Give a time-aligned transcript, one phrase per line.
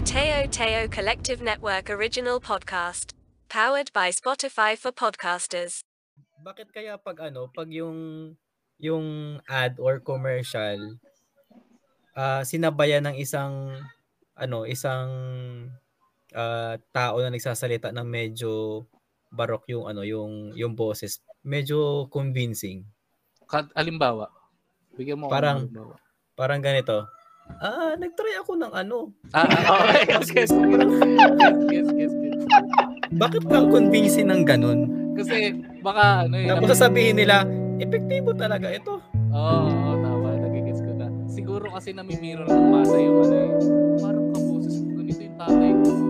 [0.00, 3.12] a Teo Teo Collective Network original podcast.
[3.52, 5.84] Powered by Spotify for podcasters.
[6.40, 8.32] Bakit kaya pag ano, pag yung
[8.80, 10.96] yung ad or commercial
[12.16, 13.76] uh, sinabayan ng isang
[14.40, 15.12] ano, isang
[16.32, 18.88] uh, tao na nagsasalita ng medyo
[19.28, 22.88] barok yung ano, yung yung boses, medyo convincing.
[23.76, 24.32] Alimbawa,
[24.96, 25.68] bigyan mo parang
[26.40, 27.19] parang ganito
[27.58, 29.10] Ah, nagtry ako ng ano.
[29.34, 30.06] Ah, okay.
[30.14, 32.40] yes, yes, yes, yes, yes.
[33.10, 35.12] Bakit kang convincing ng ganun?
[35.18, 36.46] Kasi baka ano eh.
[36.46, 37.42] Tapos sasabihin nila,
[37.82, 39.02] epektibo talaga ito.
[39.34, 40.28] Oo, oh, tama.
[40.38, 41.10] Nagigets ko na.
[41.26, 43.52] Siguro kasi namimiro ng masa yung ano eh.
[43.98, 46.09] Parang kaboses ko ganito yung tatay ko.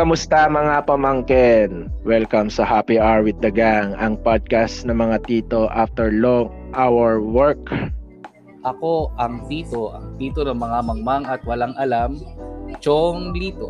[0.00, 1.92] Kamusta mga pamangkin?
[2.08, 7.20] Welcome sa Happy Hour with the Gang, ang podcast ng mga tito after long hour
[7.20, 7.60] work.
[8.64, 12.16] Ako ang tito, ang tito ng mga mangmang at walang alam,
[12.80, 13.68] Chong Lito.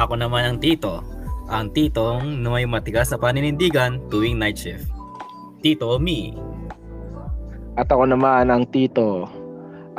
[0.00, 1.04] Ako naman ang tito,
[1.52, 4.88] ang titong na may matigas na paninindigan tuwing night shift.
[5.60, 6.32] Tito Me.
[7.76, 9.28] At ako naman ang tito,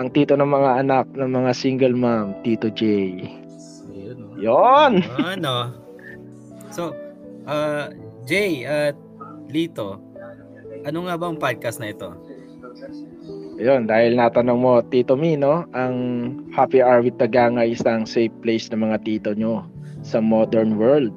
[0.02, 2.82] ang tito ng mga anak ng mga single mom, Tito J.
[4.38, 5.02] Yon.
[5.18, 5.74] Ano?
[6.70, 6.94] So,
[7.50, 7.90] uh,
[8.30, 8.94] Jay at
[9.50, 9.98] Lito,
[10.86, 12.14] ano nga bang podcast na ito?
[13.58, 15.66] Ayun, dahil natanong mo, Tito Mi, no?
[15.74, 15.96] Ang
[16.54, 19.66] Happy Hour with Tagang ay isang safe place ng mga tito nyo
[20.06, 21.10] sa modern world.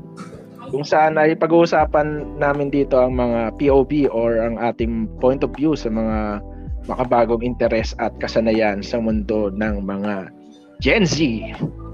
[0.73, 5.77] Kung saan ay pag-uusapan namin dito ang mga POV or ang ating point of view
[5.77, 6.41] sa mga
[6.89, 10.33] makabagong interes at kasanayan sa mundo ng mga
[10.81, 11.21] Gen Z.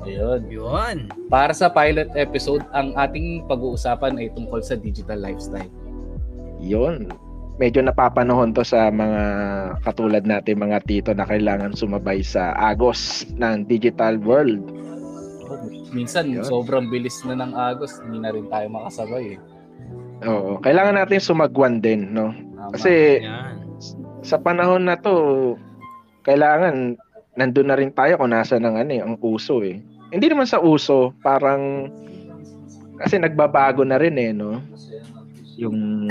[0.06, 0.40] Ayun.
[0.46, 0.96] Yun.
[1.26, 5.70] Para sa pilot episode, ang ating pag-uusapan ay tungkol sa digital lifestyle.
[6.62, 7.10] Yun.
[7.56, 9.22] Medyo napapanahon to sa mga
[9.82, 14.60] katulad natin mga tito na kailangan sumabay sa agos ng digital world.
[15.46, 16.44] Oh, minsan, Yun.
[16.44, 19.40] sobrang bilis na ng agos, hindi na rin tayo makasabay eh.
[20.26, 22.32] Oo, kailangan natin sumagwan din, no?
[22.32, 22.72] Tama.
[22.76, 23.56] Kasi Yan.
[24.20, 25.54] sa panahon na to,
[26.28, 26.98] kailangan
[27.40, 29.80] nandun na rin tayo kung nasa ng ano eh, ang uso eh
[30.16, 31.92] hindi naman sa uso, parang
[32.96, 34.64] kasi nagbabago na rin eh, no?
[35.60, 36.08] Yung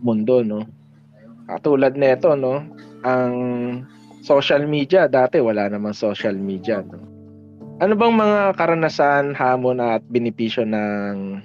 [0.00, 0.64] mundo, no?
[1.44, 2.64] Katulad nito, no?
[3.04, 3.34] Ang
[4.24, 7.04] social media, dati wala namang social media, no?
[7.84, 11.42] Ano bang mga karanasan, hamon at benepisyo ng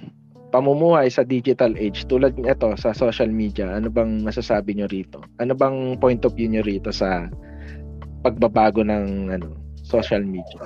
[0.54, 3.76] pamumuhay sa digital age tulad nito sa social media?
[3.76, 5.20] Ano bang masasabi nyo rito?
[5.36, 7.28] Ano bang point of view nyo rito sa
[8.24, 10.58] pagbabago ng ano social media?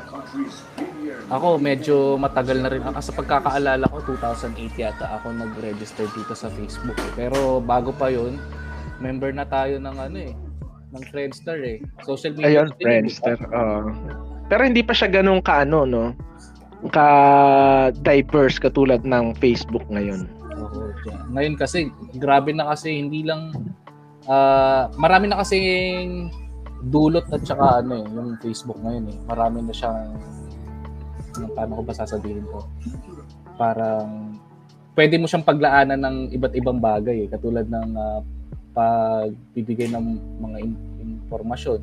[1.33, 2.85] Ako medyo matagal na rin.
[3.01, 6.97] Sa pagkakaalala ko, 2008 yata ako nag-register dito sa Facebook.
[7.01, 7.13] Eh.
[7.17, 8.37] Pero bago pa yon
[9.01, 10.33] member na tayo ng ano eh,
[10.93, 11.79] ng Friendster eh.
[12.05, 12.63] Social media.
[12.65, 13.41] Ayun, Friendster.
[13.51, 13.89] Uh,
[14.53, 16.13] pero hindi pa siya ganun kaano, no?
[16.93, 17.09] Ka
[18.05, 20.29] diverse katulad ng Facebook ngayon.
[20.61, 20.93] Oo.
[21.33, 21.89] Ngayon kasi
[22.21, 23.57] grabe na kasi hindi lang
[24.29, 25.59] uh, marami na kasi
[26.93, 29.17] dulot at saka ano eh, yung Facebook ngayon eh.
[29.25, 30.21] Marami na siyang
[31.55, 32.67] paano ko ba sasabihin ko?
[33.59, 34.39] Parang
[34.95, 38.21] pwede mo siyang paglaanan ng iba't ibang bagay eh, katulad ng uh,
[38.75, 40.05] pagbibigay ng
[40.43, 41.81] mga in- informasyon.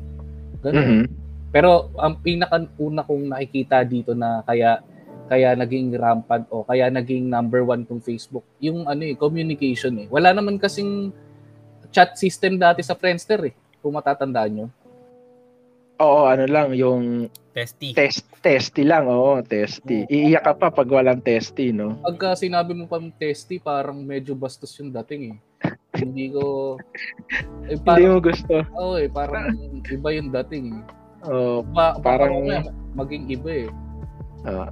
[0.64, 0.80] Ganun.
[0.80, 1.04] Mm-hmm.
[1.52, 4.80] Pero ang pinaka-una kong nakikita dito na kaya
[5.28, 10.06] kaya naging rampant o kaya naging number one tong Facebook, yung ano eh, communication eh.
[10.12, 11.12] Wala naman kasing
[11.92, 14.66] chat system dati sa Friendster eh, kung matatandaan nyo.
[16.00, 17.92] Oo, ano lang, yung testy.
[17.92, 20.08] Test, testy lang, oo, testy.
[20.08, 22.00] Iiyak ka pa pag walang testy, no?
[22.00, 25.38] Pagka sinabi mo pa testy, parang medyo bastos yung dating eh.
[26.02, 26.76] Hindi ko...
[27.68, 28.54] Eh, parang, Hindi mo gusto.
[28.80, 29.52] Oo eh, parang
[29.84, 30.82] iba yung dating eh.
[31.28, 32.48] Oo, ba, parang...
[32.48, 33.68] parang maging iba eh.
[34.42, 34.66] Uh,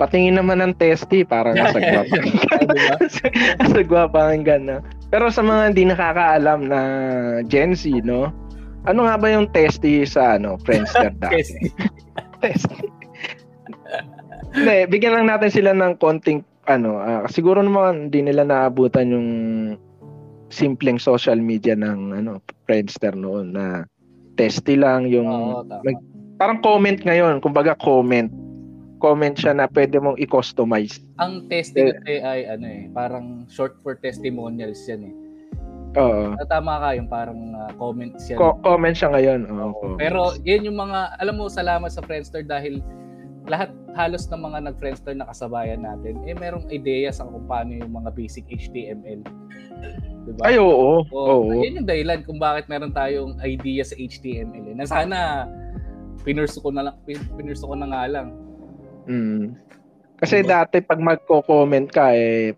[0.00, 2.16] patingin naman ng testy, parang sa gwapa.
[2.64, 2.96] diba?
[3.76, 4.76] sa gwapa ang gana.
[5.12, 6.80] Pero sa mga hindi nakakaalam na
[7.44, 8.32] Gen Z, no?
[8.82, 11.70] Ano nga ba yung testy sa ano, Friendster dati?
[12.42, 12.86] testy.
[14.52, 19.28] Hindi, bigyan lang natin sila ng konting ano, uh, siguro naman hindi nila naabutan yung
[20.52, 23.86] simpleng social media ng ano, Friendster noon na
[24.34, 25.98] testy lang yung Oo, mag,
[26.38, 28.30] parang comment ngayon, kumbaga comment
[29.02, 31.02] comment siya na pwede mong i-customize.
[31.18, 35.14] Ang testing eh, ay ano eh, parang short for testimonials yan eh.
[35.96, 36.36] Oo.
[36.48, 38.36] Tama ka yung parang uh, comment siya.
[38.40, 39.44] Co- comment siya ngayon.
[39.48, 39.96] Oo.
[40.00, 42.80] Pero yun yung mga, alam mo, salamat sa Friendster dahil
[43.50, 47.92] lahat halos ng mga nag-Friendster na kasabayan natin, eh merong ideya sa kung paano yung
[47.92, 49.20] mga basic HTML.
[50.22, 50.42] Diba?
[50.46, 51.02] Ay, oo.
[51.02, 51.12] oo.
[51.12, 51.60] oo.
[51.60, 54.72] Yan yung dahilan kung bakit meron tayong idea sa HTML.
[54.72, 54.74] Eh.
[54.78, 55.18] Na sana
[56.22, 56.96] pinurso ko na lang,
[57.36, 58.28] pinurso ko na nga lang.
[59.10, 59.58] Mm.
[60.22, 60.62] Kasi diba?
[60.62, 62.54] dati pag magko-comment ka eh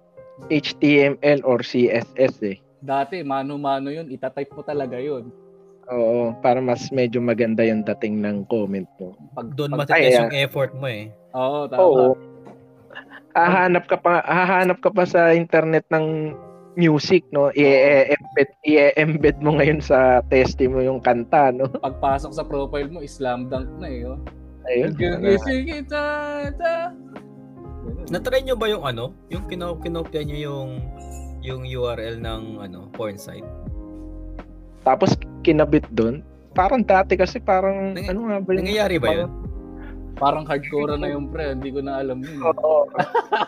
[0.52, 2.56] HTML or CSS eh.
[2.84, 5.32] Dati mano-mano 'yun, itatype mo talaga 'yun.
[5.88, 9.16] Oo, para mas medyo maganda yung dating ng comment mo.
[9.36, 11.08] Pag doon matitest yung effort mo eh.
[11.32, 11.80] Oo, tama.
[11.80, 12.06] Oo.
[13.34, 16.36] Hahanap ka pa hahanap ka pa sa internet ng
[16.76, 17.50] music, no?
[17.52, 21.66] I-embed i-embed mo ngayon sa testy mo yung kanta, no?
[21.84, 24.20] Pagpasok sa profile mo, slam dunk na eh, oh.
[24.64, 24.96] Ayun.
[24.96, 26.04] Gigising kita,
[26.56, 26.94] ta.
[28.08, 29.12] Na-try nyo ba yung ano?
[29.28, 30.70] Yung kinopya nyo yung
[31.44, 33.44] yung URL ng ano porn site?
[34.80, 35.12] Tapos
[35.44, 36.24] kinabit doon.
[36.56, 38.58] Parang dati kasi parang Nang, ano nga ba yun?
[38.64, 39.30] Nangyayari ba yun?
[40.16, 42.40] Parang hardcore na yung pre, hindi ko na alam yun.
[42.40, 42.88] Oo.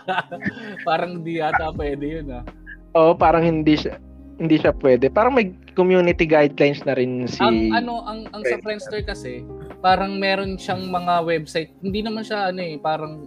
[0.89, 2.45] parang di yata pwede yun ah.
[2.93, 3.97] Oo, parang hindi siya
[4.37, 5.09] hindi siya pwede.
[5.09, 9.41] Parang may community guidelines na rin si Ang ano ang ang sa Friendster kasi,
[9.81, 11.73] parang meron siyang mga website.
[11.81, 13.25] Hindi naman siya ano eh, parang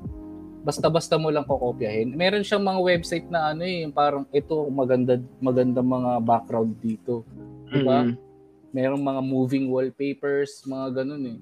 [0.63, 2.11] basta-basta mo lang kokopyahin.
[2.13, 7.23] Meron siyang mga website na ano eh, parang ito maganda maganda mga background dito.
[7.69, 8.03] Di ba?
[8.03, 8.27] Mm-hmm.
[8.69, 11.39] Merong mga moving wallpapers, mga ganun eh.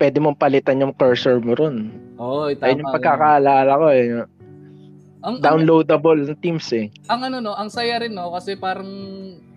[0.00, 1.92] Pwede mong palitan yung cursor mo ron.
[2.18, 2.66] Oo, oh, tama.
[2.70, 4.04] Ayun yung pagkakaalala ko eh.
[5.24, 6.92] Ang, Downloadable ang, Teams eh.
[7.08, 8.88] Ang ano no, ang saya rin no kasi parang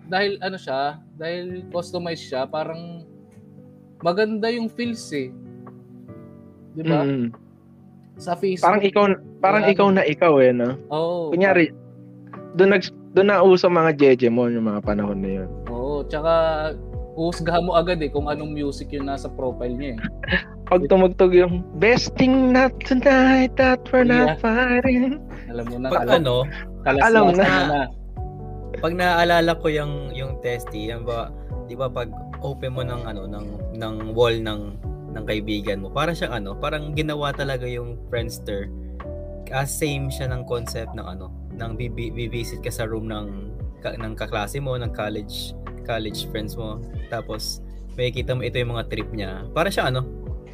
[0.08, 3.04] dahil ano siya, dahil customized siya, parang
[4.00, 5.30] maganda yung feels eh.
[6.74, 7.04] 'Di ba?
[7.04, 7.47] Mm.
[8.18, 8.66] Sa Facebook.
[8.66, 9.04] Parang ikaw
[9.40, 10.74] parang wala, ikaw na ikaw eh, no?
[10.90, 11.30] Oo.
[11.30, 11.70] Oh, Kunyari,
[12.58, 12.84] doon nag
[13.14, 15.50] doon na uso mga jeje mo yung mga panahon na yun.
[15.70, 16.34] Oo, tsaka
[17.18, 20.00] uhusgahan mo agad eh kung anong music yung nasa profile niya eh.
[20.70, 24.36] Pag tumugtog yung best thing not tonight that we're yeah.
[24.36, 25.18] not fighting.
[25.50, 25.88] Alam mo na.
[25.90, 26.36] Pag alam, ano,
[26.86, 27.48] alam na.
[27.48, 27.82] na.
[28.78, 31.34] Pag naaalala ko yung yung testy, yan ba,
[31.66, 32.14] 'di ba pag
[32.46, 33.48] open mo ng ano ng
[33.82, 34.78] ng wall ng
[35.14, 38.68] ng kaibigan mo, para siyang ano, parang ginawa talaga yung Friendster.
[39.48, 43.56] Uh, same siya ng concept ng ano, ng bibisit ka sa room ng
[43.88, 45.56] ng kaklase mo, ng college
[45.88, 46.84] college friends mo.
[47.08, 47.64] Tapos
[47.96, 49.48] may kita mo ito yung mga trip niya.
[49.56, 50.04] Para siya ano,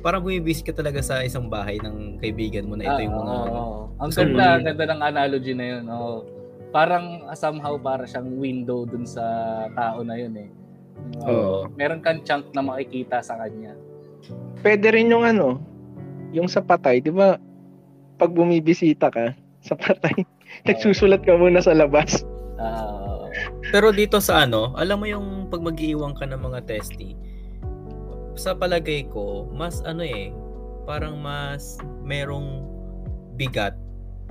[0.05, 3.33] parang bumibisit ka talaga sa isang bahay ng kaibigan mo na ito yung mga...
[3.33, 4.03] Oh, oh.
[4.03, 5.83] Ang ganda, ganda ng analogy na yun.
[5.87, 6.27] Oh.
[6.75, 9.23] Parang somehow para siyang window dun sa
[9.71, 10.49] tao na yun eh.
[11.23, 11.65] Oh.
[11.79, 13.73] Meron kang chunk na makikita sa kanya.
[14.63, 15.59] Pwede rin yung ano,
[16.31, 17.37] yung sa patay, di ba?
[18.17, 20.27] Pag bumibisita ka sa patay, oh.
[20.67, 22.23] nagsusulat ka muna sa labas.
[22.57, 23.27] Uh,
[23.73, 27.17] Pero dito sa ano, alam mo yung pag mag-iiwan ka ng mga testy,
[28.33, 30.33] sa palagay ko, mas ano eh,
[30.89, 32.65] parang mas merong
[33.37, 33.77] bigat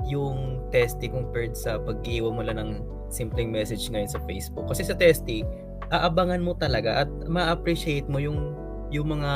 [0.06, 2.71] yung testy compared sa pag-iwan mo lang ng
[3.12, 4.67] simpleng message ngayon sa Facebook.
[4.67, 5.47] Kasi sa testy,
[5.93, 8.56] aabangan mo talaga at ma-appreciate mo yung
[8.93, 9.33] yung mga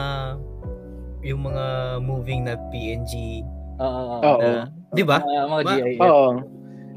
[1.27, 1.65] yung mga
[2.05, 3.43] moving na PNG
[3.81, 4.17] Oo.
[4.41, 5.21] Uh, 'Di ba?
[5.21, 6.01] Uh, mga GIF.
[6.01, 6.29] Oo.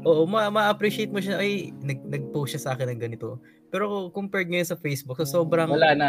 [0.00, 3.36] Oo, ma- ma-appreciate mo siya ay nag nag-post siya sa akin ng ganito.
[3.68, 6.08] Pero compared ngayon sa Facebook, so sobrang wala na.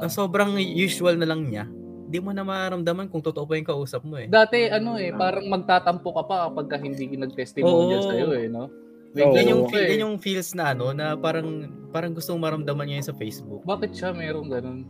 [0.00, 1.68] Uh, sobrang usual na lang niya.
[2.08, 4.26] Hindi mo na maramdaman kung totoo pa yung kausap mo eh.
[4.26, 8.66] Dati ano eh, parang magtatampo ka pa kapag ka hindi nag-testimonial sa iyo eh, no?
[9.10, 12.96] May oh, yung, feel, yung feels na ano, na parang parang gusto mong maramdaman niya
[13.02, 13.62] yun sa Facebook.
[13.66, 14.86] Bakit siya meron ganun?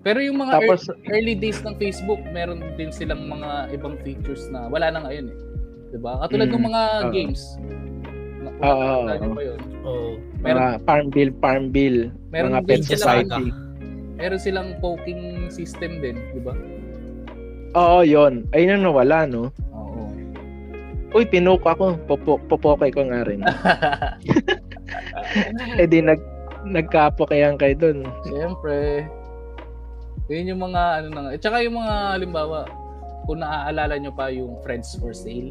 [0.00, 4.48] Pero yung mga Tapos, early, early days ng Facebook, meron din silang mga ibang features
[4.48, 5.38] na wala na ngayon eh.
[5.92, 6.24] 'Di ba?
[6.24, 7.42] Katulad mm, ng mga uh, games.
[8.64, 8.98] Oo.
[9.04, 9.56] Uh, uh.
[9.84, 10.12] Oh.
[10.40, 11.96] Meron, mga farm bill, farm bill.
[12.32, 13.28] Meron mga pet society.
[13.28, 13.46] Silang,
[14.16, 16.56] meron silang poking system din, 'di ba?
[17.76, 18.48] Oo, 'yon.
[18.56, 19.52] Ayun na nawala, no?
[19.76, 20.08] Oo.
[21.12, 22.00] Uy, pinok ako.
[22.08, 23.44] Popo, popokay ko nga rin.
[25.80, 26.20] eh di nag
[26.64, 27.98] nagkapokayan kayo doon.
[28.24, 29.04] Siyempre.
[30.30, 31.20] Yun yung mga ano na.
[31.34, 32.58] At saka yung mga halimbawa,
[33.26, 35.50] kung naaalala nyo pa yung Friends for Sale.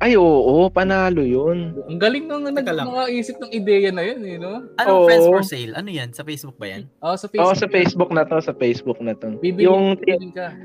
[0.00, 1.76] Ay, oo, panalo yun.
[1.84, 4.64] Ang galing nang nag mga isip ng ideya na yun, eh, no?
[4.80, 5.76] Ano Friends for Sale?
[5.76, 6.14] Ano yan?
[6.16, 6.88] Sa Facebook ba yan?
[7.04, 7.52] Oo, oh, sa Facebook.
[7.52, 9.36] Oo, sa Facebook na to, sa Facebook na to.
[9.42, 9.98] Bibili yung
[10.32, 10.56] ka.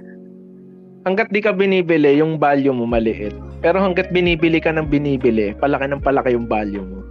[1.06, 3.36] Hanggat di ka binibili, yung value mo maliit.
[3.62, 7.04] Pero hanggat binibili ka ng binibili, palaki ng palaki yung value mo.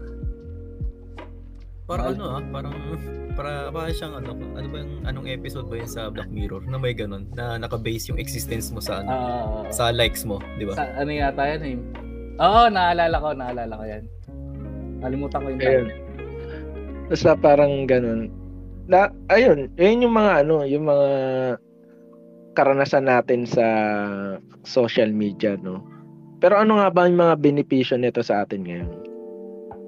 [1.85, 2.75] Parang ano ah, parang
[3.35, 6.79] para para siyang ano, ano ba yung anong episode ba yun sa Black Mirror na
[6.79, 10.79] may ganun na naka-base yung existence mo sa ano, uh, sa likes mo, di ba?
[10.79, 11.77] Sa ano yata yan eh.
[12.39, 14.05] Oo, naalala ko, naalala ko yan.
[15.03, 15.87] Kalimutan ko yung ayun.
[17.11, 18.33] Basta parang ganun.
[18.89, 21.09] Na, ayun, ayun yung mga ano, yung mga
[22.55, 23.67] karanasan natin sa
[24.63, 25.83] social media, no?
[26.39, 29.14] Pero ano nga ba yung mga benepisyo nito sa atin ngayon?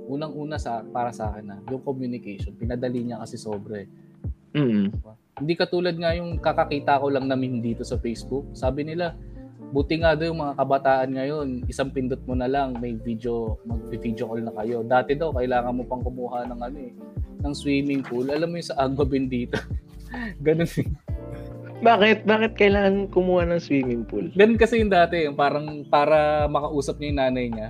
[0.07, 3.91] Unang-una sa para sa akin na yung communication, pinadali niya kasi sobre.
[4.57, 4.89] Mm.
[5.37, 8.49] Hindi katulad nga yung kakakita ko lang namin dito sa Facebook.
[8.57, 9.13] Sabi nila,
[9.75, 14.31] buti nga daw yung mga kabataan ngayon, isang pindot mo na lang, may video, mag-video
[14.31, 14.81] call na kayo.
[14.87, 16.93] Dati daw, kailangan mo pang kumuha ng ano eh,
[17.43, 18.31] ng swimming pool.
[18.31, 19.61] Alam mo yung sa Agua Bendita.
[20.47, 20.89] Ganun eh.
[21.77, 22.25] Bakit?
[22.25, 24.33] Bakit kailangan kumuha ng swimming pool?
[24.33, 27.69] Ganun kasi yung dati, yung parang para makausap niya yung nanay niya.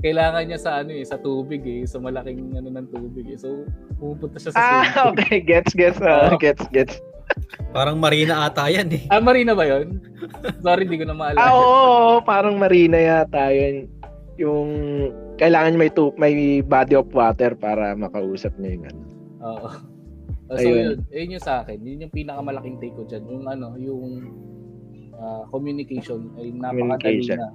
[0.00, 3.36] Kailangan niya sa ano eh, sa tubig eh, sa malaking ano ng tubig eh.
[3.36, 3.68] So,
[4.00, 5.36] pupunta siya sa swimming Ah, okay.
[5.44, 6.00] Gets, gets.
[6.00, 6.96] Uh, gets, gets.
[7.70, 9.04] Parang marina ata yan eh.
[9.06, 10.02] Ah, Marina ba yun?
[10.64, 11.38] Sorry, hindi ko na maalala.
[11.38, 13.86] Ah, oo, oo, parang marina yata yun.
[14.40, 14.68] Yung
[15.36, 19.00] kailangan niya may, tu- may body of water para makausap niya yung ano.
[19.40, 19.68] Oo.
[20.50, 20.74] Uh, so Ayun.
[20.74, 21.78] yun, yun yung sa akin.
[21.78, 23.22] Yun yung pinakamalaking take ko dyan.
[23.30, 24.02] Yung ano, yung
[25.14, 27.38] ah, communication ay napakadali Communication.
[27.38, 27.48] na.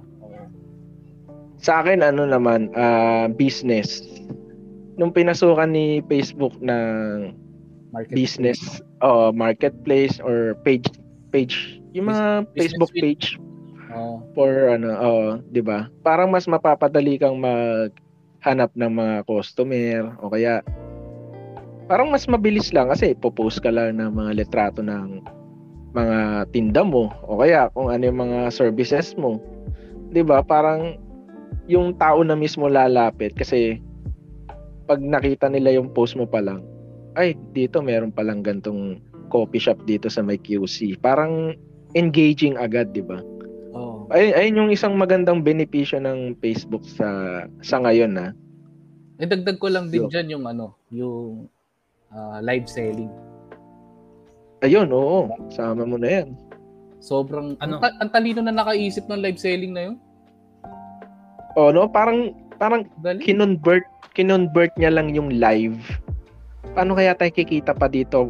[1.60, 4.04] Sa akin, ano naman, ah, business.
[4.96, 7.32] Nung pinasukan ni Facebook ng
[8.12, 10.86] business, oh, marketplace or page,
[11.32, 13.04] page, yung mga Business Facebook suite.
[13.04, 13.26] page
[13.96, 14.20] Oo.
[14.36, 15.88] for ano, oh, 'di ba?
[16.04, 20.60] Parang mas mapapadali kang maghanap ng mga customer o kaya
[21.88, 25.22] parang mas mabilis lang kasi popost ka lang ng mga litrato ng
[25.96, 29.40] mga tinda mo o kaya kung ano yung mga services mo.
[30.12, 30.44] 'Di ba?
[30.44, 31.00] Parang
[31.66, 33.82] yung tao na mismo lalapit kasi
[34.86, 36.62] pag nakita nila yung post mo pa lang,
[37.18, 40.94] ay dito meron palang gantong coffee shop dito sa may QC.
[41.02, 41.58] Parang
[41.98, 43.18] engaging agad, 'di ba?
[43.74, 44.06] Oo.
[44.14, 48.26] Ay, ayun yung isang magandang benepisyo ng Facebook sa sa ngayon na.
[49.18, 50.12] Eh, dagdag ko lang din Yo.
[50.12, 51.50] dyan yung ano, yung
[52.12, 53.10] ah, live selling.
[54.62, 55.28] Ayun, oo.
[55.50, 56.28] Sama mo na 'yan.
[57.02, 57.76] Sobrang, Ano?
[57.76, 59.96] ang, ta- ang talino na nakaisip ng live selling na yun.
[61.56, 63.24] Oh, no, parang parang Dali.
[63.24, 65.80] kinonvert kinonvert niya lang yung live.
[66.72, 68.28] Paano kaya tayo kikita pa dito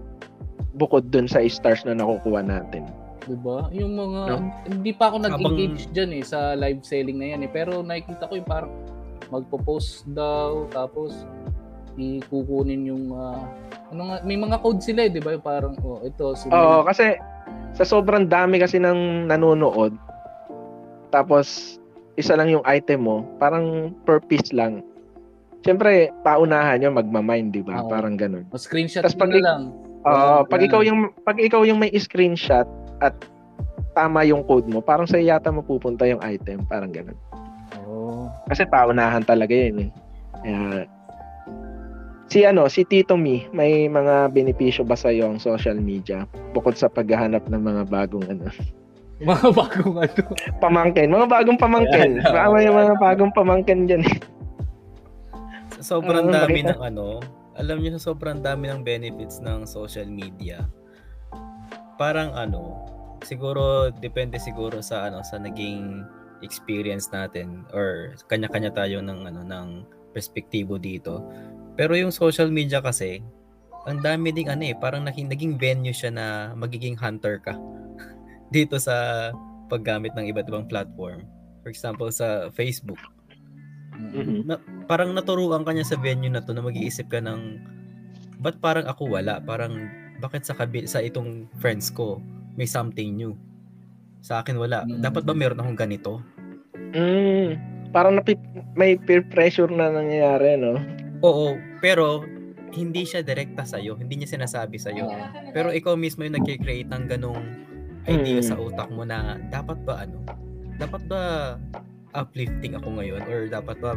[0.74, 2.86] bukod dun sa stars na nakukuha natin?
[3.26, 3.66] Diba?
[3.74, 4.38] Yung mga, No?
[4.70, 7.50] hindi pa ako nag-engage dyan eh sa live selling na yan eh.
[7.50, 8.70] Pero nakikita ko yung parang
[9.26, 11.26] magpo-post daw, tapos
[11.98, 13.42] ikukunin yung, ah,
[13.90, 15.34] ano nga, may mga code sila eh, di ba?
[15.34, 16.54] Yung parang, oh, ito, sila.
[16.54, 17.18] Oo, kasi
[17.74, 19.90] sa sobrang dami kasi ng nanonood,
[21.10, 21.76] tapos
[22.16, 24.80] isa lang yung item mo, parang per piece lang.
[25.64, 27.84] Siyempre, paunahan yun, magmamind, di ba?
[27.84, 27.90] Oo.
[27.92, 28.48] Parang ganun.
[28.52, 29.62] O screenshot mo pag- lang.
[30.06, 32.68] Oo, pag ikaw yung pag ikaw yung may screenshot
[33.02, 33.14] at
[33.96, 37.18] tama yung code mo, parang sa yata mapupunta yung item, parang ganun.
[37.82, 38.30] Oo.
[38.46, 39.90] Kasi paunahan talaga yun eh.
[40.46, 40.86] Kaya,
[42.30, 46.86] si ano, si Tito Mi, may mga benepisyo ba sa ang social media bukod sa
[46.86, 48.46] paghahanap ng mga bagong ano,
[49.16, 50.22] Mga bagong ano.
[50.60, 52.20] pamangkin, mga bagong pamangkin.
[52.20, 54.02] Ayan, Baka may mga bagong pamangkin diyan.
[55.80, 57.20] Sobrang Ah, dami ng ano,
[57.56, 60.68] alam niyo sa sobrang dami ng benefits ng social media.
[61.96, 62.84] Parang ano,
[63.24, 66.04] siguro depende siguro sa ano sa naging
[66.44, 69.68] experience natin or kanya-kanya tayo ng ano ng
[70.12, 71.24] perspektibo dito.
[71.76, 73.24] Pero yung social media kasi,
[73.88, 77.56] ang dami ding ano eh, parang naging, naging venue siya na magiging hunter ka
[78.50, 79.28] dito sa
[79.66, 81.26] paggamit ng iba't ibang platform.
[81.66, 82.98] For example, sa Facebook
[84.46, 87.60] na, parang naturuan ka niya sa venue na to na mag-iisip ka ng
[88.40, 89.40] ba't parang ako wala?
[89.40, 89.88] Parang
[90.20, 92.20] bakit sa kabi, sa itong friends ko
[92.56, 93.32] may something new?
[94.20, 94.84] Sa akin wala.
[94.84, 95.00] Mm.
[95.00, 96.20] Dapat ba meron akong ganito?
[96.96, 97.56] Mm,
[97.92, 98.36] parang napi,
[98.76, 100.80] may peer pressure na nangyayari, no?
[101.24, 102.24] Oo, pero
[102.76, 105.08] hindi siya direkta sa Hindi niya sinasabi sa Oo.
[105.56, 107.40] Pero ikaw mismo yung nagki-create ng ganong
[108.06, 108.46] idea Mm.
[108.46, 110.22] sa utak mo na dapat ba ano?
[110.76, 111.20] Dapat ba
[112.12, 113.92] uplifting ako ngayon or dapat ba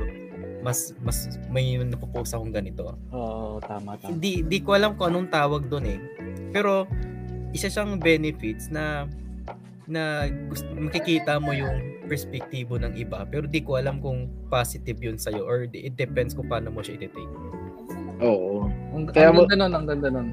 [0.59, 2.97] mas mas may napopost akong ganito?
[3.11, 4.11] Oo, tama, tama.
[4.11, 5.99] Hindi di ko alam kung anong tawag doon eh.
[6.51, 6.83] Pero
[7.55, 9.07] isa siyang benefits na
[9.89, 15.17] na gusto, makikita mo yung perspektibo ng iba pero di ko alam kung positive yun
[15.17, 17.33] sa'yo or it depends kung paano mo siya i-take.
[18.21, 18.69] Oo.
[18.93, 20.27] Ang, Kaya ang ganda nun, ang ganda nun.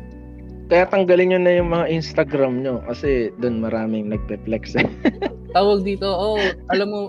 [0.67, 4.75] Kaya tanggalin nyo na yung mga Instagram nyo kasi doon maraming nagpe-flex.
[5.57, 6.43] Tawag dito, oh,
[6.75, 7.01] alam mo,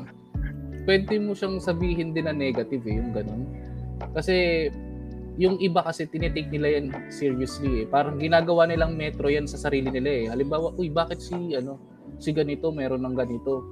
[0.85, 3.49] pwede mo siyang sabihin din na negative eh, yung ganun.
[4.13, 4.69] Kasi,
[5.41, 7.85] yung iba kasi tinitake nila yan seriously eh.
[7.89, 10.25] Parang ginagawa nilang metro yan sa sarili nila eh.
[10.29, 11.81] Halimbawa, uy, bakit si, ano,
[12.21, 13.65] si ganito, meron ng ganito.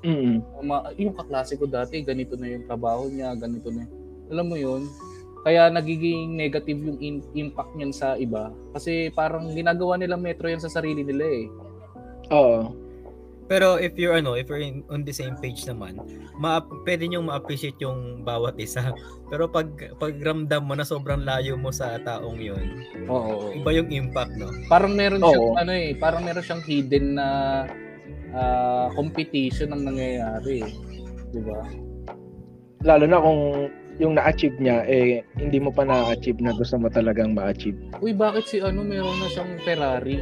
[0.00, 0.64] Mm.
[0.64, 3.84] Ma- yung kaklase ko dati, ganito na yung trabaho niya, ganito na.
[4.32, 4.88] Alam mo yun?
[5.40, 8.52] Kaya nagiging negative yung in- impact niyan sa iba.
[8.76, 11.46] Kasi parang ginagawa nilang metro yan sa sarili nila eh.
[12.30, 12.76] Oo.
[13.50, 15.98] Pero if you're ano, if you're in, on the same page naman,
[16.38, 18.94] ma pwede niyo ma-appreciate yung bawat isa.
[19.30, 19.66] Pero pag
[19.98, 22.78] pag ramdam mo na sobrang layo mo sa taong 'yon,
[23.10, 23.50] Oo.
[23.50, 24.54] iba yung impact, no?
[24.70, 25.34] Parang meron Oo.
[25.34, 27.26] siyang ano eh, parang meron siyang hidden na
[28.30, 30.62] ah, competition ang nangyayari.
[30.62, 30.70] eh.
[31.34, 31.58] 'Di ba?
[32.86, 33.66] Lalo na kung
[34.00, 37.76] yung na-achieve niya, eh, hindi mo pa na-achieve na gusto mo talagang ma-achieve.
[38.00, 40.16] Uy, bakit si ano meron na siyang Ferrari?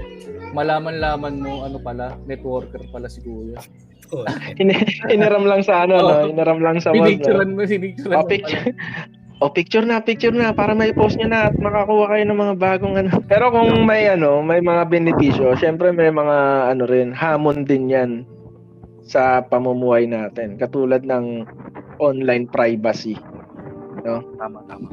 [0.51, 3.63] Malaman-laman mo ano pala, networker pala si Kuya.
[4.11, 4.27] Oh,
[4.61, 4.75] In-
[5.07, 6.27] Inaram lang sa ano, no?
[6.27, 7.07] Inaram lang sa wall, no?
[7.07, 8.75] Pinicturean mo, sinicturean O, picture.
[9.39, 12.55] O, picture na, picture na, para may post nyo na at makakuha kayo ng mga
[12.59, 13.23] bagong ano.
[13.31, 18.11] Pero kung may ano, may mga benepisyo, syempre may mga ano rin, hamon din yan
[19.07, 20.59] sa pamumuhay natin.
[20.59, 21.47] Katulad ng
[22.03, 23.15] online privacy.
[24.41, 24.89] Tama, tama.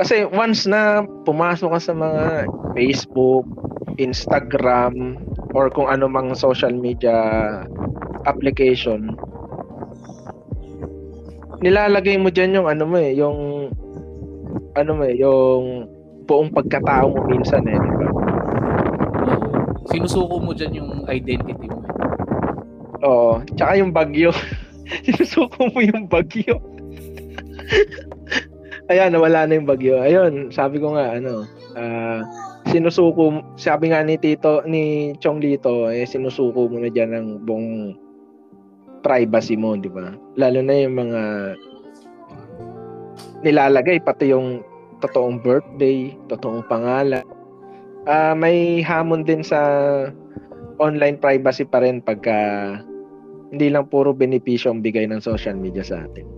[0.00, 3.44] Kasi once na pumasok ka sa mga Facebook,
[4.00, 5.20] Instagram,
[5.52, 7.12] or kung ano mang social media
[8.24, 9.12] application,
[11.62, 13.70] nilalagay mo dyan yung ano mo eh, yung
[14.74, 15.86] ano mo eh, yung
[16.24, 18.08] buong pagkatao mo minsan eh, di ba?
[19.22, 19.46] Oo.
[19.92, 21.78] Sinusuko mo dyan yung identity mo.
[21.78, 21.92] eh.
[23.02, 23.32] Oo.
[23.58, 24.30] Tsaka yung bagyo.
[25.06, 26.56] Sinusuko mo yung bagyo.
[28.92, 29.96] Ayan, nawala na yung bagyo.
[30.04, 31.48] Ayun, sabi ko nga, ano,
[31.80, 32.20] ah,
[32.68, 37.96] sinusuko, sabi nga ni Tito, ni Chong Lito, eh, sinusuko mo na dyan ng buong
[39.00, 40.12] privacy mo, di ba?
[40.36, 41.20] Lalo na yung mga
[43.40, 44.60] nilalagay, pati yung
[45.00, 47.24] totoong birthday, totoong pangalan.
[48.04, 49.56] Ah, may hamon din sa
[50.76, 52.36] online privacy pa rin pagka
[53.52, 56.28] hindi lang puro benepisyo ang bigay ng social media sa atin.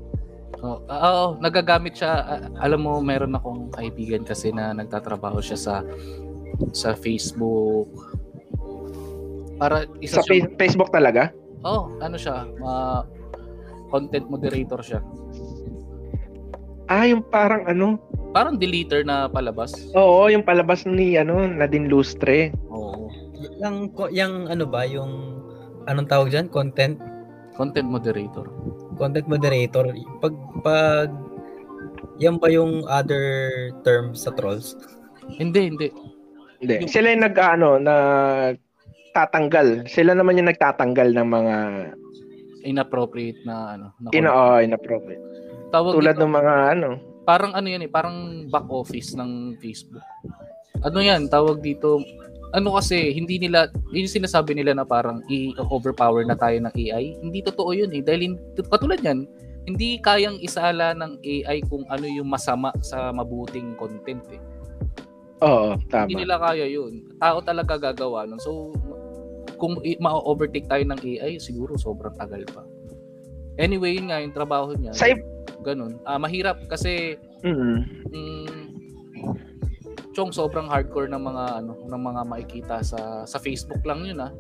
[0.65, 2.13] Oo, ah, oo, nagagamit siya.
[2.25, 5.75] Ah, alam mo, meron akong kaibigan kasi na nagtatrabaho siya sa
[6.73, 7.93] sa Facebook.
[9.61, 11.31] Para isa Sa siya, fa- Facebook talaga?
[11.65, 13.05] oh, ano siya, ma
[13.89, 15.01] content moderator siya.
[16.85, 17.97] Ah, yung parang ano?
[18.33, 19.73] Parang deleter na palabas.
[19.95, 22.53] Oo, yung palabas ni ano, Nadine Lustre.
[22.69, 23.09] Oo.
[23.61, 25.41] yung, yung ano ba, yung
[25.85, 26.49] anong tawag dyan?
[26.49, 26.97] Content
[27.55, 28.51] Content moderator.
[28.97, 29.91] Content moderator.
[30.19, 31.09] Pag pag
[32.19, 33.25] yan ba yung other
[33.83, 34.79] term sa trolls?
[35.35, 35.89] Hindi, hindi.
[36.63, 36.75] Hindi.
[36.87, 37.95] Yung- Sila yung nag ano, na
[39.15, 39.87] tatanggal.
[39.91, 41.55] Sila naman yung nagtatanggal ng mga
[42.65, 43.87] Inappropriate na ano.
[44.01, 45.21] Na ina oh, inappropriate.
[45.69, 46.89] Tawag Tulad dito, ng mga ano.
[47.29, 50.01] parang ano yan eh, parang back office ng Facebook.
[50.81, 52.01] Ano yan, tawag dito,
[52.55, 57.19] ano kasi, hindi nila, yun yung sinasabi nila na parang i-overpower na tayo ng AI.
[57.19, 58.01] Hindi totoo yun eh.
[58.01, 58.41] Dahil, hin-
[58.71, 59.27] katulad yan,
[59.67, 64.41] hindi kayang isala ng AI kung ano yung masama sa mabuting content eh.
[65.43, 66.21] Oo, Hindi tama.
[66.23, 67.11] nila kaya yun.
[67.19, 68.39] Tao talaga gagawa nun.
[68.39, 68.71] So,
[69.59, 72.63] kung ma-overtake tayo ng AI, siguro sobrang tagal pa.
[73.59, 74.95] Anyway, yun nga, yung trabaho niya.
[74.95, 75.11] Sa
[75.65, 75.97] Ganun.
[76.05, 77.79] Ah, mahirap kasi mm,
[78.13, 78.49] mm,
[80.15, 84.33] Chong sobrang hardcore ng mga ano ng mga makikita sa sa Facebook lang yun ah.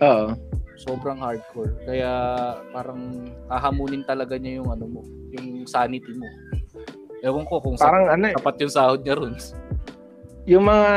[0.00, 0.32] oo.
[0.74, 1.76] Sobrang hardcore.
[1.86, 2.10] Kaya
[2.74, 6.26] parang hahamunin talaga niya yung ano mo, yung sanity mo.
[7.22, 9.38] Ewan ko kung Parang ano eh, sapat yung sahod niya ron.
[10.50, 10.90] yung mga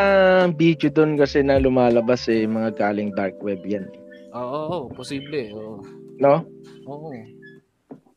[0.58, 3.86] video doon kasi na lumalabas eh, mga galing dark web yan.
[4.34, 5.54] Oo, oo, posible.
[5.54, 5.86] Oo.
[6.18, 6.42] No?
[6.90, 7.14] Oo.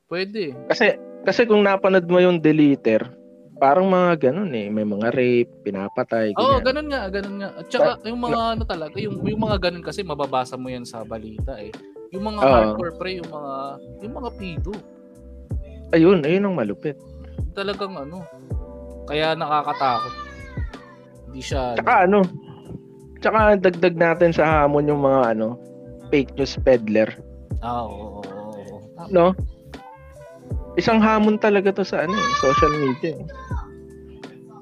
[0.08, 0.56] Pwede.
[0.66, 0.96] Kasi
[1.28, 3.04] kasi kung napanood mo yung deleter,
[3.60, 6.64] parang mga ganun eh, may mga rape, pinapatay, Oo, ganyan.
[6.64, 7.48] ganun nga, ganun nga.
[7.54, 11.04] At saka yung mga ano talaga, yung yung mga ganun kasi mababasa mo yan sa
[11.04, 11.68] balita eh.
[12.10, 12.48] Yung mga Oo.
[12.50, 13.52] hardcore pre, yung mga
[14.00, 14.72] yung mga pido.
[15.92, 16.96] Ayun, ayun ang malupit.
[17.50, 18.22] talagang ano,
[19.04, 20.14] kaya nakakatakot.
[21.26, 22.22] Hindi siya, Tsaka ano,
[23.18, 25.58] tsaka dagdag natin sa hamon yung mga ano,
[26.08, 27.10] fake news peddler,
[27.60, 28.76] ah, oo, oo, oo,
[29.10, 29.34] no?
[30.78, 33.14] Isang hamon talaga to sa ano, eh, social media.
[33.18, 33.24] eh.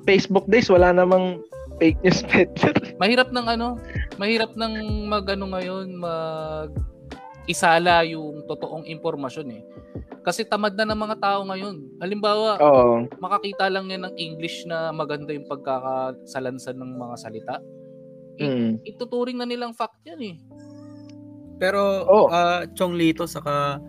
[0.08, 1.44] Facebook days wala namang
[1.76, 2.72] fake news peddler.
[3.02, 3.76] Mahirap ng ano,
[4.16, 6.72] mahirap ng mag ano ngayon, mag
[7.44, 9.62] isala yung totoong impormasyon eh.
[10.24, 11.76] Kasi tamad na ng mga tao ngayon.
[12.00, 13.08] Halimbawa, Oo.
[13.16, 17.54] makakita lang yan ng English na maganda yung pagkakasalansan ng mga salita.
[18.36, 18.84] Mm.
[18.84, 20.36] Ituturing na nilang fact yan eh.
[21.56, 22.28] Pero Oo.
[22.28, 23.80] ah, Chong Lito saka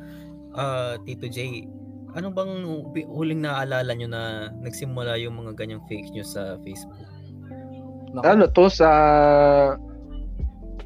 [0.55, 1.67] ah, Tito J,
[2.17, 6.97] ano bang hu- huling naalala nyo na nagsimula yung mga ganyang fake news sa Facebook?
[8.09, 8.25] Naku.
[8.25, 8.89] Ano to sa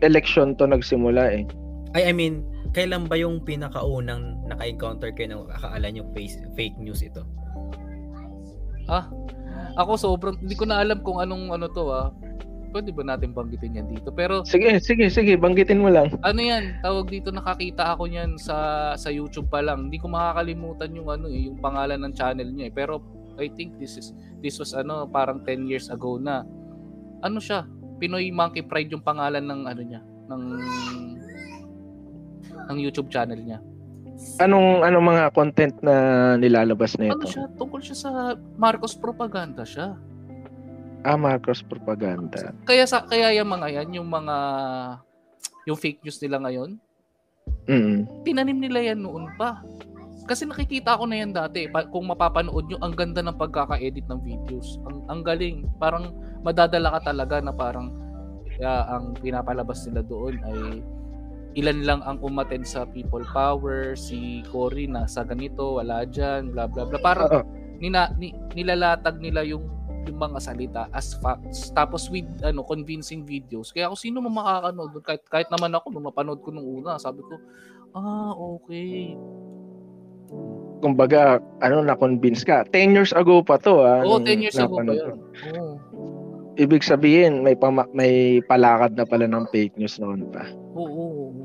[0.03, 1.43] election to nagsimula eh.
[1.95, 2.43] Ay, I mean,
[2.75, 7.23] kailan ba yung pinakaunang naka-encounter kayo ng akala nyo face, fake news ito?
[9.79, 12.11] Ako sobrang, hindi ko na alam kung anong ano to ah.
[12.73, 14.09] Pwede ba natin banggitin yan dito?
[14.09, 16.09] Pero Sige, sige, sige, banggitin mo lang.
[16.19, 18.57] ano yan, tawag dito nakakita ako niyan sa
[18.93, 19.87] sa YouTube pa lang.
[19.87, 22.73] Hindi ko makakalimutan yung ano eh, yung pangalan ng channel niya eh.
[22.73, 22.99] Pero
[23.35, 24.09] I think this is
[24.39, 26.41] this was ano parang 10 years ago na.
[27.21, 27.63] Ano siya?
[27.95, 30.43] Pinoy Monkey Pride yung pangalan ng ano niya, ng
[32.65, 33.59] ng YouTube channel niya.
[34.37, 35.95] Anong anong mga content na
[36.35, 37.27] nilalabas na Ano ito?
[37.29, 37.45] siya?
[37.55, 38.09] Tungkol siya sa
[38.55, 39.97] Marcos propaganda siya.
[41.03, 42.55] Ah, Marcos propaganda.
[42.63, 44.35] Kaya sa kaya yung mga yan, yung mga
[45.67, 46.79] yung fake news nila ngayon,
[47.67, 48.23] Mm.
[48.23, 49.63] tinanim nila yan noon pa.
[50.23, 51.67] Kasi nakikita ko na yan dati.
[51.67, 54.79] Pa- kung mapapanood nyo, ang ganda ng pagkaka-edit ng videos.
[54.87, 55.67] Ang, ang galing.
[55.75, 57.91] Parang madadala ka talaga na parang
[58.47, 60.59] kaya ang pinapalabas nila doon ay
[61.53, 66.71] ilan lang ang umattend sa people power, si Cory na sa ganito, wala dyan, bla
[66.71, 66.97] bla bla.
[66.97, 67.43] Parang
[67.77, 69.67] nina, ni, nilalatag nila yung
[70.07, 74.91] yung mga salita as facts tapos with ano convincing videos kaya kung sino man makakanood
[75.03, 77.35] kahit kahit naman ako nung mapanood ko nung una sabi ko
[77.93, 79.15] ah okay
[80.83, 82.67] Kumbaga, ano, na-convince ka.
[82.67, 84.03] 10 years ago pa to, ah.
[84.03, 85.19] Oo, nung 10 years ago pa napanood yun.
[85.55, 85.73] Oo.
[86.59, 90.43] Ibig sabihin, may pama- may palakad na pala ng fake news noon pa.
[90.75, 90.83] Oo.
[90.83, 91.43] oo, oo.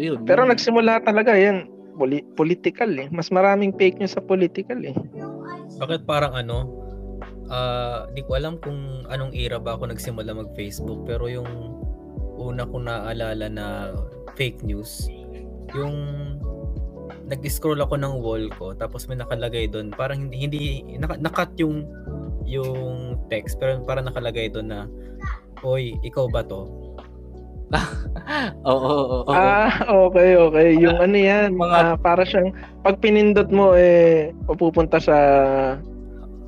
[0.00, 0.24] Ayun.
[0.24, 0.56] Pero yun.
[0.56, 1.68] nagsimula talaga yan,
[2.00, 3.12] poli- political eh.
[3.12, 4.96] Mas maraming fake news sa political eh.
[5.76, 6.81] Bakit parang ano,
[7.52, 11.76] ah, di ko alam kung anong era ba ako nagsimula mag-Facebook, pero yung
[12.40, 13.66] una kong naaalala na
[14.34, 15.06] fake news,
[15.76, 15.94] yung
[17.28, 20.60] nag-scroll ako ng wall ko, tapos may nakalagay doon, parang hindi, hindi
[20.96, 21.84] naka, nakat yung
[22.48, 24.80] yung text, pero parang nakalagay doon na,
[25.62, 26.66] Oy, ikaw ba to?
[28.68, 29.32] Oo, oo, oo.
[29.32, 30.76] Ah, okay, okay.
[30.76, 32.52] Yung ano yan, Mga- ah, para siyang,
[32.84, 35.16] pag pinindot mo, eh, pupunta sa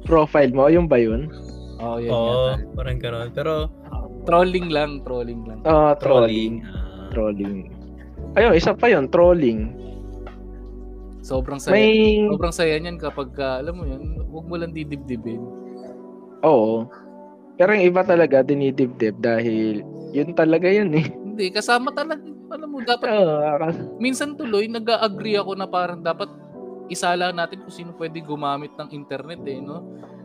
[0.05, 1.29] profile mo, yung ba yun?
[1.77, 2.73] Oo, yun Oo, yata.
[2.73, 3.29] parang gano'n.
[3.33, 3.53] Pero,
[4.25, 5.61] Trolling lang, trolling lang.
[5.65, 6.65] Ah, trolling.
[6.65, 6.65] trolling.
[6.65, 7.59] ah, Trolling.
[8.35, 9.69] Ayun, isa pa yun, trolling.
[11.21, 11.77] Sobrang saya.
[11.77, 15.41] May, Sobrang saya niyan kapag ah, alam mo yun, huwag mo lang didibdibin.
[16.41, 16.89] oo.
[17.55, 21.07] Pero yung iba talaga, dinidibdib dahil yun talaga yun eh.
[21.07, 22.21] Hindi, kasama talaga.
[22.51, 26.29] Alam mo, dapat Oo, ah, minsan tuloy nag-agree ako na parang dapat
[26.93, 29.85] isala natin kung sino pwede gumamit ng internet eh, no?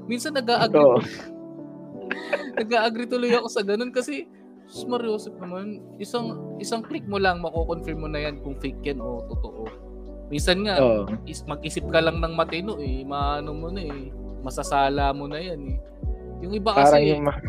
[0.09, 0.79] Minsan nag-agree
[2.59, 4.27] nag-agree tuloy ako sa ganun kasi
[4.69, 9.01] sus, Mariosep naman, isang isang click mo lang mako-confirm mo na yan kung fake yan
[9.01, 9.65] o totoo.
[10.29, 11.09] Minsan nga, Oo.
[11.25, 14.13] is, mag-isip ka lang ng matino eh, maano mo na eh,
[14.45, 15.77] masasala mo na yan eh.
[16.45, 17.41] Yung iba Parang kasi, yung, ma-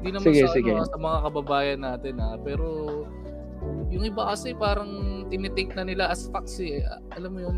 [0.00, 0.72] Hindi naman Sige, sa, sige.
[0.72, 2.66] Ano, sa mga kababayan natin ha, pero
[3.90, 4.88] yung iba kasi parang
[5.28, 6.80] tinitake na nila as facts eh.
[7.12, 7.56] Alam mo yun,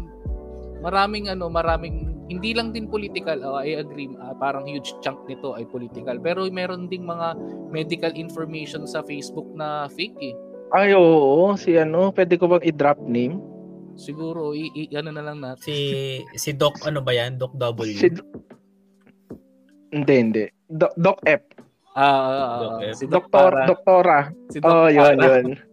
[0.81, 5.53] maraming ano, maraming hindi lang din political, oh, I agree, ah, parang huge chunk nito
[5.53, 6.17] ay political.
[6.19, 7.37] Pero meron ding mga
[7.69, 10.35] medical information sa Facebook na fake eh.
[10.73, 13.37] ay, oo, si ano, pwede ko bang i-drop name?
[13.93, 15.61] Siguro, i, i- ano na lang natin.
[15.61, 15.77] Si,
[16.33, 17.37] si Doc, ano ba yan?
[17.37, 17.93] Doc W.
[17.93, 18.09] Si,
[19.93, 20.45] hindi, hindi.
[20.65, 21.45] Doc, Doc F.
[21.93, 22.95] Ah, ah, Doc F.
[22.97, 23.69] si Doc Doktor, Para.
[23.69, 24.19] doktora.
[24.49, 25.47] Si Doc Oh, yun, yun.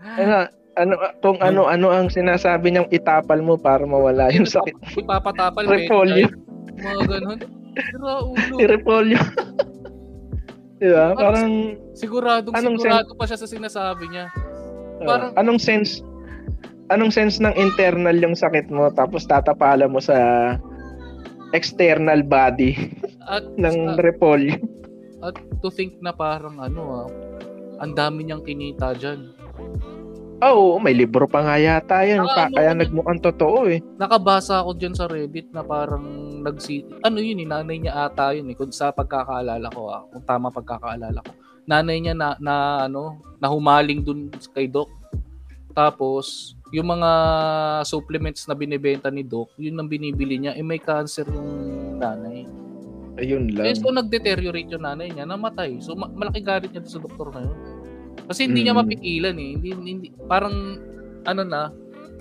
[0.00, 4.74] ano, ano, kung ano, ano ang sinasabi niyang itapal mo para mawala yung sakit.
[4.96, 6.26] Ipapatapal, Repolyo.
[6.74, 7.38] mga ganun.
[7.74, 8.54] Pero ulo.
[8.54, 9.18] Si Repolyo.
[10.76, 11.14] Di ba?
[11.14, 14.26] Parang, Siguradong Anong sigurado pa siya sa sinasabi niya.
[14.98, 16.02] uh, Parang- anong sense,
[16.90, 20.14] anong sense ng internal yung sakit mo tapos tatapala mo sa
[21.50, 22.74] external body
[23.24, 24.58] At, ng at, Repolyo.
[25.22, 27.08] at to think na parang ano ah,
[27.84, 29.30] ang dami niyang kinita dyan.
[30.40, 32.20] Oo, may libro pa nga yata yan.
[32.20, 33.80] Ah, Pa, ano, kaya nagmukhang totoo eh.
[33.96, 36.04] Nakabasa ako dyan sa Reddit na parang
[36.42, 36.84] nagsi...
[37.00, 38.56] Ano yun eh, nanay niya ata yun eh.
[38.58, 41.32] Kung sa pagkakaalala ko ah, kung tama pagkakaalala ko.
[41.64, 44.92] Nanay niya na, na ano, nahumaling dun kay Doc.
[45.72, 47.10] Tapos, yung mga
[47.82, 51.50] supplements na binibenta ni Doc, yun ang binibili niya, eh may cancer yung
[51.96, 52.44] nanay.
[53.14, 53.78] Ayun Eh, lang.
[53.78, 55.78] so nag-deteriorate yung nanay niya, namatay.
[55.78, 57.56] So ma- malaki galit niya sa doktor na yun.
[58.24, 58.80] Kasi hindi niya Mm.
[58.80, 59.50] mapigilan eh.
[59.54, 60.54] Hindi, hindi, parang
[61.24, 61.62] ano na,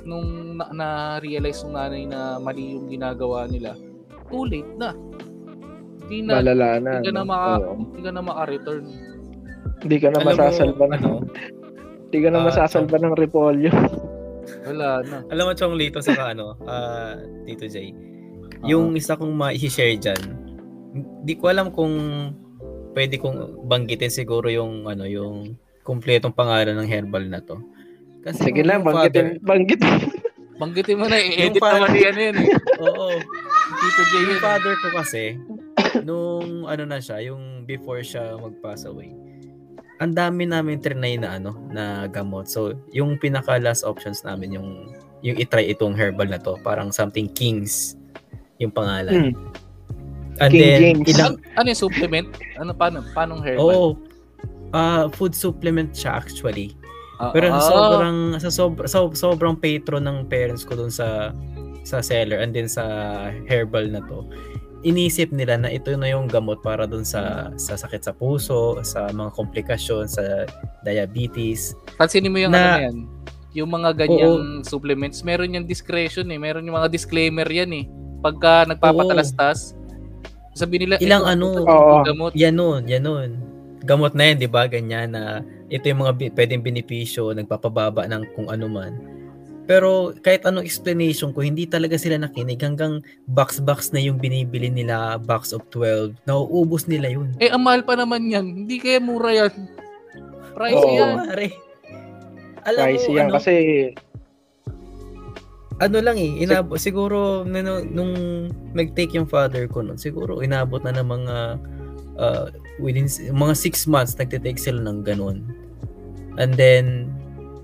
[0.03, 3.75] nung na, na-realize ng nanay na mali yung ginagawa nila,
[4.27, 4.91] too late na.
[6.03, 6.91] Hindi na, Malala na.
[6.99, 7.27] hindi ka na, no?
[7.27, 7.73] maka, Oo.
[7.79, 8.86] hindi ka na maka-return.
[9.79, 11.10] Hindi ka na Alam mo, masasalba ng, ano,
[12.03, 13.71] hindi ka na ah, masasalba ng Repolyo.
[14.65, 15.17] Wala na.
[15.25, 17.95] alam mo, Chong Lito, saka ano, ah, Tito Jay,
[18.60, 18.67] Ah.
[18.67, 20.19] yung isa kong ma-share dyan,
[21.23, 21.91] di ko alam kung
[22.91, 27.60] pwede kong banggitin siguro yung, ano, yung kumpletong pangalan ng herbal na to.
[28.24, 29.96] Kasi Sige lang, banggitin, banggitin.
[30.56, 32.48] Banggitin mo na, i-edit naman yan yan eh.
[32.88, 33.08] Oo.
[33.74, 34.39] Tito J Yung yun.
[34.39, 35.24] father ko kasi,
[36.08, 39.12] nung ano na siya, yung before siya mag-pass away,
[40.00, 42.48] ang dami namin trinay na ano, na gamot.
[42.48, 44.69] So, yung pinaka last options namin, yung
[45.24, 47.96] yung itry itong herbal na to, parang something Kings
[48.60, 49.32] yung pangalan.
[49.32, 49.34] Hmm.
[50.41, 51.08] And King then, James.
[51.15, 52.28] ilang, Ano, ano yung supplement?
[52.60, 52.98] Ano, paano?
[53.12, 53.63] Paano herbal?
[53.74, 53.89] oh,
[54.74, 56.76] uh, food supplement siya actually.
[57.22, 57.64] Ah, Pero sa ah.
[57.64, 61.32] sobrang sa sobra, so, sobrang patron ng parents ko dun sa
[61.86, 62.84] sa seller and then sa
[63.48, 64.26] herbal na to.
[64.84, 69.08] Inisip nila na ito na yung gamot para dun sa sa sakit sa puso, sa
[69.08, 70.44] mga komplikasyon, sa
[70.84, 71.72] diabetes.
[71.96, 72.98] Pansinin mo yung na- ano yan.
[73.54, 76.42] Yung mga ganyang supplements, meron yung discretion eh.
[76.42, 77.86] Meron yung mga disclaimer yan eh.
[78.26, 79.78] Pagka nagpapatalastas,
[80.58, 82.02] sabi nila, Ilang ito, ano, ito, ito, Oo.
[82.02, 82.32] gamot.
[82.34, 83.53] Yan nun, yan nun.
[83.84, 84.67] Gamot na yan, di ba?
[84.67, 88.96] Ganyan na ito yung mga bi- pwedeng benepisyo, nagpapababa ng kung ano man.
[89.63, 93.00] Pero kahit anong explanation ko, hindi talaga sila nakinig hanggang
[93.32, 96.15] box-box na yung binibili nila, box of 12.
[96.28, 97.32] Nauubos nila yun.
[97.39, 98.67] Eh, ang mahal pa naman yan.
[98.67, 99.54] Hindi kaya mura yan.
[100.52, 100.96] Price Oo.
[101.00, 101.15] yan.
[101.15, 101.48] Mare.
[102.63, 103.54] Alam Pricey mo, yan ano, kasi
[105.84, 108.13] ano lang eh, inabot, siguro nung, nung
[108.72, 111.36] nag-take yung father ko nun, siguro inabot na ng mga
[112.15, 112.48] uh,
[112.82, 115.46] within mga 6 months nagte-take sila ng ganun.
[116.38, 117.14] And then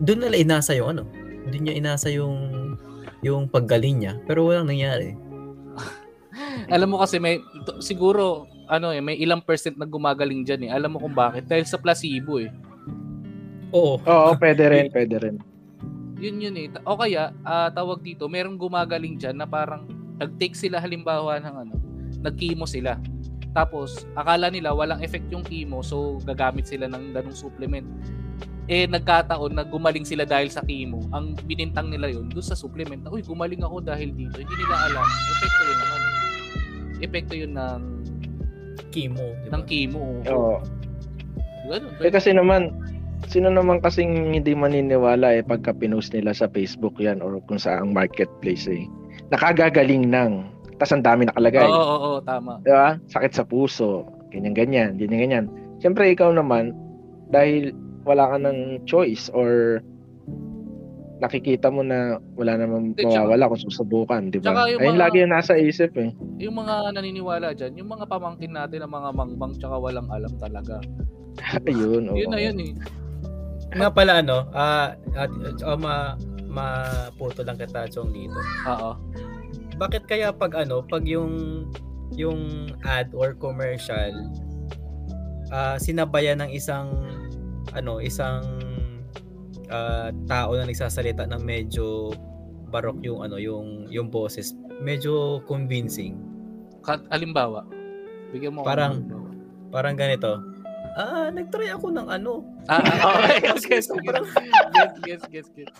[0.02, 1.04] doon nila inasa yung ano,
[1.50, 2.36] doon niya inasa yung
[3.20, 4.14] yung paggaling niya.
[4.24, 5.16] Pero walang nangyari.
[6.76, 10.72] Alam mo kasi may, to- siguro, ano eh, may ilang percent na gumagaling dyan eh.
[10.72, 11.50] Alam mo kung bakit?
[11.50, 12.52] Dahil sa placebo eh.
[13.76, 14.00] Oo.
[14.00, 15.36] oo, pwede rin, pwede rin.
[16.20, 16.68] Yun yun eh.
[16.72, 19.88] Ta- O kaya, ah, tawag dito, merong gumagaling dyan na parang
[20.20, 21.74] nag-take sila halimbawa ng ano,
[22.24, 23.00] nag-chemo sila.
[23.54, 27.86] Tapos, akala nila walang effect yung chemo, so gagamit sila ng ganung supplement.
[28.70, 31.02] Eh, nagkataon na gumaling sila dahil sa chemo.
[31.10, 34.38] Ang binintang nila yun doon sa supplement na, uy, gumaling ako dahil dito.
[34.38, 35.06] Hindi nila alam.
[35.10, 36.02] Epekto yun naman.
[37.02, 37.82] Epekto yun ng,
[38.90, 39.22] Chemo.
[39.46, 39.54] Diba?
[39.54, 40.02] ng chemo.
[40.30, 40.56] Oo.
[41.70, 41.94] Ganun.
[42.02, 42.74] Eh kasi naman,
[43.30, 47.94] sino naman kasing hindi maniniwala eh pagka pinost nila sa Facebook yan or kung saang
[47.94, 48.90] marketplace eh.
[49.30, 50.50] Nakagagaling nang.
[50.80, 51.68] Tapos ang dami nakalagay.
[51.68, 52.64] Oo, oo, oo, tama.
[52.64, 52.96] Di ba?
[53.12, 54.08] Sakit sa puso.
[54.32, 54.96] Ganyan-ganyan.
[54.96, 55.52] Ganyan-ganyan.
[55.84, 56.72] Siyempre, ikaw naman,
[57.30, 57.76] dahil
[58.08, 59.84] wala ka ng choice or
[61.20, 64.72] nakikita mo na wala namang tsaka- mawawala kung susubukan, di ba?
[64.72, 66.16] yung Ayun mga- lagi yung nasa isip eh.
[66.40, 70.80] Yung mga naniniwala dyan, yung mga pamangkin natin ng mga mangbang tsaka walang alam talaga.
[71.68, 72.16] Ayun, oo.
[72.16, 72.72] Yun na yun eh.
[73.76, 75.30] Nga pala ano, ah at,
[75.62, 76.16] uh, ma
[76.50, 78.40] maputo lang kita chong dito.
[78.66, 78.92] Oo.
[79.80, 81.66] Bakit kaya pag ano, pag yung
[82.14, 84.12] yung ad or commercial
[85.50, 86.90] ah sinabayan ng isang
[87.72, 88.44] ano, isang
[89.72, 92.12] ah, tao na nagsasalita ng medyo
[92.70, 96.20] barok yung ano, yung yung boses, medyo convincing.
[96.86, 97.66] Kat, halimbawa,
[98.30, 99.28] bigyan mo Parang- ng halimbawa.
[99.70, 100.32] Parang ganito.
[101.00, 102.44] Ah, nagtry ako ng ano.
[102.68, 103.80] Ah, ah, okay.
[103.80, 104.28] Yes, sobrang-
[104.76, 105.72] yes, yes, yes, yes.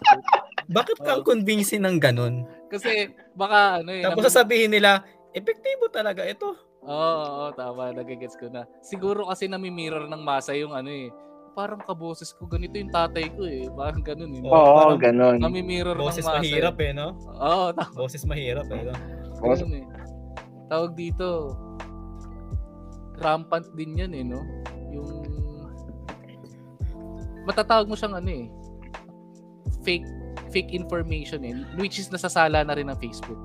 [0.72, 1.28] Bakit ka Oo.
[1.28, 2.48] convincing ng ganun?
[2.72, 4.08] Kasi baka ano eh.
[4.08, 5.04] Tapos sasabihin nila,
[5.36, 6.56] epektibo talaga ito.
[6.88, 7.92] Oo, oo, tama.
[7.92, 8.64] Nagigets ko na.
[8.80, 11.12] Siguro kasi nami-mirror ng masa yung ano eh.
[11.52, 13.68] Parang kaboses ko, ganito yung tatay ko eh.
[13.76, 14.42] Parang ganun eh.
[14.48, 15.36] Oo, parang ganon.
[15.44, 16.40] Nami-mirror ng Boses masa.
[16.40, 17.12] mahirap eh, no?
[17.20, 17.44] Eh.
[17.44, 17.92] Oo, tama.
[18.00, 18.82] Boses mahirap eh.
[18.88, 18.94] no?
[19.44, 19.86] Ganun eh.
[20.72, 21.28] Tawag dito,
[23.20, 24.40] rampant din yan eh, no?
[24.94, 25.10] Yung,
[27.46, 28.46] matatawag mo siyang ano eh,
[29.82, 30.08] fake
[30.50, 33.38] fake information eh, which is nasasala na rin ng Facebook.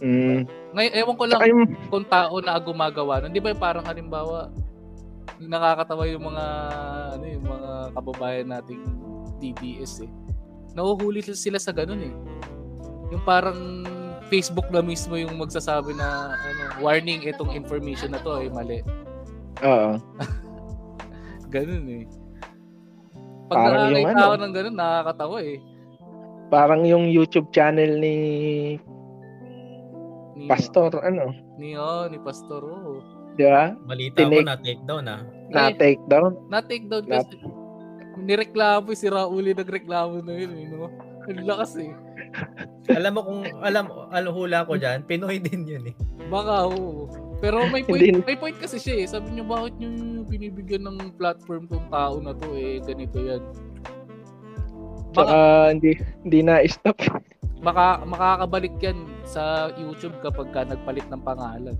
[0.00, 0.48] Mm.
[0.72, 1.62] Ngayon, ewan ko lang yung,
[1.92, 3.32] kung tao na gumagawa nun.
[3.36, 4.48] Di ba yung parang halimbawa,
[5.40, 6.44] nakakatawa yung mga,
[7.16, 8.82] ano yung mga kababayan nating
[9.40, 10.10] DDS eh.
[10.72, 12.14] Nahuhuli sila sa ganun eh.
[13.12, 13.84] Yung parang
[14.30, 18.80] Facebook na mismo yung magsasabi na ano, warning itong information na to ay mali.
[19.60, 19.90] Oo.
[21.54, 22.04] Ganun eh.
[23.50, 24.22] Pag Parang yung ano.
[24.22, 25.58] ako ng ganun, nakakatawa eh.
[26.50, 28.16] Parang yung YouTube channel ni
[30.38, 33.02] Ni, Pastor, ano, Ni, oh, ni Pastor, oh.
[33.34, 33.74] di ba?
[33.84, 34.46] Malita ko Tinik.
[34.46, 35.20] na take down ah.
[35.50, 36.38] Na take down.
[36.46, 37.36] Na-take down kasi.
[38.16, 40.86] Nireklamo si Rauli nagreklamo na yun, eh, no?
[41.26, 41.92] Ang lakas eh.
[42.90, 45.94] Alam mo kung alam alam hula ko diyan, Pinoy din 'yun eh.
[46.30, 47.06] Baka oo.
[47.40, 49.06] Pero may point, may point kasi siya eh.
[49.08, 53.42] Sabi niyo bakit niyo binibigyan ng platform tong tao na to eh ganito yan.
[55.10, 55.36] Baka
[55.74, 56.96] hindi, hindi na stop.
[57.66, 61.76] maka, makakabalik yan sa YouTube kapag ka nagpalit ng pangalan.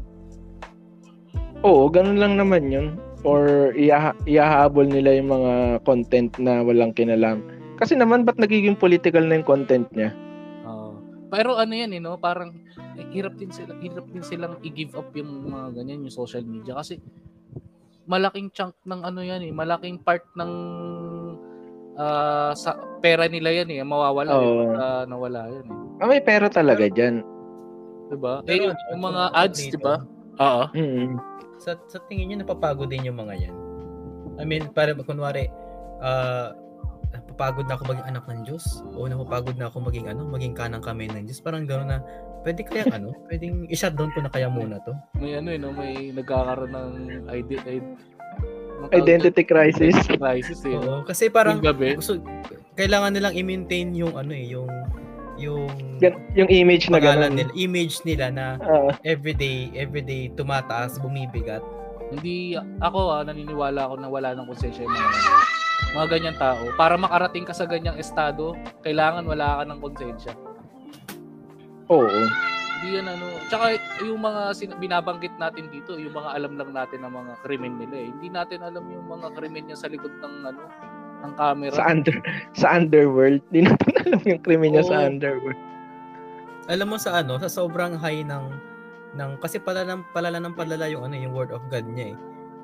[1.61, 2.97] Oo, ganun lang naman yun.
[3.21, 5.53] Or iha- ihahabol nila yung mga
[5.85, 7.45] content na walang kinalam.
[7.77, 10.13] Kasi naman, ba't nagiging political na yung content niya?
[11.31, 12.19] Pero ano yan eh, no?
[12.19, 12.51] Parang
[12.99, 16.75] eh, hirap din sila, hirap din silang i-give up yung mga ganyan, yung social media
[16.77, 16.99] kasi
[18.11, 20.53] malaking chunk ng ano yan eh, malaking part ng
[21.95, 24.75] uh, sa pera nila yan eh, mawawala oh.
[24.75, 26.03] uh, nawala yan eh.
[26.03, 27.23] Ah, may pera talaga diyan.
[28.11, 28.43] 'Di ba?
[28.51, 30.03] Eh, yung, yung mga ads, 'di ba?
[30.43, 30.63] Oo.
[30.75, 31.11] Mm-hmm.
[31.63, 33.57] Sa sa tingin niyo napapagod din yung mga yan?
[34.41, 35.53] I mean, para kunwari
[36.01, 36.57] uh,
[37.41, 40.85] napapagod na ako maging anak ng Diyos o napapagod na ako maging ano, maging kanang
[40.85, 41.41] kamay ng Diyos.
[41.41, 42.05] Parang gano'n na
[42.45, 44.93] pwede kaya ano, pwedeng i-shutdown ko na kaya muna to.
[45.17, 46.91] May ano eh, no, may nagkakaroon ng
[47.33, 47.85] ID, ID
[48.93, 49.97] identity crisis.
[49.97, 50.77] Identity crisis eh.
[50.77, 52.21] Oo, kasi parang gusto,
[52.77, 54.69] kailangan nilang i-maintain yung ano eh, yung
[55.41, 55.65] yung
[56.37, 57.33] yung image na ganun.
[57.33, 61.65] nila, image nila na uh, everyday everyday tumataas, bumibigat.
[62.13, 66.71] Hindi ako ah, naniniwala ako na wala nang konsensya yung mga mga ganyan tao.
[66.79, 68.55] Para makarating ka sa ganyang estado,
[68.87, 70.33] kailangan wala ka ng konsensya.
[71.91, 72.21] Oo.
[72.81, 73.27] Hindi yan ano.
[73.51, 77.75] Tsaka yung mga sin- binabanggit natin dito, yung mga alam lang natin ng mga krimen
[77.77, 78.09] nila eh.
[78.09, 80.63] Hindi natin alam yung mga krimen niya sa likod ng ano,
[81.27, 81.75] ng camera.
[81.75, 82.17] Sa under
[82.61, 83.43] sa underworld.
[83.51, 85.61] Hindi natin alam yung krimen niya sa underworld.
[86.71, 88.47] Alam mo sa ano, sa sobrang high ng
[89.19, 92.19] ng kasi palala ng palala ng palala yung ano yung word of God niya eh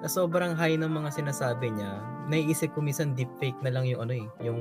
[0.07, 1.99] sa sobrang high ng mga sinasabi niya,
[2.31, 4.61] naiisip ko minsan deepfake na lang yung ano eh, yung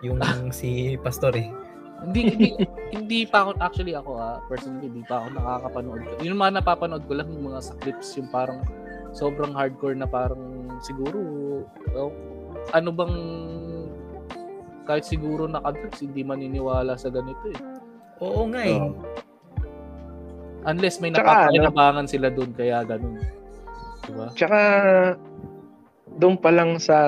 [0.00, 0.16] yung
[0.48, 1.52] si pastor eh.
[2.00, 2.48] hindi, hindi,
[2.92, 6.00] hindi pa ako, actually ako ah, personally, hindi pa ako nakakapanood.
[6.24, 8.64] Yung mga napapanood ko lang yung mga sa clips, yung parang
[9.12, 11.20] sobrang hardcore na parang siguro,
[11.92, 12.12] well,
[12.72, 13.16] ano bang
[14.88, 17.60] kahit siguro nakadrugs, hindi maniniwala sa ganito eh.
[18.24, 18.80] Oo nga eh.
[18.80, 19.04] Um,
[20.64, 23.20] unless may napapakinabangan ano, sila doon, kaya ganun.
[24.06, 24.26] Diba?
[24.38, 24.60] Tsaka,
[26.16, 26.98] doon pa lang sa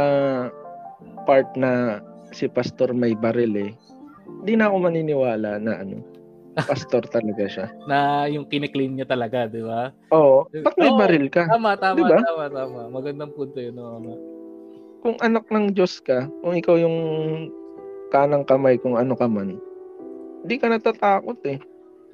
[1.24, 2.02] part na
[2.34, 3.72] si pastor may baril eh,
[4.42, 6.02] hindi na ako maniniwala na ano,
[6.68, 7.66] pastor talaga siya.
[7.86, 9.94] na yung kiniklaim niya talaga, di ba?
[10.10, 10.50] Oo.
[10.50, 11.46] Ba't may oh, baril ka?
[11.46, 12.18] Tama, tama, diba?
[12.18, 12.80] tama, tama.
[12.90, 13.78] Magandang punto yun.
[13.78, 14.18] No?
[14.98, 16.98] Kung anak ng Diyos ka, kung ikaw yung
[18.10, 19.62] kanang kamay kung ano ka man,
[20.42, 21.62] hindi ka natatakot eh.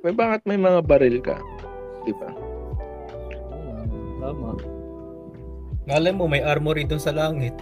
[0.05, 1.41] May bakit may mga baril ka?
[2.05, 2.29] Di ba?
[4.25, 4.74] tama.
[5.91, 7.53] Alam mo, may armory doon sa langit.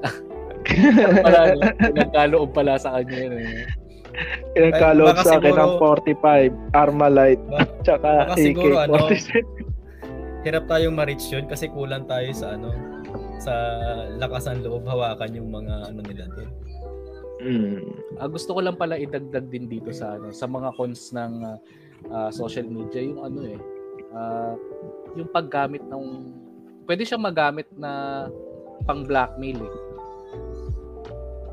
[1.24, 3.34] pala, pinagkaloob pala sa kanya yun.
[3.40, 3.64] Eh.
[4.52, 9.08] Pinagkaloob sa akin ng 45, Armalite, ba- tsaka AK siguro, ano,
[10.44, 12.72] hirap tayong ma-reach yun kasi kulang tayo sa ano
[13.40, 13.52] sa
[14.16, 16.50] lakas ng loob hawakan yung mga ano nila doon.
[17.40, 17.80] Mm.
[18.20, 21.56] Uh, gusto ko lang pala idagdag din dito sa ano sa mga cons ng uh,
[22.12, 23.60] uh, social media yung ano eh
[24.12, 24.52] uh,
[25.16, 26.04] yung paggamit ng
[26.90, 28.26] pwede siyang magamit na
[28.82, 29.74] pang blackmail eh.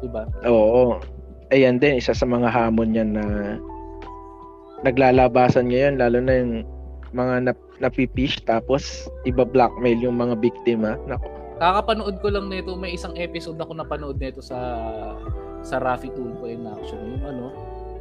[0.02, 0.26] 'Di ba?
[0.50, 0.98] Oo.
[1.54, 3.26] Ayan din isa sa mga hamon niyan na
[4.82, 6.66] naglalabasan ngayon lalo na yung
[7.14, 10.98] mga nap napipish tapos iba blackmail yung mga biktima.
[11.06, 11.30] Nako.
[11.62, 14.58] Kakapanood ko lang nito, may isang episode ako napanood nito sa
[15.62, 16.98] sa Rafi Tulfo in action.
[16.98, 17.46] Yung ano,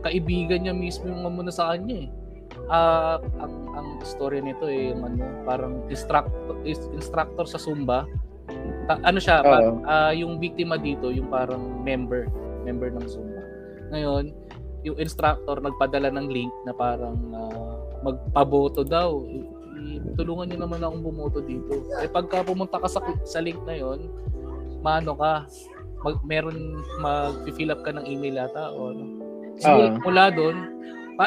[0.01, 2.26] kaibigan niya mismo yung muna sa kanya eh
[2.71, 8.07] uh, ang ang story nito eh yung ano, parang instructor instructor sa Zumba.
[8.87, 12.31] Ta, ano siya, uh, pa, uh, yung biktima dito, yung parang member,
[12.63, 13.43] member ng Zumba.
[13.91, 14.25] Ngayon,
[14.87, 17.75] yung instructor nagpadala ng link na parang uh,
[18.07, 19.23] magpaboto daw.
[20.19, 21.87] tulungan niyo naman akong bumoto dito.
[22.03, 24.11] Eh pagka pumunta ka sa, sa link na yon,
[24.83, 25.47] maano ka,
[26.03, 29.05] mag, meron mag-fill up ka ng email ata o ano.
[29.59, 30.57] So, uh, mula doon,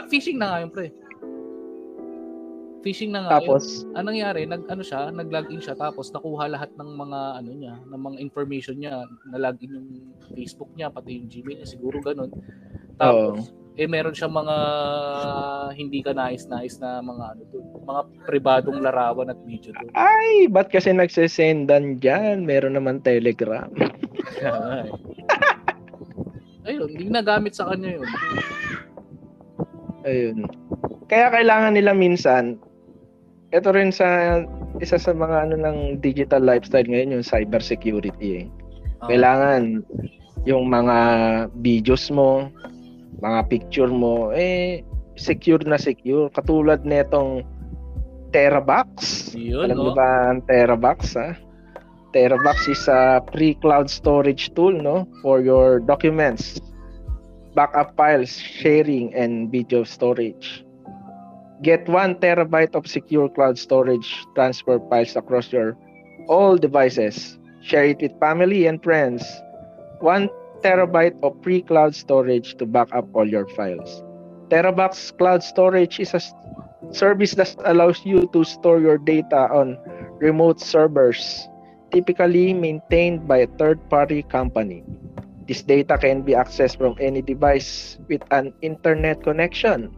[0.08, 0.92] phishing na nga yung pre
[2.80, 3.44] Phishing na nga.
[3.44, 3.92] Tapos, yun.
[4.00, 4.42] anong nangyari?
[4.48, 8.80] Nag ano siya, nag-login siya tapos nakuha lahat ng mga ano niya, ng mga information
[8.80, 9.90] niya, na-login yung
[10.32, 12.32] Facebook niya, pati yung Gmail niya, siguro ganun.
[12.96, 13.76] Tapos oh.
[13.76, 14.56] eh meron siya mga
[15.76, 19.92] hindi ka nais-nais na mga ano doon, mga pribadong larawan at video doon.
[20.00, 22.48] Ay, ba't kasi nagsesendan diyan?
[22.48, 23.68] Meron naman Telegram.
[26.68, 28.08] Ayun, hindi nagamit sa kanya yun.
[30.08, 30.38] Ayun.
[31.10, 32.62] Kaya kailangan nila minsan
[33.50, 34.42] ito rin sa
[34.78, 38.48] isa sa mga ano ng digital lifestyle ngayon yung cyber security eh.
[39.02, 39.10] Oh.
[39.10, 39.82] Kailangan
[40.46, 40.98] yung mga
[41.60, 42.48] videos mo,
[43.20, 44.86] mga picture mo eh
[45.20, 47.44] secure na secure katulad nitong
[48.30, 49.34] Terabox.
[49.34, 51.34] Yun, Alam mo ba ang Terabox ha?
[52.14, 56.62] Terabox is a pre-cloud storage tool no for your documents,
[57.54, 60.66] backup files, sharing and video storage.
[61.62, 65.76] Get 1 terabyte of secure cloud storage transfer files across your
[66.28, 67.38] all devices.
[67.60, 69.24] Share it with family and friends.
[70.00, 70.30] 1
[70.64, 74.04] terabyte of free cloud storage to back up all your files.
[74.48, 76.22] Terabox Cloud Storage is a
[76.92, 79.78] service that allows you to store your data on
[80.18, 81.48] remote servers,
[81.92, 84.84] typically maintained by a third-party company.
[85.48, 89.94] This data can be accessed from any device with an internet connection.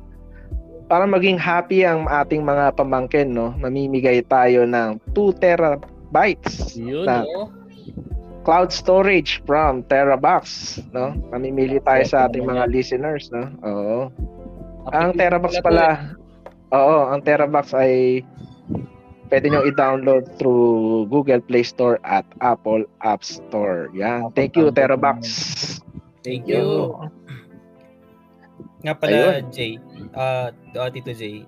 [0.92, 7.24] Para maging happy ang ating mga pamangkin, no, mamimigay tayo ng 2 terabytes Yun, na
[7.24, 7.48] no?
[8.44, 11.16] cloud storage from Terabox, no?
[11.32, 13.48] Mamimili tayo sa ating mga listeners, no?
[13.64, 14.00] Oo.
[14.92, 16.18] Ang Terabox pala,
[16.76, 18.26] oo, ang Terabox ay
[19.32, 23.88] pwede nyo i-download through Google Play Store at Apple App Store.
[23.96, 24.28] Yan.
[24.36, 25.24] Thank you, Terabox.
[26.20, 26.60] Thank you.
[26.60, 26.76] you.
[28.84, 29.78] Nga pala, Jay,
[30.14, 31.46] uh, uh, Tito Jay,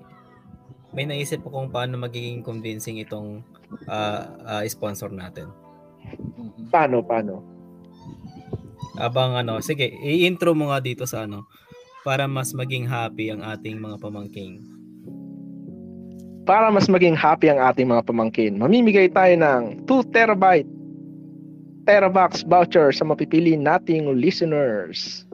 [0.93, 3.41] may naisip po kung paano magiging convincing itong
[3.89, 5.49] uh, uh, sponsor natin.
[6.69, 7.41] Paano, paano?
[9.01, 11.49] Abang ano, sige, i-intro mo nga dito sa ano
[12.05, 14.61] para mas maging happy ang ating mga pamangking.
[16.43, 20.67] Para mas maging happy ang ating mga pamangkin, mamimigay tayo ng 2 terabyte
[21.83, 25.27] Terabox voucher sa mapipili nating listeners.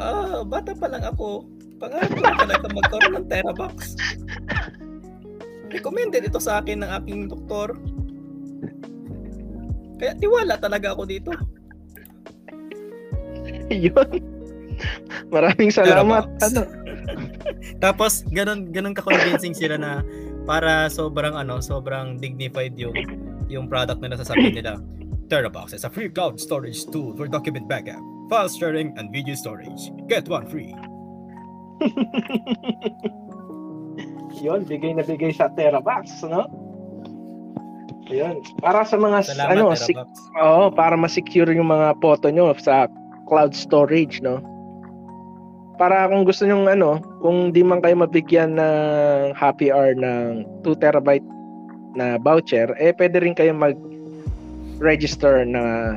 [0.00, 1.44] Ah, bata pa lang ako.
[1.78, 3.94] Pangarap ko talaga magkaroon ng terabox.
[5.70, 7.78] Recommended ito sa akin ng aking doktor.
[9.98, 11.30] Kaya tiwala talaga ako dito.
[13.70, 14.10] Yun.
[15.30, 16.26] Maraming salamat.
[16.42, 16.62] Ano?
[17.84, 20.02] Tapos ganun ganun ka-convincing sila na
[20.48, 22.96] para sobrang ano, sobrang dignified yung
[23.50, 24.80] yung product na nasasabi nila.
[25.28, 28.00] Terabox is a free cloud storage tool for document backup,
[28.32, 29.92] file sharing, and video storage.
[30.08, 30.72] Get one free.
[34.44, 36.46] Yun, bigay na bigay sa Terabox, no?
[38.08, 38.40] Yun.
[38.64, 40.00] Para sa mga Salamat, ano, sec-
[40.40, 42.88] Oo, para ma-secure yung mga photo nyo sa
[43.28, 44.40] cloud storage, no?
[45.76, 50.82] Para kung gusto nyo ano, kung di man kayo mabigyan ng happy hour ng 2
[50.82, 51.22] terabyte
[51.94, 55.94] na voucher, eh pwede rin kayo mag-register na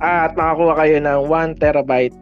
[0.00, 2.16] at makakuha kayo ng 1 terabyte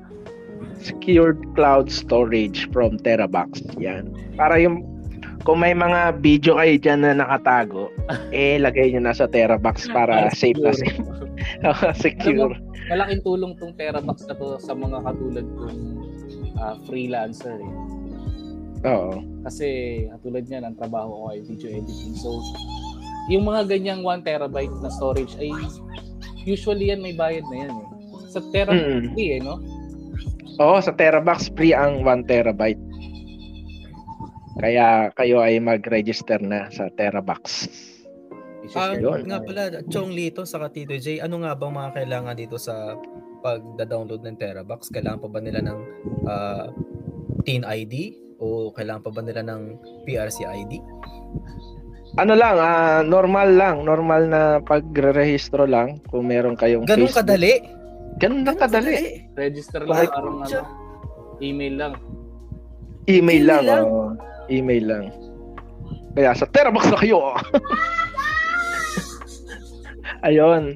[0.81, 3.62] secured cloud storage from Terabox.
[3.76, 4.09] Yan.
[4.35, 4.85] Para yung
[5.43, 7.89] kung may mga video kayo dyan na nakatago,
[8.35, 11.16] eh lagay nyo na sa Terabox para safe na secure.
[11.95, 11.97] safe.
[11.97, 12.53] secure.
[12.89, 15.81] Malaking tulong tong Terabox na to sa mga katulad kong
[16.57, 17.74] ah, freelancer eh.
[18.87, 19.22] Oo.
[19.43, 19.66] Kasi
[20.09, 22.14] katulad niyan, ang trabaho ko ay video editing.
[22.14, 22.39] So,
[23.29, 25.51] yung mga ganyang 1 terabyte na storage ay
[26.45, 27.89] usually yan may bayad na yan eh.
[28.29, 29.18] Sa terabyte Mm.
[29.18, 29.59] eh, no?
[30.59, 32.83] Oo, sa Terabox free ang 1 terabyte.
[34.59, 37.71] Kaya kayo ay mag-register na sa Terabox.
[38.75, 42.59] Ah, ko nga pala, Chong Lito sa Tito J, ano nga bang mga kailangan dito
[42.59, 42.99] sa
[43.47, 44.91] pagda-download ng Terabox?
[44.91, 45.79] Kailangan pa ba nila ng
[46.27, 46.67] ah,
[47.47, 49.79] TIN ID o kailangan pa ba nila ng
[50.11, 50.83] PRC ID?
[52.19, 57.31] Ano lang, ah, normal lang, normal na pagre-rehistro lang kung meron kayong Ganun Facebook.
[57.31, 57.78] kadali.
[58.19, 59.25] Ganun lang kadali.
[59.35, 60.61] Register Like- lang, parang ano,
[61.39, 61.93] email lang.
[63.07, 63.62] Email, Email lang.
[63.64, 63.85] lang?
[63.85, 64.07] oo.
[64.49, 65.05] email lang.
[66.12, 67.21] Kaya sa Terabox na kayo.
[70.27, 70.75] Ayun.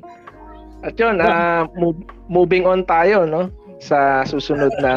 [0.83, 3.51] At yun, ah, move- moving on tayo, no?
[3.79, 4.93] Sa susunod na,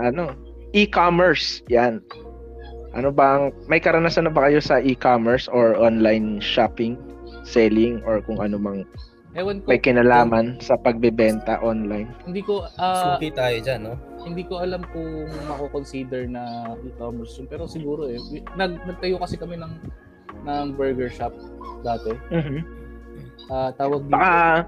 [0.00, 0.34] ano,
[0.70, 1.62] e-commerce.
[1.66, 2.02] Yan.
[2.92, 6.98] Ano bang, may karanasan na ba kayo sa e-commerce or online shopping,
[7.44, 8.82] selling, or kung ano mang
[9.36, 12.08] Ewan ko, may kinalaman sa pagbebenta online?
[12.24, 13.94] hindi ko ah, Suki tayo dyan, no?
[14.24, 17.46] hindi ko alam kung mako-consider na e-commerce yun.
[17.48, 18.16] Pero siguro eh,
[18.56, 19.72] nag, nagtayo kasi kami ng
[20.48, 21.36] ng burger shop
[21.84, 22.16] dati.
[22.32, 22.60] Mhm.
[23.52, 24.16] Ah, tawag dito.
[24.16, 24.64] Baka,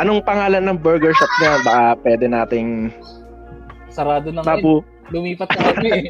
[0.00, 1.52] anong pangalan ng burger shop niya?
[1.60, 2.68] Baka pwede nating
[3.92, 4.56] sarado na ngayon.
[4.56, 4.76] mabu
[5.10, 6.02] Lumipat na kami eh.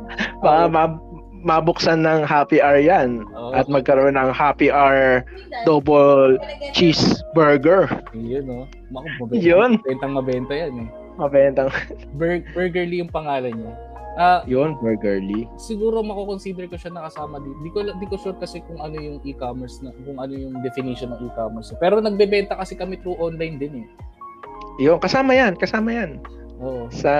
[0.44, 1.05] baka mab-
[1.46, 3.54] mabuksan ng happy hour yan Oo.
[3.54, 5.22] at magkaroon ng happy hour
[5.62, 6.34] double
[6.74, 7.86] cheeseburger.
[8.10, 8.60] Yun, no?
[8.90, 9.38] Mako, mabenta.
[9.38, 9.70] Yun.
[9.86, 10.88] Bentang mabenta yan eh.
[11.16, 11.70] Mabentang
[12.18, 13.74] Bur- Burgerly yung pangalan niya.
[14.16, 15.44] Ah, yun, burgerly.
[15.60, 17.60] siguro mako-consider ko siya nakasama dito.
[17.60, 21.12] Di ko di ko sure kasi kung ano yung e-commerce na kung ano yung definition
[21.12, 21.76] ng e-commerce.
[21.76, 23.86] Pero nagbebenta kasi kami through online din eh.
[24.80, 26.10] Yun, kasama yan, kasama yan.
[26.64, 26.88] Oo.
[26.88, 27.12] Sa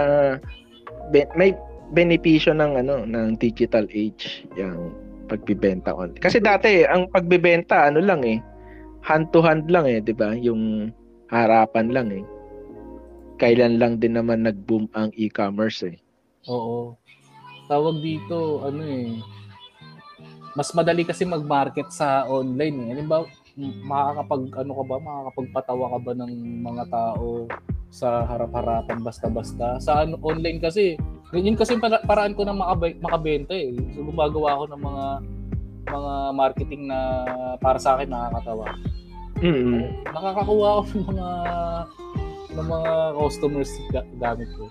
[1.12, 1.52] may
[1.94, 4.90] benepisyo ng ano ng digital age yung
[5.30, 6.14] pagbibenta on.
[6.18, 8.38] Kasi dati ang pagbibenta ano lang eh
[9.06, 10.34] hand to hand lang eh, 'di ba?
[10.34, 10.90] Yung
[11.30, 12.24] harapan lang eh.
[13.38, 15.96] Kailan lang din naman nag-boom ang e-commerce eh.
[16.48, 16.96] Oo.
[17.66, 19.18] Tawag dito, ano eh,
[20.56, 22.88] mas madali kasi mag-market sa online eh.
[22.96, 23.28] Halimbawa,
[23.84, 26.32] makakapag, ano ka ba, makakapagpatawa ka ba ng
[26.64, 27.50] mga tao
[27.96, 29.80] sa harap-harapan basta-basta.
[29.80, 31.00] Sa online kasi,
[31.32, 33.72] ganyan kasi para, paraan ko na makab- makabenta eh.
[33.96, 35.06] So gumagawa ako ng mga
[35.86, 36.98] mga marketing na
[37.56, 38.68] para sa akin nakakatawa.
[39.40, 39.80] Mm-hmm.
[40.12, 41.28] Nakakakuha ako ng mga
[42.56, 43.72] ng mga customers
[44.20, 44.64] gamit ko.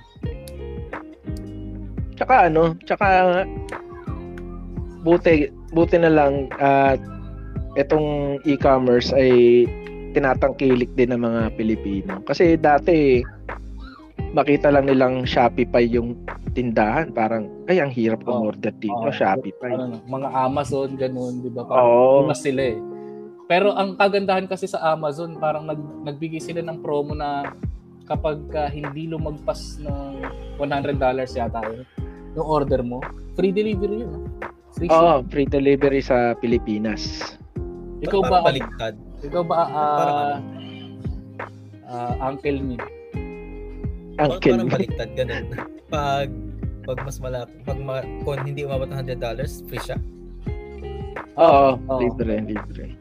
[2.16, 3.08] Tsaka ano, tsaka
[5.02, 7.06] buti buti na lang at uh,
[7.76, 9.66] itong e-commerce ay
[10.16, 12.24] tinatangkilik din ng mga Pilipino.
[12.24, 13.20] Kasi dati
[14.36, 16.16] makita lang nilang Shopify yung
[16.55, 19.76] tindahan, parang ay ang hirap oh, umorder dito, oh, Shopify.
[19.76, 21.63] Ano, mga Amazon ganun, 'di ba?
[21.68, 22.28] Parang oh.
[22.28, 22.80] mas sila eh.
[23.45, 27.53] Pero ang kagandahan kasi sa Amazon, parang nag, nagbigay sila ng promo na
[28.09, 30.26] kapag uh, hindi lumagpas ng
[30.57, 30.97] $100
[31.38, 31.86] yata yun,
[32.34, 33.05] yung order mo,
[33.38, 34.26] free delivery yun.
[34.74, 37.38] Free oh, free delivery sa Pilipinas.
[38.01, 38.97] Ikaw ba baliktad?
[39.26, 40.34] Ikaw ba uh,
[41.90, 42.78] uh, uncle me?
[44.22, 45.46] Uncle parang baliktad ganun.
[45.94, 46.30] Pag
[46.86, 49.98] pag mas malaki, pag ma, kung hindi umabot ng $100, free siya.
[51.42, 52.94] Oo, oh, libre, libre.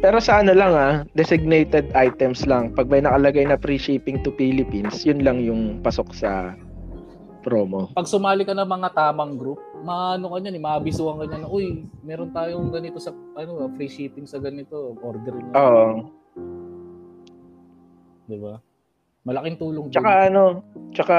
[0.00, 2.72] Pero sa ano lang ah, designated items lang.
[2.72, 6.56] Pag may nakalagay na free shipping to Philippines, yun lang yung pasok sa
[7.46, 7.94] promo.
[7.94, 11.50] Pag sumali ka ng mga tamang group, maano ka niyan, eh, maabisuhan ka niyan na,
[11.50, 15.54] uy, meron tayong ganito sa, ano, free shipping sa ganito, order niyo.
[15.54, 15.86] Oo.
[18.26, 18.58] Di ba?
[19.22, 20.34] Malaking tulong Tsaka din.
[20.34, 20.42] ano,
[20.94, 21.18] tsaka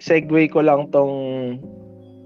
[0.00, 1.12] segue ko lang tong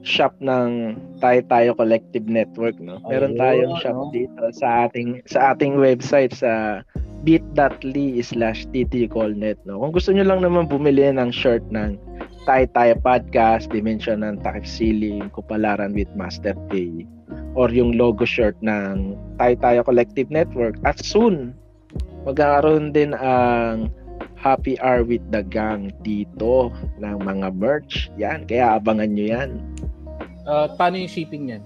[0.06, 3.02] shop ng Tayo Tayo Collective Network, no?
[3.10, 4.10] Meron Ayun, tayong shop no?
[4.14, 6.82] dito sa ating sa ating website sa
[7.26, 9.82] bit.ly slash ttcallnet, no?
[9.82, 11.98] Kung gusto niyo lang naman bumili ng shirt ng
[12.46, 17.02] Tay Tay Podcast, Dimension ng Takiksiling, Kupalaran with Master Pay,
[17.58, 20.78] or yung logo shirt ng Tay Tayo Collective Network.
[20.86, 21.58] At soon,
[22.22, 23.90] magkakaroon din ang
[24.38, 26.70] Happy Hour with the Gang dito
[27.02, 28.14] ng mga merch.
[28.14, 29.50] Yan, kaya abangan nyo yan.
[30.46, 31.62] Uh, paano yung shipping yan?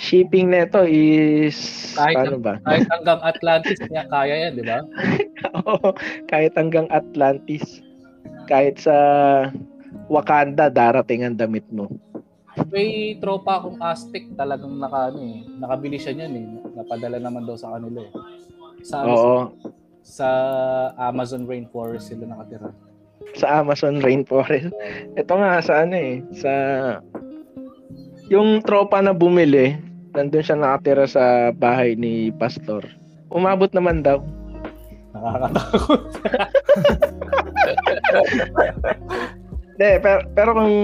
[0.00, 1.56] Shipping nito is
[1.96, 2.54] kahit paano ba?
[2.64, 4.80] kahit hanggang Atlantis niya kaya yan, di ba?
[5.64, 5.92] Oo,
[6.28, 7.84] kahit hanggang Atlantis
[8.50, 8.96] kahit sa
[10.10, 11.86] Wakanda darating ang damit mo.
[12.70, 16.46] May tropa akong Aztec talagang naka ano eh, nakabili siya niyan eh.
[16.74, 18.12] Napadala naman daw sa kanila eh.
[18.82, 19.54] Sa Oo.
[20.02, 20.28] Sa,
[20.98, 22.74] Amazon rainforest sila nakatira.
[23.38, 24.74] Sa Amazon rainforest.
[25.14, 26.52] Ito nga sa ano eh, sa
[28.30, 29.78] yung tropa na bumili,
[30.14, 32.82] nandun siya nakatira sa bahay ni pastor.
[33.30, 34.22] Umabot naman daw.
[35.14, 36.02] Nakakatakot.
[39.80, 40.76] De, pero, pero kung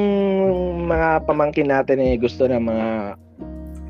[0.89, 2.89] mga pamangkin natin eh gusto ng mga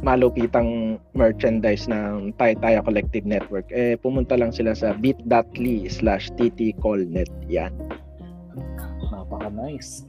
[0.02, 7.30] malupitang merchandise ng Taytaya Collective Network, eh pumunta lang sila sa bit.ly slash ttcallnet.
[7.46, 7.74] Yan.
[9.14, 10.06] Napaka-nice.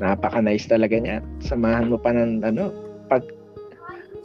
[0.00, 1.24] Napaka-nice talaga niyan.
[1.40, 2.72] Samahan mo pa ng ano,
[3.08, 3.24] pag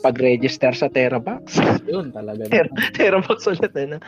[0.03, 1.59] pag-register sa Terabox.
[1.87, 2.43] Yun talaga.
[2.51, 3.71] Ter- Terabox ulit.
[3.71, 4.03] Ano?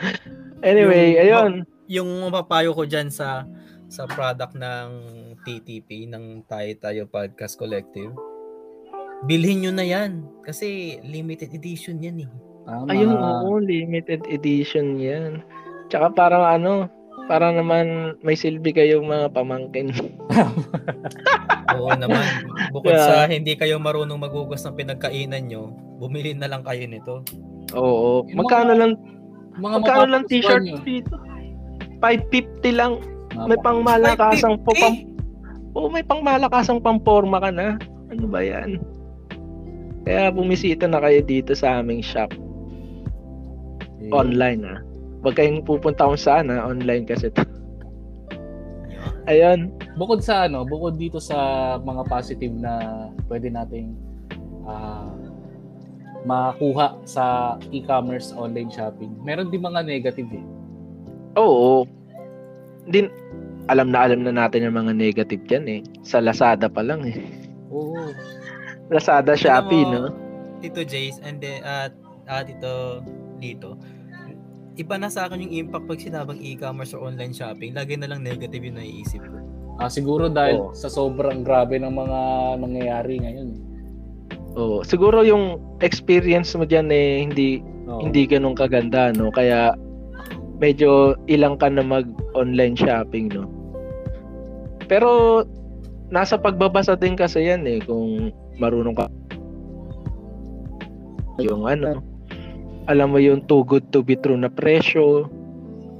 [0.60, 1.52] Anyway, yung, ayun.
[1.88, 3.48] Yung mapapayo ko dyan sa
[3.86, 4.88] sa product ng
[5.46, 8.10] TTP, ng Tayo Tayo Podcast Collective,
[9.30, 10.26] bilhin nyo na yan.
[10.42, 12.30] Kasi limited edition yan eh.
[12.66, 12.90] Tama.
[12.90, 15.46] Ayun, oo, limited edition yan.
[15.86, 16.90] Tsaka parang ano,
[17.30, 19.94] para naman may silbi kayong mga pamangkin.
[21.76, 22.22] Oo naman.
[22.70, 23.26] Bukod yeah.
[23.26, 27.22] sa hindi kayo marunong magugos ng pinagkainan nyo, bumili na lang kayo nito.
[27.74, 28.26] Oo.
[28.34, 28.92] Magkano lang
[29.56, 31.16] mga magkano lang t-shirt dito?
[32.04, 32.92] 550 lang.
[33.44, 34.96] May pangmalakasang po pang
[35.76, 37.76] Oh, may pangmalakasang pamporma ka na.
[38.08, 38.80] Ano ba 'yan?
[40.08, 42.32] Kaya bumisita na kayo dito sa aming shop.
[44.00, 44.16] Yeah.
[44.16, 44.80] Online ah.
[45.20, 46.64] Huwag kayong pupunta kung saan ah.
[46.64, 47.44] Online kasi to.
[49.26, 49.74] Ayun.
[49.98, 51.36] Bukod sa ano, bukod dito sa
[51.82, 53.98] mga positive na pwede nating
[54.64, 55.10] uh,
[56.26, 60.46] makuha sa e-commerce online shopping, meron din mga negative eh.
[61.38, 61.86] Oo.
[62.86, 63.10] Din
[63.66, 65.80] alam na alam na natin yung mga negative diyan eh.
[66.06, 67.18] Sa Lazada pa lang eh.
[67.70, 68.14] Oo.
[68.90, 70.14] Lazada, Shopee, no?
[70.62, 71.92] Tito Jace and then at
[72.30, 73.02] uh, uh, Tito
[73.42, 73.76] dito.
[74.76, 77.72] Iba na sa akin yung impact pag sinabang e-commerce or online shopping.
[77.72, 79.36] Lagi na lang negative yung naiisip ko.
[79.76, 80.72] Ah, siguro dahil oh.
[80.72, 82.20] sa sobrang grabe ng mga
[82.60, 83.48] nangyayari ngayon.
[84.56, 88.00] Oh, siguro yung experience mo diyan eh hindi oh.
[88.00, 89.28] hindi ganun kaganda no.
[89.28, 89.76] Kaya
[90.56, 93.44] medyo ilang ka na mag-online shopping, no?
[94.86, 95.42] Pero
[96.08, 98.30] nasa pagbabasa din kasi yan eh kung
[98.62, 99.10] marunong ka
[101.42, 101.98] yung ano
[102.86, 105.26] alam mo yung too good to be true na presyo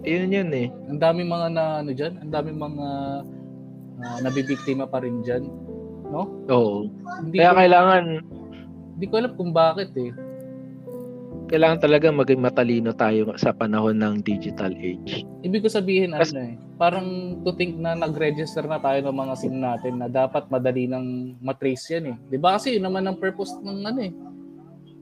[0.06, 0.70] Yun yun eh.
[0.86, 2.86] Ang daming mga na ano diyan, ang daming mga
[3.98, 5.42] uh, nabibiktima pa rin diyan,
[6.14, 6.30] no?
[6.46, 6.86] Oo.
[7.26, 8.04] Hindi Kaya ko, kailangan
[8.94, 10.14] hindi ko alam kung bakit eh.
[11.46, 15.22] Kailangan talaga maging matalino tayo sa panahon ng digital age.
[15.46, 19.34] Ibig ko sabihin Kas- ano eh, parang to think na nag-register na tayo ng mga
[19.38, 22.16] SIM natin na dapat madali nang matrace yan eh.
[22.28, 24.12] 'Di ba kasi yun naman ang purpose ng ano eh.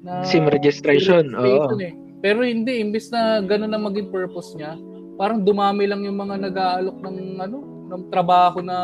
[0.05, 1.95] Na SIM registration, registration eh.
[2.25, 4.81] Pero hindi, imbis na gano'n na maging purpose niya,
[5.21, 7.57] parang dumami lang yung mga nag-aalok ng ano,
[7.93, 8.77] ng trabaho na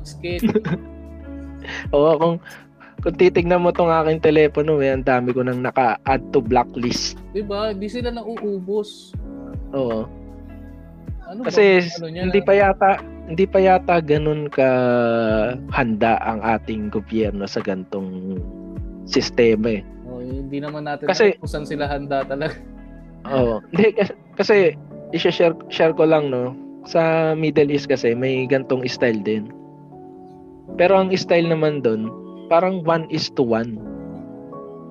[0.00, 0.64] schedule.
[1.96, 2.36] Oo, kung
[3.00, 7.16] kung titignan mo tong aking telepono, eh, ang dami ko nang naka-add to blacklist.
[7.32, 7.72] 'Di ba?
[7.72, 9.16] Hindi sila nauubos.
[9.72, 10.04] Oo.
[11.24, 11.96] Ano Kasi ba?
[11.96, 12.90] Ano niya hindi na- pa yata
[13.30, 14.68] hindi pa yata ganun ka
[15.70, 18.36] handa ang ating gobyerno sa gantong
[19.06, 19.82] sistema eh.
[20.04, 22.58] Oh, hindi naman natin Kasi- alam kung saan sila handa talaga.
[23.30, 23.62] Oo.
[23.70, 24.56] Hindi kasi, kasi
[25.14, 26.52] i-share share ko lang no.
[26.82, 29.46] Sa Middle East kasi may gantong style din.
[30.74, 32.10] Pero ang style naman doon,
[32.50, 33.78] parang one is to one.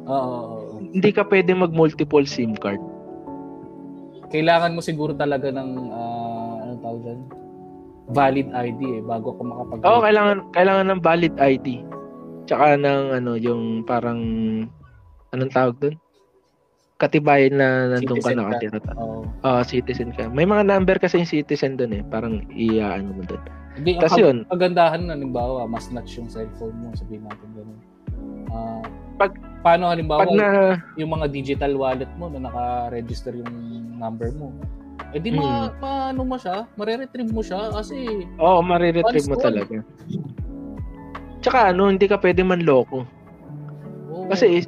[0.08, 0.80] Oo.
[0.80, 2.80] Hindi ka pwede mag multiple SIM card.
[4.32, 7.20] Kailangan mo siguro talaga ng ah, ano tawag dyan?
[8.10, 11.68] Valid ID eh bago ka makapag Oo, kailangan kailangan ng valid ID.
[12.48, 14.22] Tsaka ng ano, yung parang
[15.30, 15.96] anong tawag doon?
[16.98, 18.42] Katibayan na nandun ka Citizen ka.
[18.42, 18.80] nakatira.
[18.98, 19.24] Oo.
[19.40, 20.26] Ah, citizen ka.
[20.28, 22.04] May mga number kasi yung citizen doon eh.
[22.04, 23.44] Parang iaano mo doon.
[23.80, 24.38] Hindi, kag- yun.
[24.46, 27.80] kagandahan na, halimbawa, mas notch yung cellphone mo, sabihin natin ganun.
[28.50, 28.84] Ah,
[29.16, 30.48] Pag- paano halimbawa, Pag na
[30.96, 33.52] yung mga digital wallet mo na naka-register yung
[33.96, 34.52] number mo,
[35.10, 35.40] eh di Hmm.
[35.40, 39.48] ma, maano mo siya, mare-retrieve mo siya kasi Oo, mariretrieve mo One is one.
[39.48, 39.78] talaga.
[41.40, 43.08] Tsaka ano, hindi ka pwede manloko.
[44.10, 44.68] oh, Kasi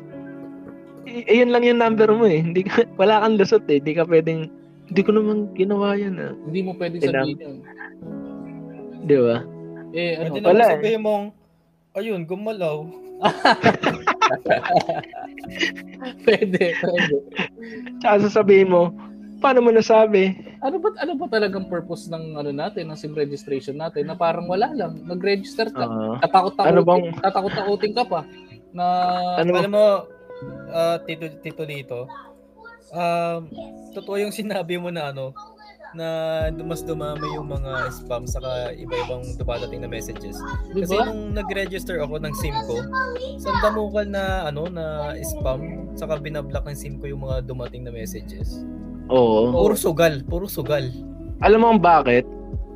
[1.27, 2.39] ayun lang yung number mo eh.
[2.39, 3.77] Hindi ka, wala kang lusot eh.
[3.77, 4.47] Hindi ka pwedeng
[4.87, 6.35] hindi ko naman ginawa yan ah.
[6.43, 7.57] hindi mo pwedeng sabihin yun.
[9.01, 9.37] Di ba?
[9.91, 10.71] Eh, ano, Pwede wala eh.
[10.77, 11.23] sabihin mong,
[11.93, 12.77] ayun, gumalaw.
[16.25, 17.15] pwede, pwede.
[17.99, 18.89] Tsaka sasabihin mo,
[19.37, 20.37] paano mo nasabi?
[20.61, 24.45] Ano ba ano ba talagang purpose ng ano natin, ng SIM registration natin na parang
[24.45, 25.85] wala lang, nag-register ka.
[25.85, 26.15] Oo.
[26.21, 28.21] tatakot-takutin, Ano bang- tatakot-takutin ka pa
[28.71, 28.85] na
[29.41, 29.57] ano mo?
[29.59, 29.85] Alam mo,
[30.71, 32.05] ah, tito, tito dito,
[32.93, 33.41] um,
[33.91, 35.33] totoo yung sinabi mo na ano,
[35.91, 36.07] na
[36.63, 40.39] mas dumami yung mga spam saka iba-ibang dumadating na messages.
[40.71, 42.79] Kasi nung nag-register ako ng SIM ko,
[43.39, 48.63] sandamukal na ano na spam saka binablock ng SIM ko yung mga dumating na messages.
[49.11, 49.51] Oo.
[49.51, 50.87] Puro sugal, puro sugal.
[51.43, 52.23] Alam mo kung bakit?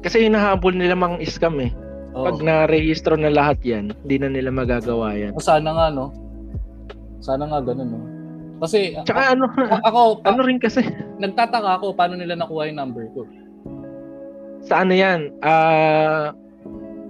[0.04, 1.72] Kasi hinahabol nila mga scam eh.
[2.16, 2.28] Oo.
[2.28, 5.32] Pag na-rehistro na lahat yan, hindi na nila magagawa yan.
[5.36, 6.12] O, sana nga no.
[7.24, 8.15] Sana nga ganun no.
[8.58, 10.82] Kasi Tsaka ano, a- ako pa- ano rin kasi,
[11.18, 13.24] nagtataka ako paano nila nakuha yung number ko.
[14.62, 16.34] sa ano yan, ah,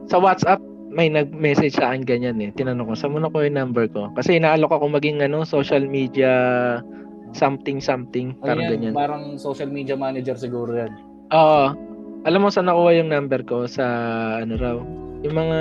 [0.05, 2.51] sa WhatsApp, may nag-message sa akin ganyan eh.
[2.51, 4.11] Tinanong ko, saan mo nakuha yung number ko?
[4.11, 6.31] Kasi inaalok ako maging ano, social media
[7.31, 8.93] something something, Ano parang yan, ganyan.
[8.93, 10.91] parang social media manager siguro yan.
[11.29, 11.65] Oo.
[12.23, 13.63] alam mo saan nakuha yung number ko?
[13.65, 13.85] Sa
[14.39, 14.75] ano raw?
[15.21, 15.59] Yung mga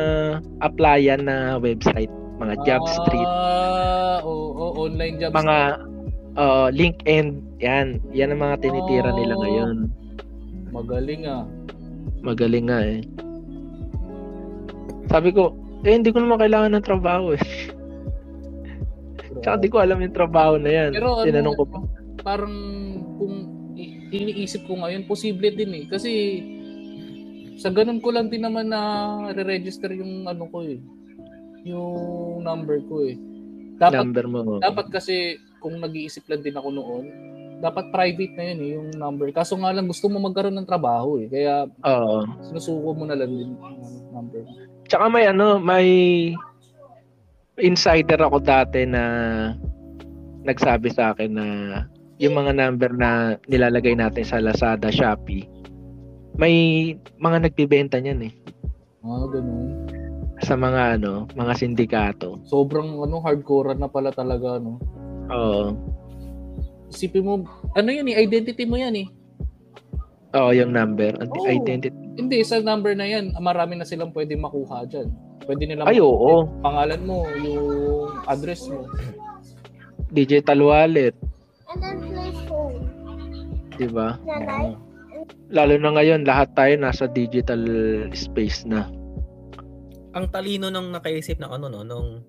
[0.60, 4.43] applyan na website, mga job street, Ah, oo, oo,
[4.84, 5.58] online job mga
[6.34, 7.26] uh, LinkedIn,
[7.58, 7.98] yan.
[8.10, 9.40] Yan ang mga tinitira nila Oh.
[9.40, 9.76] ngayon.
[10.70, 11.44] Magaling ah.
[12.20, 13.00] Magaling nga eh.
[15.06, 17.42] Sabi ko, eh hindi ko naman kailangan ng trabaho eh.
[19.40, 20.90] Tsaka di ko alam yung trabaho na yan.
[20.90, 21.78] Pero ano, Tinanong ko pa.
[22.24, 22.56] parang
[23.20, 23.34] kung
[24.08, 25.84] iniisip ko ngayon, posible din eh.
[25.86, 26.10] Kasi
[27.54, 28.80] sa ganun ko lang din naman na
[29.30, 30.80] re-register yung ano ko eh.
[31.62, 33.14] Yung number ko eh.
[33.78, 34.40] Dapat number mo.
[34.62, 37.04] dapat kasi kung nag-iisip lang din ako noon,
[37.58, 39.32] dapat private na yun eh, yung number.
[39.32, 41.32] Kaso nga lang gusto mo magkaroon ng trabaho eh.
[41.32, 42.28] Kaya Oo.
[42.44, 44.44] sinusuko mo na lang din yung number.
[44.84, 45.88] Tsaka may ano, may
[47.56, 49.02] insider ako dati na
[50.44, 51.46] nagsabi sa akin na
[52.20, 55.46] yung mga number na nilalagay natin sa Lazada, Shopee,
[56.36, 56.54] may
[57.16, 58.34] mga nagbibenta niyan eh
[59.04, 59.68] Ah, ganun.
[60.44, 62.38] Sa mga ano, mga sindikato.
[62.44, 64.78] Sobrang ano, hardcore na pala talaga, no?
[65.32, 65.74] Oo.
[66.92, 67.32] Isipin mo,
[67.74, 69.08] ano yan eh, identity mo yan eh.
[70.34, 71.46] Oo, yung number, Oo.
[71.48, 71.94] identity.
[72.14, 75.10] Hindi, sa number na yan, marami na silang pwede makuha dyan.
[75.44, 76.46] Pwede nila Ay, oo.
[76.62, 77.66] pangalan mo, yung
[78.28, 78.86] address mo.
[80.14, 81.14] Digital wallet,
[81.74, 82.86] And then play phone.
[83.74, 84.14] 'di ba?
[85.50, 87.60] Lalo na ngayon, lahat tayo nasa digital
[88.14, 88.86] space na.
[90.14, 92.22] Ang talino ng nakaisip ng ano no, nung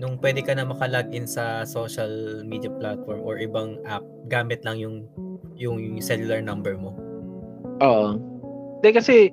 [0.00, 5.06] nung pwede ka na makalogin sa social media platform or ibang app gamit lang yung
[5.60, 6.96] yung, yung cellular number mo.
[7.84, 8.16] Oo.
[8.80, 9.28] Hindi kasi,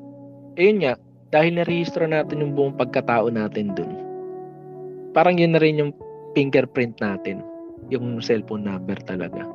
[0.60, 0.94] ayun nga,
[1.32, 3.96] dahil na-register natin yung buong pagkatao natin dun,
[5.16, 5.92] parang yun na rin yung
[6.36, 7.40] fingerprint natin.
[7.88, 9.48] Yung cellphone number talaga.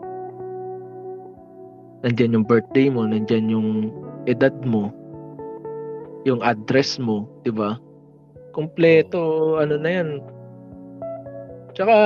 [2.02, 3.68] Nandyan yung birthday mo, nandyan yung
[4.24, 4.88] edad mo,
[6.24, 7.76] yung address mo, di ba?
[8.52, 10.08] Kompleto, ano na yan.
[11.72, 11.96] Tsaka,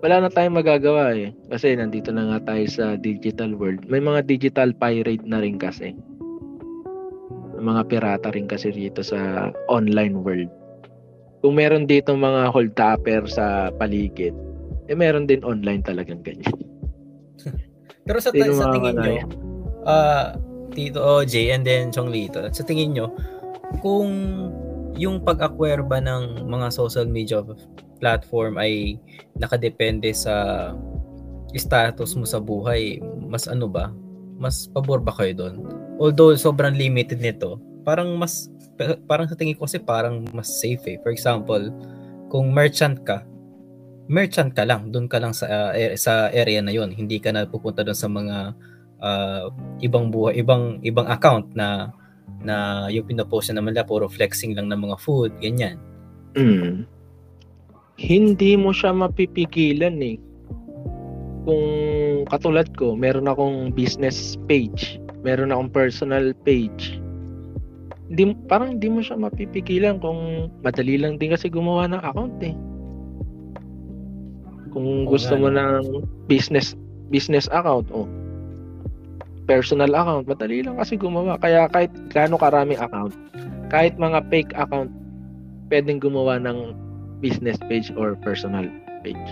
[0.00, 1.32] wala na tayong magagawa eh.
[1.52, 3.84] Kasi nandito na nga tayo sa digital world.
[3.88, 5.92] May mga digital pirate na rin kasi.
[7.56, 10.50] May mga pirata rin kasi dito sa online world.
[11.40, 14.32] Kung meron dito mga hold-upper sa paligid,
[14.86, 16.56] eh meron din online talagang ganyan.
[18.06, 19.14] Pero sa, ta- sa tingin nyo,
[19.84, 20.26] uh,
[20.76, 23.10] Tito OJ and then Chong Lito, sa tingin nyo,
[23.82, 24.10] kung
[24.96, 27.44] yung pag-acquire ba ng mga social media
[28.00, 28.96] platform ay
[29.36, 30.68] nakadepende sa
[31.56, 33.92] status mo sa buhay, mas ano ba?
[34.36, 35.54] Mas pabor ba kayo doon?
[35.96, 38.52] Although sobrang limited nito, parang mas
[39.08, 40.98] parang sa tingin ko kasi parang mas safe eh.
[41.00, 41.72] For example,
[42.28, 43.24] kung merchant ka,
[44.12, 46.92] merchant ka lang, doon ka lang sa uh, sa area na 'yon.
[46.92, 48.36] Hindi ka na pupunta doon sa mga
[49.00, 49.44] uh,
[49.80, 51.88] ibang buhay, ibang ibang account na
[52.42, 55.78] na yung pinopost na naman nila puro flexing lang ng mga food, ganyan.
[56.38, 56.96] Mm
[57.96, 60.16] hindi mo siya mapipigilan eh.
[61.48, 61.66] Kung
[62.28, 67.00] katulad ko, meron akong business page, meron akong personal page.
[68.06, 72.54] Hindi, parang hindi mo siya mapipigilan kung madali lang din kasi gumawa ng account eh.
[74.76, 76.76] Kung gusto mo ng business
[77.08, 78.04] business account, oh,
[79.46, 81.38] personal account, madali lang kasi gumawa.
[81.38, 83.14] Kaya kahit gaano karaming account,
[83.70, 84.90] kahit mga fake account,
[85.70, 86.74] pwedeng gumawa ng
[87.22, 88.66] business page or personal
[89.06, 89.26] page?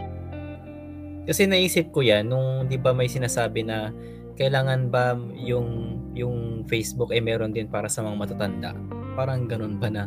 [1.25, 3.91] Kasi naisip ko 'yan nung 'di ba may sinasabi na
[4.39, 8.71] kailangan ba yung yung Facebook ay meron din para sa mga matatanda.
[9.15, 10.05] Parang ganun ba na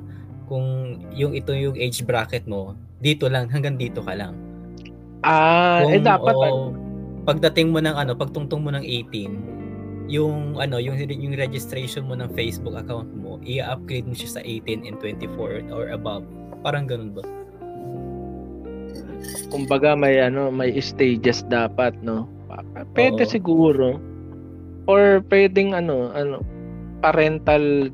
[0.47, 4.35] kung yung ito yung age bracket mo, dito lang hanggang dito ka lang.
[5.25, 6.71] Ah, kung, eh dapat o,
[7.27, 9.56] pagdating mo ng ano, pagtungtong mo ng 18,
[10.07, 14.87] yung ano, yung yung registration mo ng Facebook account mo, i-upgrade mo siya sa 18
[14.87, 16.23] and 24 or above.
[16.63, 17.23] Parang ganun ba?
[19.49, 22.27] kumbaga may ano, may stages dapat, no?
[22.93, 23.31] Pwede Oo.
[23.31, 23.87] siguro.
[24.87, 26.39] Or pwedeng ano, ano,
[27.03, 27.91] parental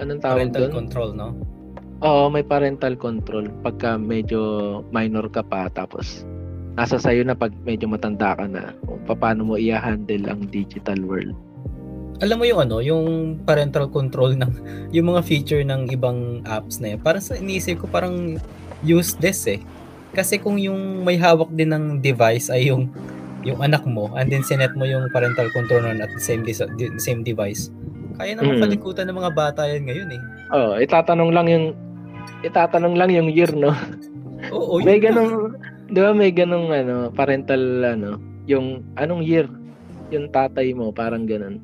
[0.00, 0.72] anong tawag parental doon?
[0.72, 1.28] control, no?
[2.00, 4.40] Oo, may parental control pagka medyo
[4.88, 6.24] minor ka pa tapos
[6.80, 11.36] nasa sayo na pag medyo matanda ka na kung paano mo i-handle ang digital world.
[12.24, 14.48] Alam mo yung ano, yung parental control ng
[14.88, 17.00] yung mga feature ng ibang apps na yun.
[17.04, 18.40] Parang sa iniisip ko parang
[18.80, 19.60] useless eh.
[20.16, 22.88] Kasi kung yung may hawak din ng device ay yung
[23.44, 26.56] yung anak mo and then sinet mo yung parental control at the same the
[26.96, 27.68] same device.
[28.16, 28.62] Kaya naman mm.
[28.64, 30.22] palikutan ng mga bata yan ngayon eh.
[30.52, 31.72] Oh, itatanong lang yung
[32.44, 33.72] itatanong lang yung year, no?
[34.52, 35.56] Oo, may ganong,
[35.90, 38.10] 'di ba may ganong ano, parental ano,
[38.46, 39.46] yung anong year
[40.10, 41.62] yung tatay mo, parang ganun.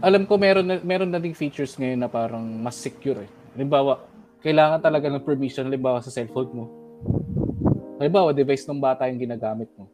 [0.00, 3.30] Alam ko meron na, meron na ding features ngayon na parang mas secure eh.
[3.52, 4.00] Halimbawa,
[4.40, 6.64] kailangan talaga ng permission halimbawa sa cellphone mo
[8.02, 9.86] Halimbawa, device ng bata yung ginagamit mo.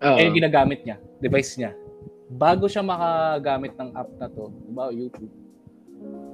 [0.00, 0.16] Uh-oh.
[0.16, 1.76] Eh, yung ginagamit niya, device niya.
[2.24, 5.28] Bago siya makagamit ng app na to, halimbawa YouTube,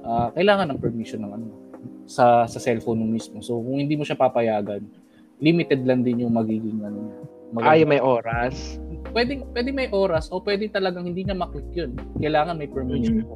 [0.07, 1.47] uh, kailangan ng permission ng ano,
[2.07, 3.43] sa sa cellphone mo mismo.
[3.43, 4.87] So, kung hindi mo siya papayagan,
[5.41, 7.19] limited lang din yung magiging ano niya.
[7.67, 8.79] Ay, may oras.
[9.11, 11.99] Pwedeng, pwedeng may oras o pwedeng talagang hindi niya maklik yun.
[12.23, 13.35] Kailangan may permission mo.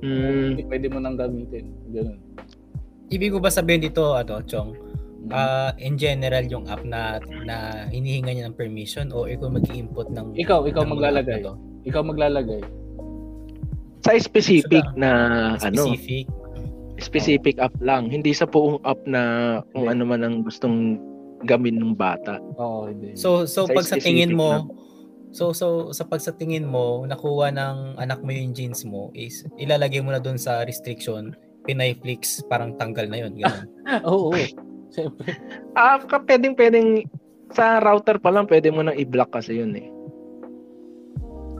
[0.00, 0.08] Mm.
[0.08, 0.46] mm.
[0.56, 1.68] Hindi pwede mo nang gamitin.
[1.92, 2.18] Ganun.
[3.12, 4.72] Ibig ko ba sabihin dito, ano, Chong,
[5.30, 10.34] uh, in general yung app na na hinihinga niya ng permission o ikaw mag-input ng
[10.34, 11.38] ikaw ikaw ng maglalagay
[11.86, 12.62] ikaw maglalagay
[14.02, 15.10] sa specific so, na
[15.62, 16.26] specific.
[16.26, 19.22] ano specific app lang hindi sa buong app na
[19.70, 20.98] kung ano man ang gustong
[21.44, 24.90] gamin ng bata oo oh, hindi so so sa pag sa tingin mo na,
[25.32, 29.48] So so sa pag sa tingin mo nakuha ng anak mo yung jeans mo is
[29.56, 31.32] ilalagay mo na doon sa restriction
[31.64, 33.66] Pinay Flix parang tanggal na yon ganun.
[34.10, 34.28] Oo.
[34.28, 34.46] oh, oh.
[34.92, 35.32] Siyempre.
[35.72, 37.08] Ah, pwedeng pwedeng
[37.54, 39.88] sa router pa lang pwede mo nang i-block kasi yun eh.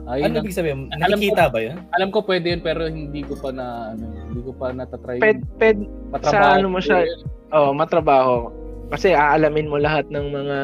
[0.03, 0.91] Ayun ano ibig sabihin?
[0.93, 1.79] Nakikita ba yun?
[1.95, 5.23] Alam ko pwede yun pero hindi ko pa na ano, hindi ko pa natatry.
[5.23, 5.79] Ped, ped,
[6.27, 7.07] sa ano mo siya,
[7.55, 8.51] oh, matrabaho.
[8.93, 10.57] Kasi aalamin mo lahat ng mga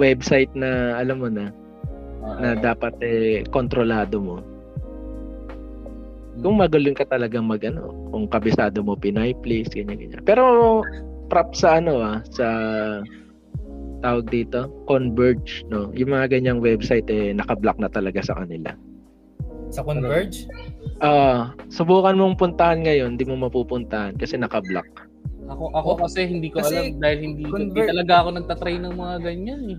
[0.00, 1.52] website na alam mo na
[2.24, 4.40] uh, na dapat eh kontrolado mo.
[6.40, 10.24] Kung magaling ka talaga mag ano, kung kabisado mo Pinay Place, ganyan ganyan.
[10.24, 10.80] Pero
[11.28, 12.48] prop sa ano ah, sa
[14.00, 15.92] tawag dito, Converge, no.
[15.92, 18.72] Yung mga ganyang website eh naka-block na talaga sa kanila.
[19.72, 20.48] Sa Converge?
[21.04, 25.05] Ah, subukan mong puntahan ngayon, hindi mo mapupuntahan kasi naka-block.
[25.46, 28.94] Ako ako Oh, kasi hindi ko kasi alam dahil hindi, hindi talaga ako nagtatry ng
[28.94, 29.78] mga ganyan eh.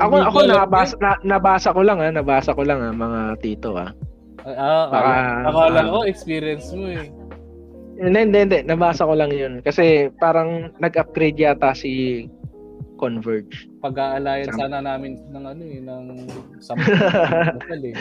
[0.00, 3.76] Ako ako nabasa na, nabasa ko lang ha, nabasa ko lang ha mga tito.
[3.76, 3.92] Ah,
[4.42, 5.90] ah, Baka- akala- akala ah.
[5.90, 7.06] ko experience mo eh.
[7.92, 8.58] Hindi, hindi, hindi.
[8.64, 9.60] Nabasa ko lang yun.
[9.60, 12.24] Kasi parang nag-upgrade yata si
[12.96, 13.68] Converge.
[13.78, 16.04] Pag-aalayan Sam- sana namin ng ano eh, ng
[16.58, 16.88] sample
[17.90, 17.94] eh.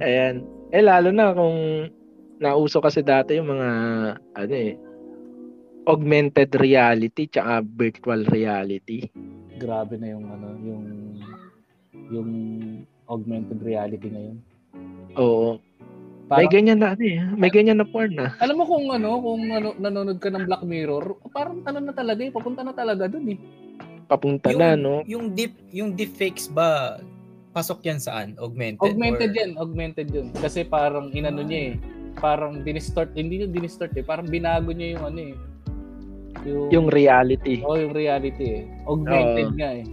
[0.00, 0.42] Ayan.
[0.70, 1.86] Eh, lalo na kung
[2.40, 3.68] nauso kasi dati yung mga,
[4.36, 4.76] ano eh,
[5.86, 9.06] augmented reality tsaka virtual reality.
[9.56, 10.84] Grabe na yung ano, yung
[12.10, 12.30] yung
[13.06, 14.38] augmented reality ngayon.
[15.16, 15.62] Oo.
[16.26, 17.22] may Parang, ganyan na, ano eh.
[17.38, 18.34] May ganyan na porn na.
[18.42, 22.20] alam mo kung ano, kung ano, nanonood ka ng Black Mirror, parang ano na talaga
[22.26, 23.38] eh, papunta na talaga dun eh.
[24.10, 25.06] Papunta na, no?
[25.06, 26.98] Yung deep yung deepfakes ba
[27.54, 28.34] pasok yan saan?
[28.36, 28.84] Augmented?
[28.84, 30.28] Augmented or- yan, augmented yun.
[30.36, 35.04] Kasi parang inano niya eh, parang dinistort, hindi yung dinistort eh, parang binago niya yung
[35.04, 35.34] ano eh.
[36.44, 37.64] Yung, Yung reality.
[37.64, 38.62] oh, yung reality eh.
[38.84, 39.56] Augmented Oo.
[39.56, 39.84] nga eh.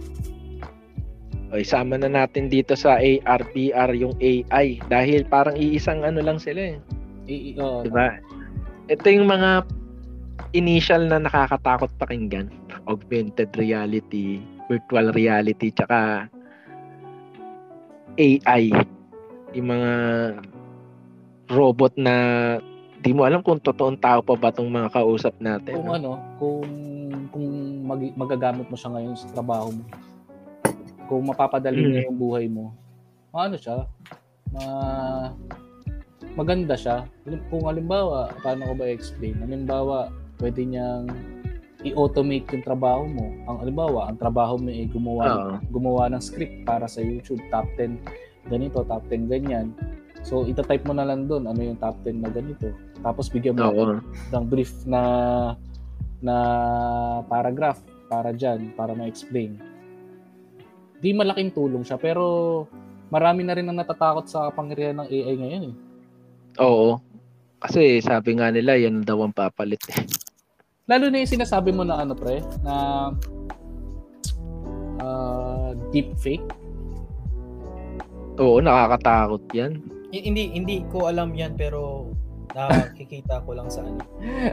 [1.54, 4.82] O, isama na natin dito sa AR, VR, yung AI.
[4.90, 6.76] Dahil parang iisang ano lang sila eh.
[7.30, 8.18] I- oh, Diba?
[8.90, 9.64] Ito yung mga
[10.52, 12.52] initial na nakakatakot pakinggan.
[12.84, 16.28] Augmented reality, virtual reality, tsaka
[18.20, 18.70] AI.
[19.54, 19.90] Yung mga
[21.48, 22.14] robot na
[23.04, 25.76] di mo alam kung totoong tao pa ba itong mga kausap natin.
[25.76, 25.96] kung no?
[25.96, 26.64] ano, kung
[27.28, 27.46] kung
[27.84, 29.84] mag- magagamit mo siya ngayon sa trabaho mo.
[31.04, 31.90] Kung mapapadali Mm.
[31.92, 32.72] niya yung buhay mo.
[33.34, 33.84] Ano siya?
[34.54, 34.64] Ma
[36.34, 37.04] maganda siya.
[37.52, 39.38] Kung halimbawa, paano ko ba i-explain?
[39.38, 41.06] Halimbawa, pwede niyang
[41.84, 43.28] i-automate yung trabaho mo.
[43.46, 45.52] Ang halimbawa, ang trabaho mo ay gumawa Oo.
[45.70, 48.00] gumawa ng script para sa YouTube, top 10
[48.48, 49.76] ganito, top 10 ganyan.
[50.24, 52.72] So, itatype mo na lang doon ano yung top 10 na ganito.
[53.04, 54.00] Tapos bigyan mo Oo.
[54.32, 55.00] ng brief na
[56.24, 56.36] na
[57.28, 59.60] paragraph para dyan, para ma-explain.
[61.04, 62.64] Di malaking tulong siya, pero
[63.12, 65.74] marami na rin ang natatakot sa kapangyarihan ng AI ngayon eh.
[66.64, 66.96] Oo.
[67.60, 70.08] Kasi sabi nga nila, yan daw ang papalit eh.
[70.88, 72.74] Lalo na yung sinasabi mo na ano pre, na
[75.04, 76.44] uh, deep fake.
[78.40, 79.80] Oo, nakakatakot yan.
[80.22, 82.12] Hindi hindi ko alam yan pero
[82.54, 83.98] nakikita ko lang sa ano.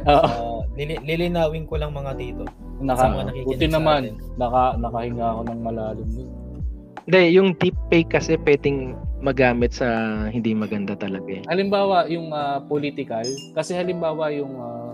[0.09, 2.43] Uh, lili- lilinawin ko lang mga dito.
[2.81, 4.01] naka, mga buti sa naman,
[4.41, 6.29] naka, nakahinga ako ng malalim dun.
[7.05, 9.85] Hindi, yung deepfake kasi pwedeng magamit sa
[10.29, 11.45] hindi maganda talaga eh.
[11.45, 14.93] Halimbawa, yung ah, political, kasi halimbawa yung ah,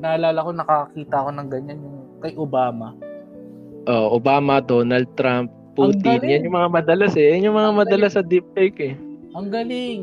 [0.00, 2.92] naalala ko, nakakita ko ng ganyan yung kay Obama.
[3.88, 7.36] Oh, Obama, Donald Trump, Putin, yan yung mga madalas eh.
[7.36, 8.94] Yan yung mga madalas sa deepfake eh.
[9.36, 10.00] Ang galing.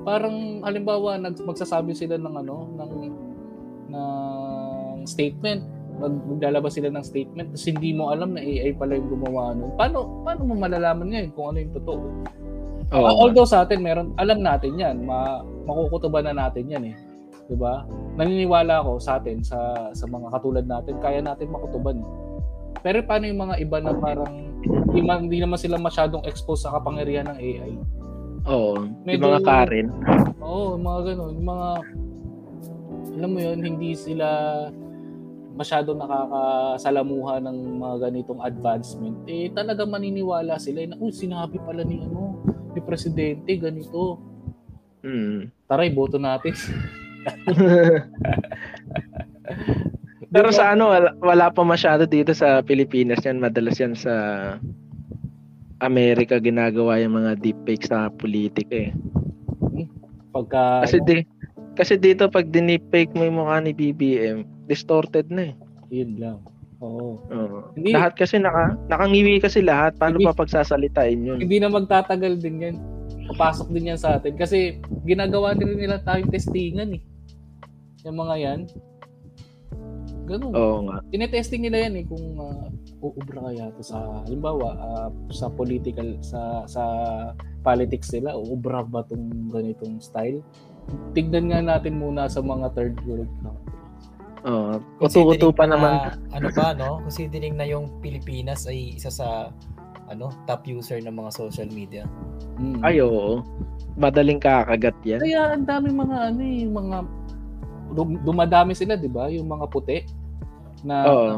[0.00, 2.92] Parang halimbawa nag magsasabi sila ng ano, ng
[3.92, 5.60] ng statement.
[6.00, 9.76] Mag, maglalabas sila ng statement tapos hindi mo alam na AI pala yung gumawa nun.
[9.76, 12.04] Paano paano mo malalaman ngayon kung ano yung totoo?
[12.90, 13.04] Oo.
[13.04, 16.96] Ah, although sa atin meron alam natin 'yan, ma, makukutuban na natin 'yan eh.
[17.52, 17.84] 'Di ba?
[18.16, 22.00] Naniniwala ako sa atin sa sa mga katulad natin, kaya natin makutuban.
[22.00, 22.08] eh.
[22.80, 24.32] Pero paano yung mga iba na parang
[25.20, 27.72] hindi naman sila masyadong exposed sa kapangyarihan ng AI?
[28.48, 28.86] Oo.
[28.86, 29.86] Yung Medyo- mga Karen.
[30.44, 31.32] Oo, yung mga ganun.
[31.36, 31.68] Yung mga,
[33.20, 34.26] alam mo yun, hindi sila
[35.52, 39.16] masyado nakakasalamuha ng mga ganitong advancement.
[39.28, 42.40] Eh, talaga maniniwala sila na, uy, sinabi pala ni, ano,
[42.72, 44.16] ni Presidente, ganito.
[45.04, 45.52] Hmm.
[45.68, 46.56] Taray, boto natin.
[50.30, 53.42] Pero sa ano, wala, wala pa masyado dito sa Pilipinas yan.
[53.42, 54.14] Madalas yan sa
[55.80, 58.92] Amerika ginagawa yung mga deepfake sa politika eh.
[60.30, 61.26] Pagka, Kasi di
[61.72, 65.54] kasi dito pag dinipfake mo yung mukha ni BBM, distorted na eh.
[65.90, 66.38] yun lang.
[66.80, 67.18] Oo.
[67.26, 67.58] Oo.
[67.74, 69.96] Hindi- Lahat kasi naka nakangiwi kasi lahat.
[69.96, 71.38] Paano Hindi- pa pagsasalitain yun?
[71.40, 72.76] Hindi na magtatagal din yan.
[73.34, 74.34] Papasok din yan sa atin.
[74.34, 77.02] Kasi ginagawa din nila tayong testingan eh.
[78.04, 78.60] Yung mga yan.
[80.30, 80.54] Ganun.
[80.54, 81.02] Oo nga.
[81.10, 82.70] tinetesting nila yan eh kung uh,
[83.02, 86.82] uubra kaya to sa halimbawa ah, sa political sa sa
[87.66, 90.38] politics nila uubra ba tong ganitong style
[91.10, 93.78] tignan nga natin muna sa mga third world countries
[94.40, 94.80] Oo.
[94.96, 95.92] Utu-utu pa Considering naman.
[95.92, 97.04] na, ano pa, no?
[97.04, 99.52] Considering na yung Pilipinas ay isa sa
[100.08, 102.08] ano top user ng mga social media.
[102.56, 102.80] Mm.
[102.80, 103.44] Ay, oo.
[104.00, 105.20] Madaling kakagat yan.
[105.20, 106.96] kaya ang daming mga ano eh, yung mga
[107.92, 109.98] dum- dumadami sila 'di ba yung mga puti
[110.82, 111.34] na Oo.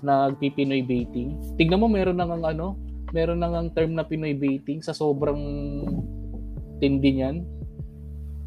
[0.00, 2.78] nagpipinoy baiting tignan mo meron nang ano
[3.12, 5.40] meron na ngang term na Pinoy baiting sa sobrang
[6.78, 7.42] tindi niyan.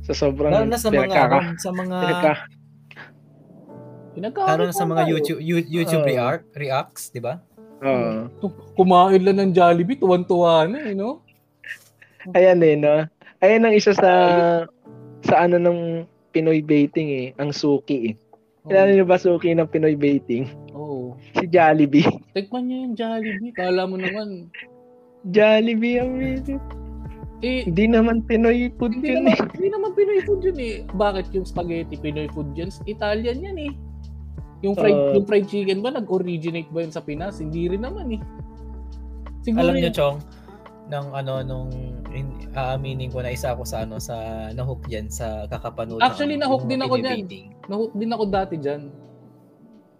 [0.05, 2.33] Sa sobrang Lalo na sa mga pinagkaka, ano, sa mga pinagka,
[4.11, 5.11] Pinagkakaroon lalo na sa mga tayo.
[5.15, 6.09] YouTube you- YouTube Oo.
[6.09, 7.39] react, reacts, 'di ba?
[7.81, 8.27] Oo.
[8.77, 11.25] Kumain lang ng Jollibee, tuwan-tuwa na eh, no?
[12.37, 13.07] Ayan eh, no?
[13.41, 14.11] Ayan ang isa sa
[15.25, 18.15] sa ano ng Pinoy baiting eh, ang suki eh.
[18.61, 20.45] Kilala niyo ba suki ng Pinoy baiting?
[20.71, 21.17] Oo.
[21.33, 22.05] Si Jollibee.
[22.35, 23.51] Tikman niyo yung Jollibee.
[23.51, 24.53] Kala mo naman,
[25.23, 26.61] Jollibee ang baiting.
[27.41, 29.49] eh, Hindi naman Pinoy food hindi yun naman, eh.
[29.55, 30.75] hindi naman Pinoy food yun eh.
[30.87, 32.69] Bakit yung spaghetti Pinoy food yun?
[32.85, 33.73] Italian yan eh.
[34.61, 35.13] Yung fried, Oo.
[35.17, 37.41] yung fried chicken ba, nag-originate ba yun sa Pinas?
[37.41, 38.21] Hindi rin naman eh.
[39.41, 40.17] Siguro Alam niyo, yun- Chong,
[40.87, 41.69] ng ano nung
[42.11, 46.03] in- aaminin ko na isa ako sa ano sa nahook diyan sa kakapanood.
[46.03, 47.45] Actually, ano, nahook din ako baiting.
[47.67, 48.81] Nahook din ako dati dyan.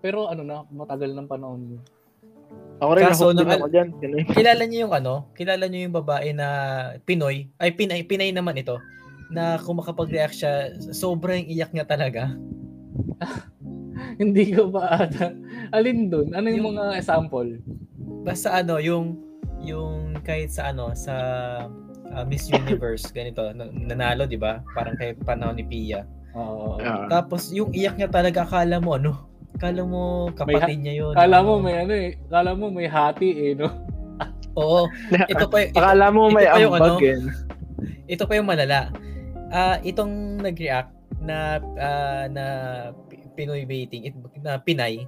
[0.02, 1.84] Pero ano na, matagal ng panahon yun.
[2.82, 3.66] Ako rin, Kaso, ako din ako.
[4.02, 4.22] Pinoy.
[4.38, 5.14] Kilala niyo yung ano?
[5.38, 6.48] Kilala niyo yung babae na
[7.06, 7.48] Pinoy?
[7.62, 8.82] Ay Pinay, Pinay naman ito.
[9.30, 10.54] Na kung makapag-react siya,
[10.92, 12.34] sobrang iyak niya talaga.
[14.22, 15.32] Hindi ko pa ata.
[15.72, 16.34] Alin dun?
[16.34, 17.50] Ano yung, Yung- mga example?
[18.26, 19.18] Basta ano, yung
[19.62, 21.16] yung kahit sa ano sa
[22.12, 24.62] ah, Miss Universe ganito na- nanalo 'di ba?
[24.72, 26.04] Parang kay panahon ni Pia.
[26.32, 26.80] Oo.
[26.80, 27.08] Ah.
[27.08, 29.28] Tapos yung iyak niya talaga akala mo ano?
[29.52, 31.14] Akala mo kapatid niya yun.
[31.14, 32.16] Kala mo may ano eh.
[32.28, 33.68] Kala mo may hati eh, no?
[34.56, 34.88] Oo.
[35.32, 37.04] Ito pa ito, Akala mo may ito pa yung ambag ano?
[37.04, 37.20] eh.
[38.08, 38.92] ito pa yung malala.
[39.52, 42.46] Ah, itong nag-react na ah, na
[43.12, 45.04] Pi- Pinoy baiting, it, na Pinay,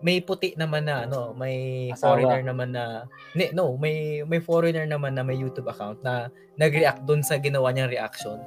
[0.00, 2.14] may puti naman na ano, may Asawa.
[2.14, 7.02] foreigner naman na ne, no, may may foreigner naman na may YouTube account na nag-react
[7.02, 8.38] doon sa ginawa niyang reaction.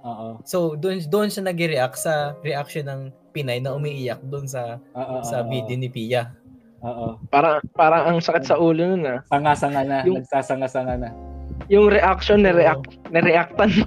[0.00, 0.38] Oo.
[0.46, 3.00] So doon doon siya nag-react sa reaction ng
[3.30, 5.22] Pinay na umiiyak doon sa Oo.
[5.22, 6.34] sa video ni Pia.
[6.82, 7.20] Oo.
[7.30, 9.20] Parang, parang ang sakit sa ulo nun ah.
[9.30, 10.02] Sanga-sanga na.
[10.02, 11.10] Yung- Nagsasanga-sanga na.
[11.68, 13.86] Yung reaction, nireact, nireactan mo.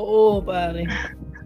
[0.00, 0.86] Oo, pare.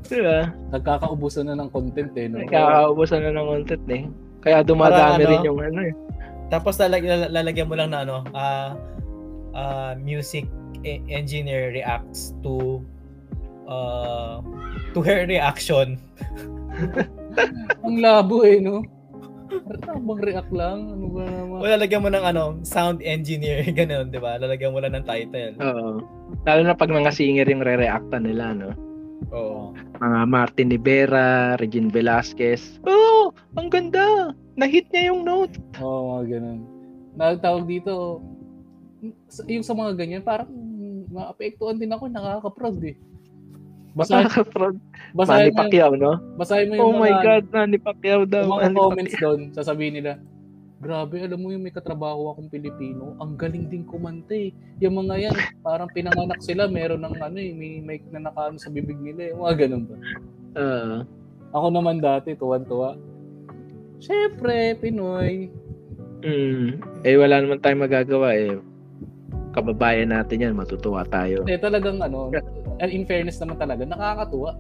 [0.07, 0.53] Diba?
[0.71, 2.39] Nagkakaubusan na ng content eh, no?
[2.45, 4.03] Nakakaubusan na ng content eh.
[4.45, 5.95] Kaya dumadami Parang rin ano, yung ano eh.
[6.53, 8.77] Tapos lalag, lal- lalagyan mo lang na ano, ah
[9.57, 10.45] ah, music
[10.85, 12.85] e- engineer reacts to
[13.67, 14.45] uh,
[14.93, 15.97] to her reaction.
[17.85, 18.85] Ang labo eh, no?
[19.65, 20.79] Parang bang react lang?
[20.93, 21.59] Ano ba naman?
[21.63, 24.37] O lalagyan mo ng ano, sound engineer, ganun, 'di ba?
[24.37, 25.55] Lalagyan mo lang ng title.
[25.63, 25.89] Oo.
[26.45, 28.71] Lalo na pag mga singer yung re-reactan nila, no?
[29.31, 29.73] Oo.
[29.97, 32.83] Mga Martin Rivera, Regine Velasquez.
[32.83, 34.35] Oh, ang ganda!
[34.55, 35.57] Nahit niya yung note.
[35.79, 36.61] Oo, mga ganun.
[37.15, 38.21] Nagtawag dito,
[39.47, 40.51] yung sa mga ganyan, parang
[41.09, 42.97] maapektuhan din ako, nakaka-proud eh.
[43.95, 44.77] Basahin, Nakaka-proud.
[45.15, 46.19] basahin, Manny Pacquiao, no?
[46.35, 48.43] basahin mo Oh yung my mga, God, Manny Pacquiao daw.
[48.45, 49.23] mga Manny comments Pacquiao.
[49.31, 50.13] doon, sasabihin nila,
[50.85, 54.53] grabe, alam mo yung may katrabaho akong Pilipino, ang galing din kumante.
[54.85, 58.69] Yung mga yan, parang pinanganak sila, meron ng ano eh, may mic na nakaano sa
[58.69, 59.97] bibig nila, yung mga ganun ba.
[60.61, 60.97] Oo.
[61.57, 63.01] Ako naman dati, tuwan-tuwa.
[64.05, 65.49] Siyempre, Pinoy.
[66.21, 66.85] Mm.
[67.09, 68.61] Eh, wala naman tayong magagawa eh.
[69.57, 71.49] Kababayan natin yan, matutuwa tayo.
[71.49, 72.29] Eh, talagang ano,
[72.85, 74.53] in fairness naman talaga, nakakatuwa.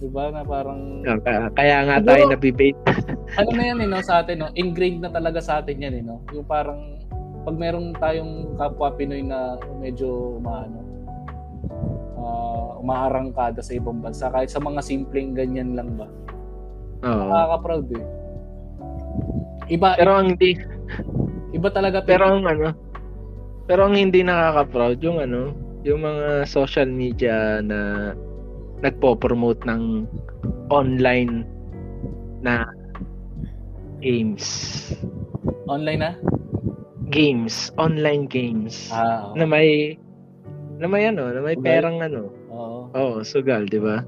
[0.00, 2.78] Diba na parang, Kaya, kaya nga Siguro- tayo nabibate.
[3.40, 4.48] ano na yan eh, no, sa atin, no?
[4.56, 6.24] ingrained na talaga sa atin yan eh, no?
[6.32, 6.96] Yung parang,
[7.44, 10.80] pag meron tayong kapwa Pinoy na medyo umaano,
[12.16, 16.08] uh, umaarangkada sa ibang bansa, kahit sa mga simpleng ganyan lang ba,
[17.04, 17.28] Oo.
[17.28, 18.04] nakaka-proud eh.
[19.70, 20.56] Iba, Pero ang hindi,
[21.52, 22.72] iba talaga pero ang ano,
[23.68, 25.52] pero ang hindi nakaka-proud yung ano,
[25.84, 28.12] yung mga social media na
[28.80, 30.08] nagpo-promote ng
[30.72, 31.44] online
[32.40, 32.64] na
[34.00, 34.44] games.
[35.68, 36.12] online na.
[37.10, 38.88] Games, online games.
[38.88, 39.98] Ah, Na may
[40.80, 41.66] na may ano, na may Sugal?
[41.66, 42.22] perang ano.
[42.48, 42.78] oo.
[42.90, 44.00] Oo, sugal, 'di ba?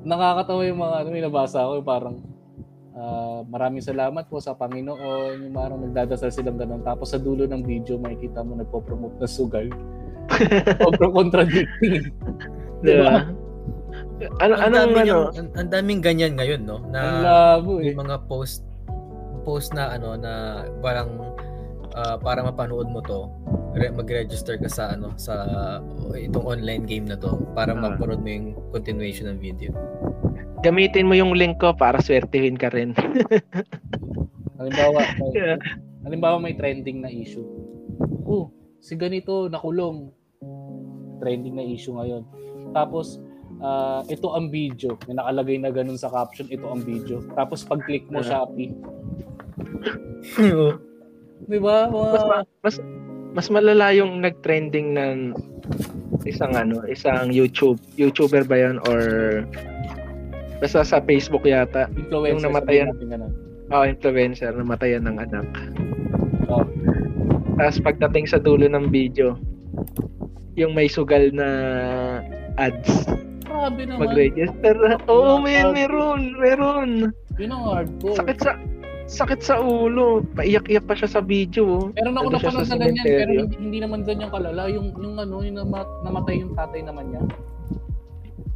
[0.00, 2.16] nakakatawa yung mga ano, may nabasa ko, yung parang
[2.94, 6.80] ah, maraming salamat po sa Panginoon, yung parang nagdadasal silang ganun.
[6.80, 9.68] Tapos sa dulo ng video, makikita mo nagpo-promote na sugal.
[10.80, 12.14] Sobrang contradicting.
[12.80, 13.28] 'Di ba?
[14.38, 15.16] Ano Ang anong ano?
[15.32, 16.84] ang, ang daming ganyan ngayon, no?
[16.86, 17.00] Na
[17.56, 17.88] labo eh.
[17.88, 18.68] yung mga post
[19.40, 20.32] post na ano na
[20.78, 21.32] parang
[21.90, 23.32] ah, para mapanood mo to
[23.72, 25.48] re- mag-register ka sa ano sa
[26.12, 27.80] itong online game na to para Ah.
[27.80, 29.72] mapanood mo yung continuation ng video.
[30.60, 32.92] Gamitin mo yung link ko para swertihin ka rin.
[34.60, 35.56] Halimbawa, may, Yeah.
[36.02, 37.48] halimbawa may trending na issue.
[38.22, 40.12] Oh, si ganito nakulong.
[41.16, 42.28] Trending na issue ngayon.
[42.70, 43.16] Tapos,
[43.60, 44.96] ah, ito ang video.
[45.08, 47.20] May nakalagay na ganun sa caption, ito ang video.
[47.36, 48.20] Tapos pag-click mo.
[48.20, 48.72] Shopee,
[51.50, 51.88] Di ba?
[51.88, 52.76] Mas, ma- mas,
[53.32, 55.16] mas malala yung nag-trending ng
[56.28, 59.00] isang ano, isang YouTube, YouTuber ba 'yan or
[60.60, 61.88] basta sa Facebook yata.
[61.96, 62.30] influencer.
[62.36, 62.88] yung namatayan.
[63.00, 63.32] ganun.
[63.70, 65.46] Oh, influencer namatayan ng anak.
[66.50, 66.66] Oh.
[67.56, 69.40] Tapos pagdating sa dulo ng video,
[70.58, 71.48] yung may sugal na
[72.60, 73.08] ads,
[73.60, 74.00] Grabe naman.
[74.08, 74.76] mag-register.
[75.04, 76.90] Oo, oh, man, meron, meron.
[77.36, 78.16] Yun ang hardcore.
[78.16, 78.50] Sakit sa
[79.10, 80.24] sakit sa ulo.
[80.38, 81.66] Paiyak-iyak pa siya sa video.
[81.66, 81.84] oh.
[81.92, 84.70] Meron ako napanood sa na ganyan, pero hindi, hindi naman ganyan kalala.
[84.72, 87.22] Yung, yung ano, yung nama- namatay yung tatay naman niya.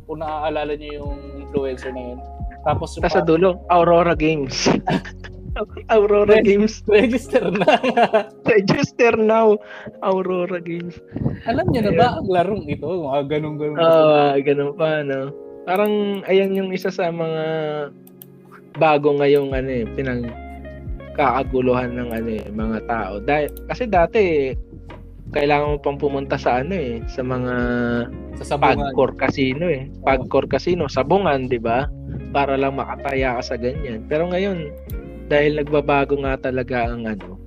[0.08, 2.18] Kung naaalala niyo yung influencer na yun.
[2.64, 4.56] Tapos yung sa dulo, Aurora Games.
[5.88, 6.42] Aurora.
[6.42, 6.82] Games.
[6.90, 7.78] register na.
[8.54, 9.54] Register now.
[10.02, 10.98] Aurora Games.
[11.46, 12.86] Alam niyo na ba ang larong ito?
[12.86, 13.78] Mga ganun-ganun.
[13.78, 15.30] Ah, ganun pa, no?
[15.64, 17.44] Parang, ayan yung isa sa mga
[18.76, 20.26] bago ngayong ano eh, pinang
[21.14, 23.12] kakaguluhan ng ano eh, mga tao.
[23.22, 24.50] Dahil, kasi dati,
[25.30, 27.54] kailangan mo pang pumunta sa ano eh, sa mga
[28.42, 28.90] sa sabungan.
[28.90, 29.86] Pagcor Casino eh.
[30.02, 31.86] Pagcor Casino, sabungan, di ba?
[32.34, 34.02] Para lang makataya ka sa ganyan.
[34.10, 34.74] Pero ngayon,
[35.26, 37.40] dahil nagbabago nga talaga ang ano,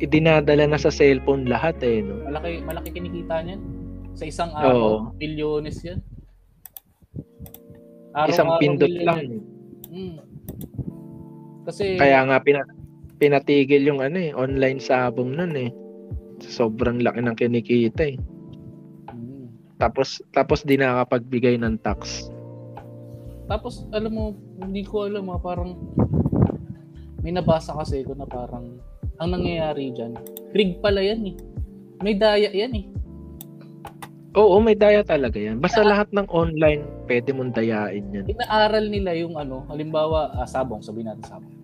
[0.00, 2.24] idinadala na sa cellphone lahat eh, no?
[2.24, 3.60] Malaki, malaki kinikita niyan.
[4.16, 4.58] Sa isang Oo.
[4.58, 4.82] araw,
[5.20, 6.00] bilyones yan.
[8.26, 9.06] Isang Araw-araw pindot bilyones.
[9.06, 9.18] lang.
[9.92, 10.18] Mm.
[11.68, 12.72] Kasi, Kaya nga pina-
[13.20, 15.70] pinatigil yung ano eh, online sabong nun eh.
[16.40, 18.16] Sobrang laki ng kinikita eh.
[19.12, 19.52] Mm.
[19.76, 22.32] Tapos tapos di nakakapagbigay ng tax.
[23.44, 24.24] Tapos, alam mo,
[24.62, 25.74] hindi ko alam ha, parang
[27.20, 28.80] may nabasa kasi ko na parang
[29.20, 30.16] ang nangyayari dyan,
[30.56, 31.36] rig pala yan eh.
[32.00, 32.86] May daya yan eh.
[34.32, 35.60] Oo, may daya talaga yan.
[35.60, 38.24] Basta lahat ng online, pwede mong dayain yan.
[38.30, 41.56] Inaaral nila yung ano, halimbawa, ah, sabong, sabihin natin sabong.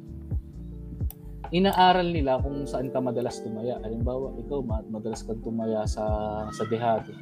[1.55, 3.79] Inaaral nila kung saan ka madalas tumaya.
[3.81, 6.03] Halimbawa, ikaw ma- madalas kang tumaya sa
[6.51, 7.15] sa dehado.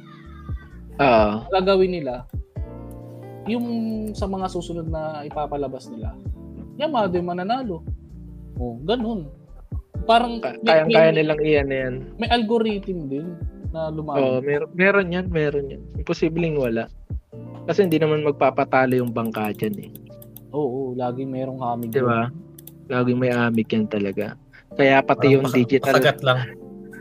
[0.97, 2.25] Ah, Gagawin nila
[3.45, 3.65] yung
[4.17, 6.17] sa mga susunod na ipapalabas nila.
[6.81, 7.85] Yamado yung mananalo.
[8.55, 9.27] Oh, ganun.
[10.05, 11.93] Parang ka- may- kayang-kaya may- nilang iyan na yan.
[12.15, 13.27] may algorithm din
[13.69, 14.39] na Oo, lumago.
[14.39, 15.81] mer- meron yan, meron yan.
[15.95, 16.87] Imposibleng wala.
[17.65, 19.89] Kasi hindi naman magpapatalo yung bangka dyan eh.
[20.51, 21.89] Oo, laging merong hamig.
[21.89, 22.29] Di ba?
[22.87, 24.37] Laging may amig yan talaga.
[24.71, 25.91] Kaya pati yung Parang digital.
[25.91, 26.39] Pasagat lang.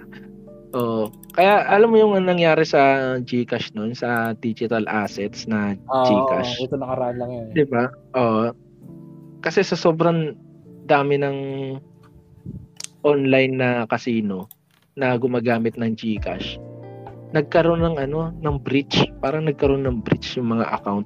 [0.75, 1.13] Oo.
[1.31, 2.81] Kaya alam mo yung nangyari sa
[3.21, 6.57] GCash noon, sa digital assets na Ah, Gcash.
[6.57, 7.47] oo, ito nakaraan lang yan.
[7.53, 7.91] Di ba?
[8.15, 8.55] Oo.
[9.39, 10.35] Kasi sa sobrang
[10.85, 11.37] dami ng
[13.03, 14.49] online na casino
[14.95, 16.57] na gumagamit ng GCash,
[17.33, 19.03] nagkaroon ng ano, ng breach.
[19.19, 21.05] Parang nagkaroon ng breach yung mga account.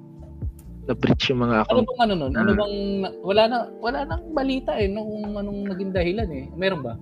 [0.84, 1.86] Na breach yung mga Ano account.
[1.88, 2.32] bang ano nun?
[2.32, 2.56] Ano Ah.
[2.56, 2.76] bang
[3.20, 6.44] wala na wala nang balita eh no kung anong naging dahilan eh.
[6.54, 6.94] Meron ba?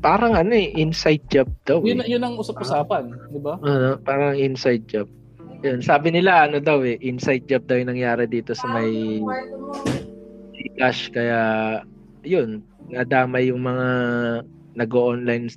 [0.00, 1.84] Parang ano eh, inside job daw.
[1.84, 2.08] Yun Eh.
[2.08, 3.60] yun ang usap-usapan, 'di ba?
[3.60, 5.06] Ano, parang inside job.
[5.60, 9.20] Yun, sabi nila ano daw eh, inside job daw yung nangyari dito sa may
[10.60, 11.40] Gcash kaya
[12.20, 12.60] yun,
[12.92, 13.88] nadamay yung mga
[14.76, 15.48] nag-online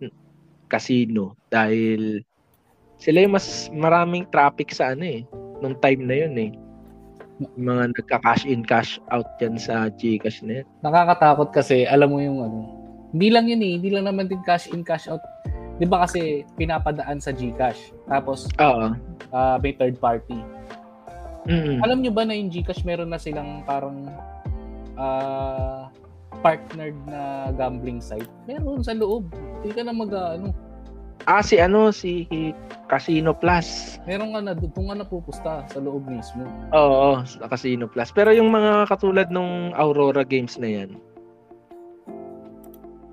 [0.72, 2.24] casino dahil
[2.98, 5.22] sila yung mas maraming traffic sa ano eh,
[5.60, 6.52] nung time na yun eh.
[7.60, 10.68] Yung mga nagka-cash in, cash out dyan sa Gcash na yun.
[10.80, 12.60] Nakakatakot kasi alam mo yung ano.
[13.12, 15.22] Hindi lang yun eh, hindi lang naman din cash in cash out.
[15.78, 17.94] 'Di ba kasi pinapadaan sa GCash.
[18.06, 18.94] Tapos Oo.
[19.34, 20.38] ah, may third party.
[21.50, 21.84] Mm.
[21.84, 24.08] Alam nyo ba na yung GCash meron na silang parang
[24.96, 25.90] ah,
[26.42, 27.22] partnered na
[27.54, 28.30] gambling site?
[28.46, 29.30] Meron sa loob.
[29.60, 30.52] Hindi ka na mag ano,
[31.24, 32.28] Ah, si ano, si
[32.92, 33.96] Casino Plus.
[34.04, 36.44] meron nga na doon nga napupusta sa loob mismo.
[36.76, 38.12] Oo, sa Casino Plus.
[38.12, 41.00] Pero yung mga katulad nung Aurora Games na yan,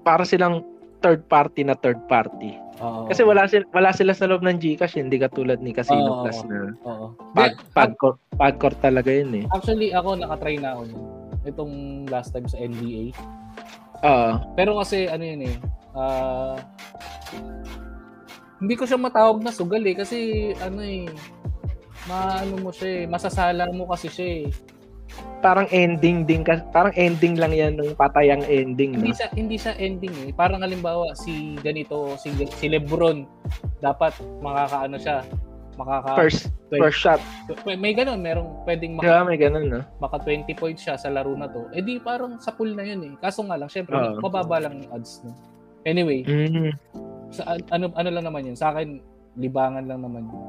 [0.02, 0.66] para silang
[1.00, 2.58] third party na third party.
[2.82, 3.06] Oo.
[3.06, 6.22] Kasi wala sila, wala sila sa loob ng GCash, hindi katulad ni Casino Oo.
[6.26, 7.06] Plus na Oo.
[7.32, 9.44] pag, Hindi, pagcore, pagcore talaga yun eh.
[9.54, 11.04] Actually, ako nakatry na ako nun.
[11.44, 13.16] Itong last time sa NBA.
[14.00, 14.30] Oo.
[14.56, 15.56] Pero kasi ano yun eh,
[15.92, 16.56] ah,
[18.60, 21.08] hindi ko siya matawag na sugal eh kasi ano eh,
[22.04, 24.46] maano mo siya eh, masasala mo kasi siya eh.
[25.40, 29.16] parang ending din kasi parang ending lang yan ng patayang ending Hindi no?
[29.16, 30.30] siya hindi siya ending eh.
[30.36, 33.24] Parang halimbawa si ganito, si si LeBron
[33.80, 34.12] dapat
[34.44, 35.24] makakaano siya,
[35.80, 37.20] makaka first first shot
[37.64, 41.08] may, may ganun, merong pwedeng maka, ba may ganun no maka 20 points siya sa
[41.08, 41.66] laro na to.
[41.72, 43.12] Eh di parang sa pool na yun eh.
[43.18, 44.20] Kaso nga lang, syempre Oo.
[44.20, 45.32] mababa lang yung odds no.
[45.88, 46.76] Anyway, mm,
[47.32, 48.56] sa ano ano lang naman yun.
[48.56, 49.00] Sa akin
[49.40, 50.42] libangan lang naman yun.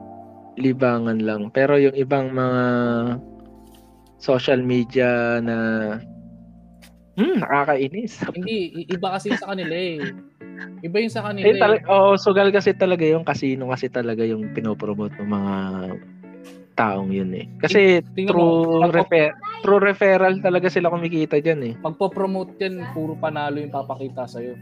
[0.60, 2.66] libangan lang pero yung ibang mga
[4.20, 5.58] social media na
[7.16, 10.00] hmm nakakainis Hindi, iba kasi sa kanila eh.
[10.82, 11.46] Iba yung sa kanila.
[11.46, 15.56] Eh, tal- oh, sugal kasi talaga yung casino kasi talaga yung pinopromote ng mga
[16.74, 17.46] taong yun eh.
[17.58, 21.74] Kasi Tingnan through, mo, refer- through referral talaga sila kumikita dyan eh.
[21.78, 24.56] magpo-promote yan, puro panalo yung papakita sa'yo.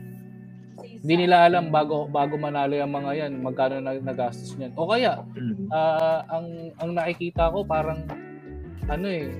[0.99, 4.75] Hindi nila alam bago bago manalo yung mga yan, magkano na nagastos niyan.
[4.75, 5.67] O kaya, Mm.
[5.69, 8.03] ah, ang ang nakikita ko parang
[8.85, 9.31] ano eh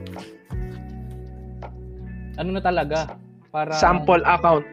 [2.38, 3.20] ano na talaga
[3.50, 4.64] para Sample account.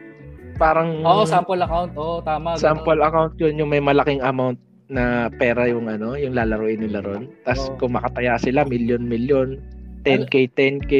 [0.57, 1.93] Parang Oo, sample account.
[1.95, 2.57] Oo, tama.
[2.57, 2.61] ganun.
[2.61, 4.57] sample account yun yung may malaking amount
[4.87, 7.29] na pera yung ano, yung lalaroin nila ron.
[7.43, 7.75] Tapos Oo.
[7.77, 9.59] kung makataya sila, million-million,
[10.07, 10.93] 10k, 10k.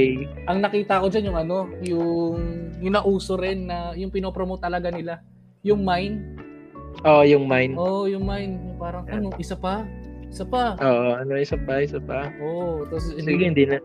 [0.51, 2.35] Ang nakita ko diyan yung ano, yung
[2.83, 5.23] yung nauso rin na yung pinopromote talaga nila.
[5.63, 6.35] Yung mine.
[7.07, 7.73] Oh, yung mine.
[7.79, 8.59] Oh, yung mine.
[8.59, 9.87] Yung Parang ano, isa pa.
[10.27, 10.75] Isa pa.
[10.83, 12.27] Oo, ano, isa pa, isa pa.
[12.43, 13.79] Oo, tapos Sige, hindi na,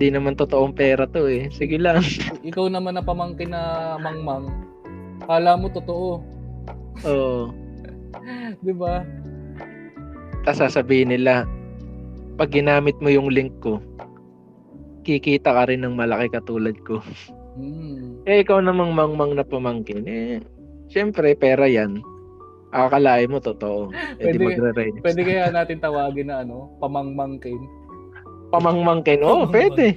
[0.00, 1.52] hindi naman totoong pera to eh.
[1.52, 2.00] Sige lang.
[2.40, 4.48] ikaw naman na pamangkin na mangmang.
[5.26, 6.20] Kala mo totoo,
[7.06, 7.40] Oo.
[8.62, 9.06] 'di ba?
[10.42, 11.46] Tapos sasabihin nila,
[12.34, 13.78] pag ginamit mo yung link ko,
[15.06, 16.98] kikita ka rin ng malaki katulad ko.
[17.54, 18.22] Hmm.
[18.24, 20.02] Eh, ikaw namang mangmang na pamangkin.
[20.08, 20.40] Eh,
[20.90, 22.00] syempre, pera yan.
[22.72, 23.92] Akalain mo totoo.
[24.16, 24.98] Eh, di Pwede- magre-ready.
[25.04, 27.60] Pwede kaya natin tawagin na ano, pamangmangkin.
[28.48, 29.20] Pamangmangkin.
[29.20, 29.92] Oo, oh, pwede.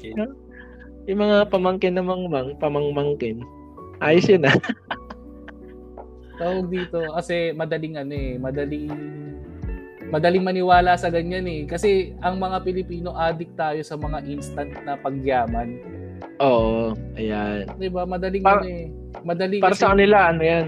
[1.07, 3.39] Yung mga pamangkin na mangmang, pamangmangkin.
[4.03, 4.57] Ayos yun ah.
[6.36, 8.88] Tawag dito kasi madaling ano eh, madaling
[10.06, 11.64] madaling maniwala sa ganyan eh.
[11.66, 15.80] Kasi ang mga Pilipino addict tayo sa mga instant na pagyaman.
[16.40, 17.66] Oo, ayan.
[17.76, 18.03] 'Di ba?
[18.03, 18.86] Madaling Para- ano eh.
[19.24, 20.68] Madali Para kasi sa kanila, ano yan,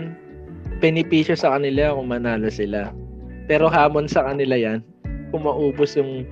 [0.79, 2.95] benepisyo sa kanila kung manalo sila.
[3.43, 4.79] Pero hamon sa kanila yan,
[5.29, 6.23] kung maubos yung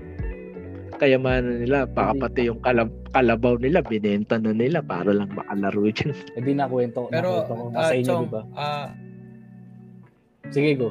[0.95, 6.15] kayamanan nila, baka pati yung kalab- kalabaw nila, binenta na nila para lang makalaro dyan.
[6.39, 8.41] hindi na kwento, Pero, nakwento ko ah, nasa inyo, Chong, di ba?
[10.49, 10.89] Sige, go.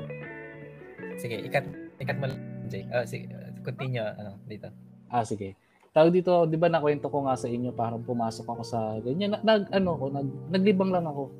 [1.17, 1.65] sige, ikat,
[1.99, 2.85] ikat mo lang, Jay.
[2.91, 3.31] Ah, sige,
[3.63, 4.69] continue, ano, dito.
[5.09, 5.55] Ah, sige.
[5.95, 9.39] Tawag dito, 'di ba nakwento ko nga sa inyo parang pumasok ako sa ganyan.
[9.39, 11.31] Na- Nag ano ko, nag naglibang lang ako.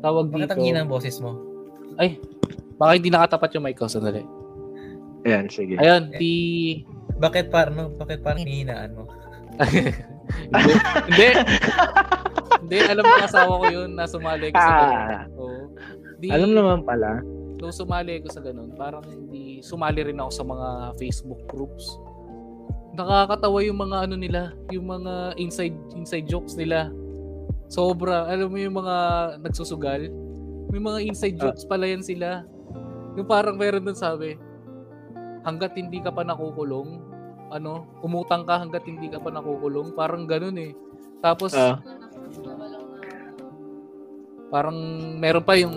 [0.00, 0.52] Tawag Bakit dito.
[0.56, 1.36] ang hina ang boses mo?
[2.80, 4.24] Baka hindi nakatapat yung mic ko sandali.
[5.26, 5.76] Ayan, sige.
[5.76, 6.32] Ayun, di
[7.18, 9.04] Bakit parang, bakit parang hinihinaan mo?
[9.58, 10.72] hindi.
[11.10, 11.28] hindi.
[12.62, 14.70] hindi, alam mo asawa ko yun na sumali ko sa.
[14.70, 15.74] Ah, Oo.
[16.18, 17.22] Di, alam naman pala.
[17.58, 20.68] Nung sumali ko sa ganun, parang hindi, sumali rin ako sa mga
[20.98, 21.98] Facebook groups.
[22.94, 24.42] Nakakatawa yung mga ano nila,
[24.74, 26.90] yung mga inside inside jokes nila.
[27.70, 28.96] Sobra, alam mo yung mga
[29.38, 30.10] nagsusugal,
[30.70, 31.50] may mga inside Ah.
[31.50, 32.42] jokes pala yan sila.
[33.14, 34.34] Yung parang meron dun sabi,
[35.46, 36.98] hanggat hindi ka pa nakukulong,
[37.50, 40.72] ano, umutang ka hanggat hindi ka pa nakukulong, parang ganun eh.
[41.22, 41.78] Tapos, Ah.
[44.48, 44.78] parang
[45.20, 45.76] meron pa yung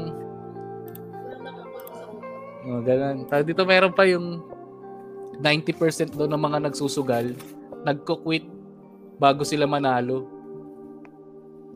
[2.62, 3.26] Oh, ganun.
[3.26, 4.42] Tapos dito meron pa yung
[5.42, 7.34] 90% daw ng mga nagsusugal,
[7.82, 8.46] nagko-quit
[9.18, 10.30] bago sila manalo.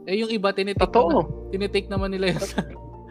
[0.05, 1.09] Eh yung iba tinitake Totoo.
[1.09, 2.41] naman, tinitake naman nila yun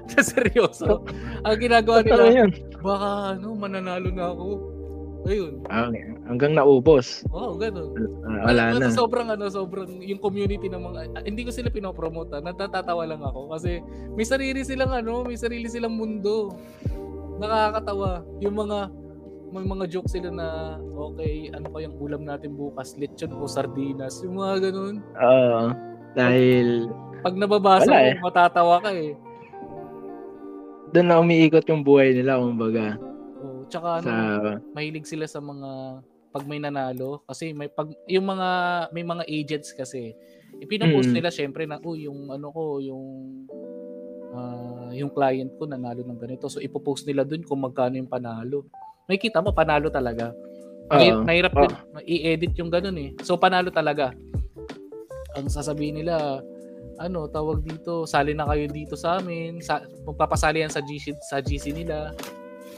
[0.07, 1.03] sa, seryoso.
[1.43, 2.51] Ang ginagawa nila, yun.
[2.79, 4.47] baka ano, mananalo na ako.
[5.25, 5.65] Ayun.
[5.73, 5.89] Ah,
[6.29, 7.25] hanggang naubos.
[7.33, 7.97] Wow, ganun.
[8.29, 8.93] Ah, wala Ano, na.
[8.93, 12.45] Sobrang ano, sobrang yung community ng mga ah, hindi ko sila pinopromote, ah.
[12.45, 13.81] natatawa lang ako kasi
[14.15, 16.55] may sarili silang ano, may sarili silang mundo.
[17.37, 18.23] Nakakatawa.
[18.41, 18.79] Yung mga
[19.55, 20.49] may mga jokes sila na
[20.99, 24.99] okay, ano pa yung ulam natin bukas, lechon o sardinas, yung mga ganun.
[25.15, 25.71] Oo.
[26.15, 26.91] dahil
[27.23, 28.15] Pag nababasa Wala mo, eh.
[28.19, 29.15] matatawa ka eh.
[30.91, 32.99] doon na umiikot yung buhay nila, kumbaga.
[33.43, 34.19] Oh, tsaka ano, Sa,
[34.75, 38.49] mahilig sila sa mga pag may nanalo kasi may pag yung mga
[38.91, 40.19] may mga agents kasi
[40.59, 41.15] ipinapost Mm.
[41.15, 43.07] nila syempre na oh yung ano ko yung
[44.35, 48.65] ah, yung client ko nanalo ng ganito so ipopost nila dun kung magkano yung panalo
[49.11, 50.33] may kita mo panalo talaga
[50.85, 51.25] May, Oo.
[51.25, 51.73] nahirap yun,
[52.05, 54.13] i-edit yung ganun eh so panalo talaga
[55.35, 56.45] ang sasabihin nila
[57.01, 61.43] ano tawag dito sali na kayo dito sa amin sa magpapasali yan sa GC sa
[61.43, 62.15] GC nila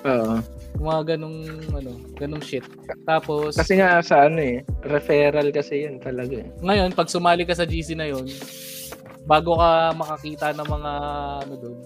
[0.06, 0.40] oo.
[0.80, 1.40] mga ganong
[1.72, 2.64] ano, ganong shit.
[3.04, 6.48] Tapos Kasi nga sa ano eh, referral kasi yun talaga eh.
[6.62, 8.24] ngayon pag sumali ka sa GC na yon,
[9.26, 10.92] bago ka makakita ng mga
[11.44, 11.78] ano doon,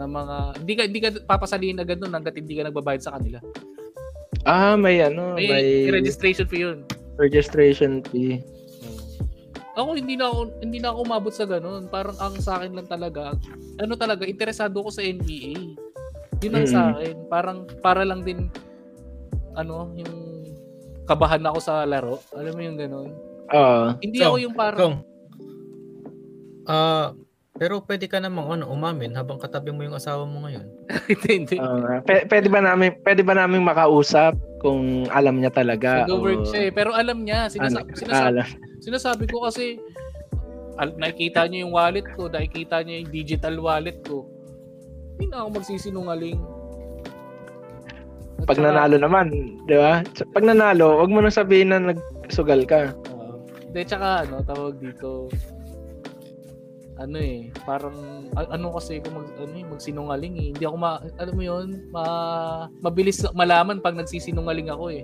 [0.00, 3.38] ng mga hindi ka hindi ka papasalihin agad doon hangga't hindi ka nagbabayad sa kanila.
[4.42, 6.78] Ah, may ano, May, may, registration fee yun.
[7.16, 8.40] registration fee.
[9.76, 11.84] Ako hindi na ako hindi na ako umabot sa ganun.
[11.86, 13.36] Parang ang sa akin lang talaga,
[13.76, 15.76] ano talaga interesado ko sa NBA.
[16.40, 16.90] Yun ang sa Mm.
[16.90, 17.16] akin.
[17.28, 18.48] Parang para lang din
[19.52, 20.14] ano, yung
[21.04, 22.22] kabahan ako sa laro.
[22.32, 23.10] Alam mo yung ganun.
[23.50, 23.84] Oo.
[23.98, 24.96] Hindi So, ako yung parang Kung,
[26.66, 27.12] ah,
[27.60, 30.64] Pero pwede ka namang ano, umamin habang katabi mo yung asawa mo ngayon.
[31.12, 31.56] hindi, hindi.
[31.60, 36.08] Uh, p- pwede ba namin pwede ba namin makausap kung alam niya talaga?
[36.08, 36.72] Nag-work siya eh.
[36.72, 37.52] Pero alam niya.
[37.52, 37.92] Sinasa- Ano?
[37.92, 38.48] sinasabi, Alam.
[38.80, 39.76] sinasabi ko kasi
[40.74, 44.24] al- nakikita niya yung wallet ko, nakikita niya yung digital wallet ko.
[45.14, 46.40] Hindi na ako magsisinungaling.
[48.40, 49.26] At Pag saka, nanalo naman,
[49.68, 50.00] di ba?
[50.32, 52.88] Pag nanalo, wag mo nang sabihin na nagsugal ka.
[52.88, 55.28] ah, Hindi, tsaka ano, tawag dito,
[57.00, 60.48] ano eh, parang, ano kasi kung mag, ano eh, magsinungaling eh.
[60.52, 62.04] Hindi ako ma, alam mo yun, ma,
[62.84, 65.02] mabilis malaman pag nagsisinungaling ako eh.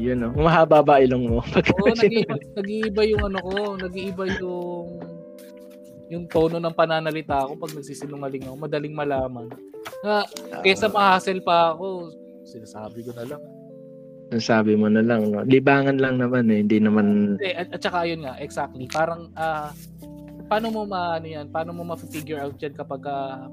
[0.00, 0.28] Yun no.
[0.32, 1.38] Mahaba ba ilong mo?
[1.80, 4.88] Oo, nag-iiba, nag-iiba yung ano ko, nag-iiba yung
[6.06, 9.50] yung tono ng pananalita ko pag nagsisinungaling ako, madaling malaman.
[10.00, 10.22] Na,
[10.62, 12.14] kesa ma-hassle pa ako,
[12.46, 13.42] sinasabi ko na lang.
[14.42, 15.42] sabi mo na lang, no?
[15.46, 18.86] libangan lang naman eh, hindi naman Hindi, at, at saka yun nga, exactly.
[18.90, 19.70] Parang, ah,
[20.46, 23.50] paano mo ma, ano yan, paano mo ma-figure out yan kapag ah,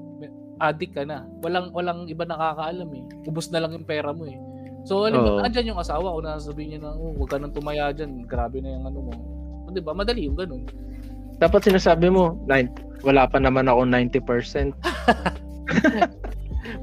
[0.62, 1.26] addict ka na?
[1.42, 3.04] Walang, walang iba nakakaalam eh.
[3.26, 4.38] Ubus na lang yung pera mo eh.
[4.84, 5.40] So, alam mo, Oo.
[5.40, 8.60] andyan yung asawa ko na sabihin niya na, oh, huwag ka nang tumaya dyan, grabe
[8.60, 9.12] na yung ano mo.
[9.64, 9.96] O, di ba?
[9.96, 10.68] Madali yung ganun.
[11.34, 12.70] dapat sinasabi mo, nine,
[13.02, 14.70] wala pa naman ako 90%.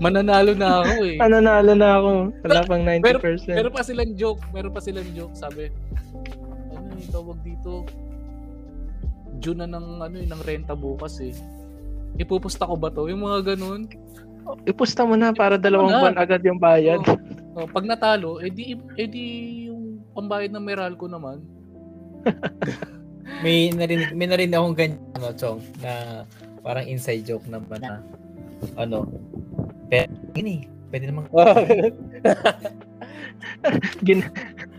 [0.04, 1.18] Mananalo na ako eh.
[1.22, 2.12] Nananalo na ako.
[2.44, 3.06] Wala pang 90%.
[3.06, 3.20] Pero,
[3.56, 5.70] meron pa silang joke, meron pa silang joke, sabi,
[6.74, 7.86] ano yung tawag dito,
[9.42, 11.34] June na ng, ano, eh, ng renta bukas eh.
[12.22, 13.10] Ipupusta ko ba to?
[13.10, 13.90] Yung mga ganun.
[14.70, 17.02] Ipusta mo na para dalawang buwan agad yung bayad.
[17.58, 19.24] Oh, pag natalo, edi, edi
[19.68, 21.42] yung pambayad ng Meralco naman.
[23.42, 26.22] May narinig, may narinig akong ganyan, ano, Chong, na
[26.62, 27.98] parang inside joke naman na,
[28.78, 29.10] ano,
[29.90, 31.26] pero, ini, pwede namang,
[34.06, 34.22] Gin,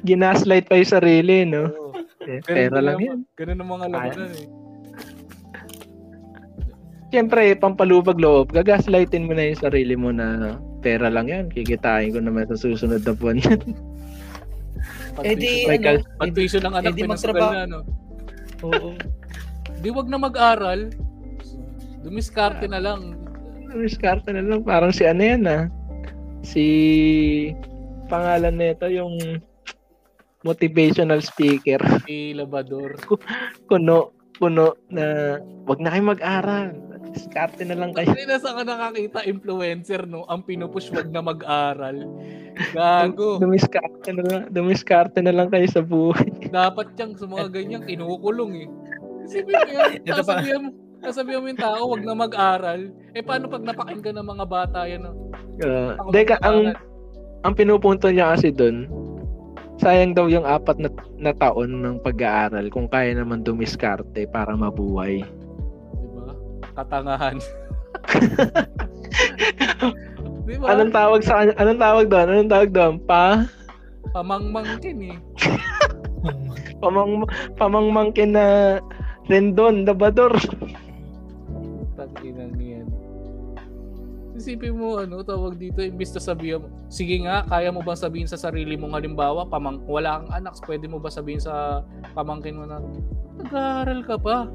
[0.06, 1.81] ginaslight pa yung sarili, no?
[2.22, 3.18] Eh, Ganun pera lang ang- yan.
[3.34, 4.48] Ganun ang mga labanan eh.
[7.08, 11.44] Siyempre, pampalubag loob, gagaslightin mo na yung sarili mo na pera lang yan.
[11.46, 13.36] Kikitain ko naman sa susunod na buwan.
[15.12, 17.52] Pag eh di, ano, kal- Pag tuition ng anak, eh di pinasugal magtrabaho.
[17.52, 17.80] na, no?
[18.64, 18.88] oo.
[19.78, 20.80] Di wag na mag-aral.
[22.00, 23.12] Dumiskarte na lang.
[23.68, 24.64] Miskarte na lang.
[24.64, 25.68] Parang si ano yan, ah.
[26.40, 26.64] Si
[28.08, 29.20] pangalan nito yung
[30.42, 31.78] motivational speaker.
[32.06, 32.98] Si Labador.
[33.66, 36.68] Kuno, kuno na wag na kayo mag-aral.
[37.12, 38.08] Diskarte na lang kayo.
[38.08, 40.24] Kasi nasa ka nakakita influencer, no?
[40.32, 42.08] Ang pinupush wag na mag-aral.
[42.72, 43.36] Gago.
[43.36, 46.30] Dumiskarte na lang, dumiskarte na lang kayo sa buhay.
[46.48, 48.68] Dapat yang sa mga ganyan, kinukulong eh.
[49.22, 50.70] Mo yan, sasabihan mo,
[51.04, 52.80] sasabihan mo yung tao, wag na mag-aral.
[53.12, 55.04] Eh paano pag napakinggan ng mga bata yan?
[55.04, 55.12] No?
[55.62, 56.72] Uh, Ako deka, ang
[57.42, 58.88] ang pinupunto niya kasi doon,
[59.78, 65.22] sayang daw yung apat na, na taon ng pag-aaral kung kaya naman dumiskarte para mabuhay.
[65.96, 66.34] Diba?
[66.74, 67.38] Katangahan.
[70.48, 70.66] diba?
[70.66, 71.54] Anong tawag sa kanya?
[71.62, 72.26] Anong tawag doon?
[72.28, 72.94] Anong tawag doon?
[73.06, 73.46] Pa
[74.12, 75.16] Pamangmangkin eh.
[76.82, 77.22] pamang
[77.54, 78.46] pamangmangkin na
[79.30, 80.34] rendon, dabador.
[81.94, 82.41] Tanginang yan.
[84.42, 88.26] Isipin mo, ano, tawag dito, imbis na sabihin mo, sige nga, kaya mo bang sabihin
[88.26, 91.86] sa sarili mong halimbawa, pamang, wala kang anak, pwede mo ba sabihin sa
[92.18, 92.82] pamangkin mo na,
[93.38, 94.50] nag-aaral ka pa.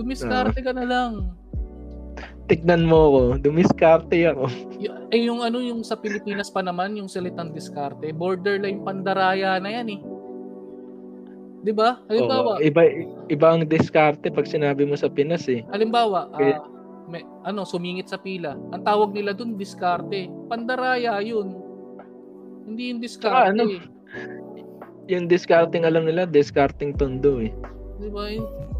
[0.00, 1.12] Dumiskarte ka na lang.
[2.48, 4.48] Tignan mo ko, dumiskarte ako.
[4.80, 9.76] Y- eh, yung ano, yung sa Pilipinas pa naman, yung salitang diskarte, borderline pandaraya na
[9.76, 10.00] yan eh.
[11.66, 11.98] 'Di ba?
[12.06, 12.86] Halimbawa, Oo, iba
[13.26, 15.66] iba ang diskarte pag sinabi mo sa Pinas eh.
[15.74, 16.54] halimbawa, Eh.
[17.06, 18.58] Ah, may, ano, sumingit sa pila.
[18.74, 20.26] Ang tawag nila dun, diskarte.
[20.50, 21.54] Pandaraya yun.
[22.66, 23.30] Hindi yung diskarte.
[23.30, 23.62] Saka ano,
[25.06, 27.54] Yung discarding alam nila, discarding tondo eh.
[28.02, 28.26] Di ba?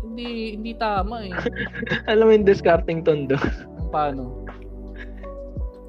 [0.03, 1.32] Hindi, hindi tama eh.
[2.11, 3.39] Alam mo yung discarding tondo?
[3.94, 4.43] Paano?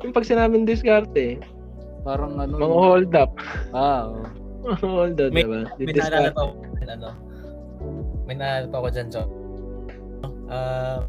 [0.06, 1.42] yung pag sinabing diskarte,
[2.06, 2.54] Parang ano.
[2.56, 3.34] mga hold up.
[3.74, 4.24] Ah, oh.
[4.64, 5.62] Mga hold up, May- diba?
[5.82, 6.54] May naalala pa ako,
[6.86, 7.10] ano,
[8.30, 9.32] may naalala pa ako dyan, Chong.
[10.48, 11.00] Ah,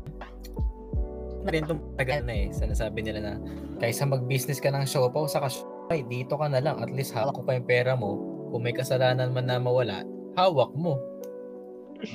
[1.49, 2.47] na rin itong tagal na eh.
[2.53, 3.33] Sinasabi nila na,
[3.81, 6.77] kaysa mag-business ka ng siopaw sa Shopify, dito ka na lang.
[6.85, 8.21] At least hawak ko pa yung pera mo.
[8.53, 10.05] Kung may kasalanan man na mawala,
[10.37, 11.01] hawak mo.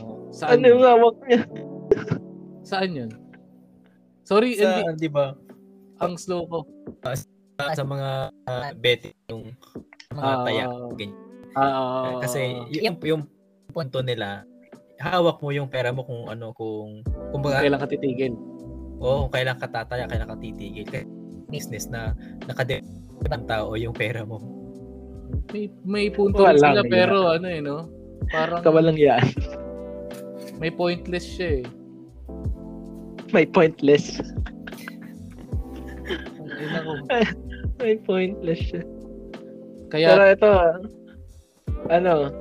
[0.05, 0.30] oh.
[0.30, 0.61] Saan?
[0.61, 0.88] Ano yung yun?
[0.88, 1.41] hawak niya?
[2.61, 3.11] Saan yun?
[4.23, 5.34] Sorry, Sa, hindi, di ba,
[5.97, 6.57] ang slow ko.
[7.57, 8.10] sa mga
[8.47, 9.51] uh, betting, yung
[10.14, 11.18] mga Ah, taya, ganyan.
[11.53, 13.22] Ah, Kasi yung, yung
[13.69, 14.45] punto nila,
[14.97, 18.34] hawak mo yung pera mo kung ano, kung, kung baga, kailan ka titigil.
[19.03, 20.88] Oo, kung kailan ka tataya, kailan ka titigil.
[20.88, 21.03] Kaya
[21.51, 22.15] business na
[22.47, 24.39] nakadepende ng tao yung pera mo.
[25.51, 26.84] May may punto sila nga.
[26.88, 27.91] pero ano eh no.
[28.31, 29.21] Parang Kawalang yan.
[30.57, 31.65] may pointless siya eh.
[33.35, 34.21] May pointless.
[37.11, 37.27] Ay.
[37.81, 38.84] May pointless siya.
[39.91, 40.51] Kaya, Pero ito,
[41.91, 42.31] ano,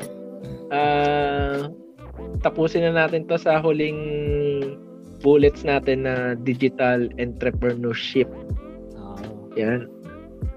[0.71, 1.67] ah,
[2.45, 3.99] tapusin na natin to sa huling
[5.23, 8.29] bullets natin na digital entrepreneurship.
[8.99, 9.49] Oo.
[9.57, 9.87] Yan.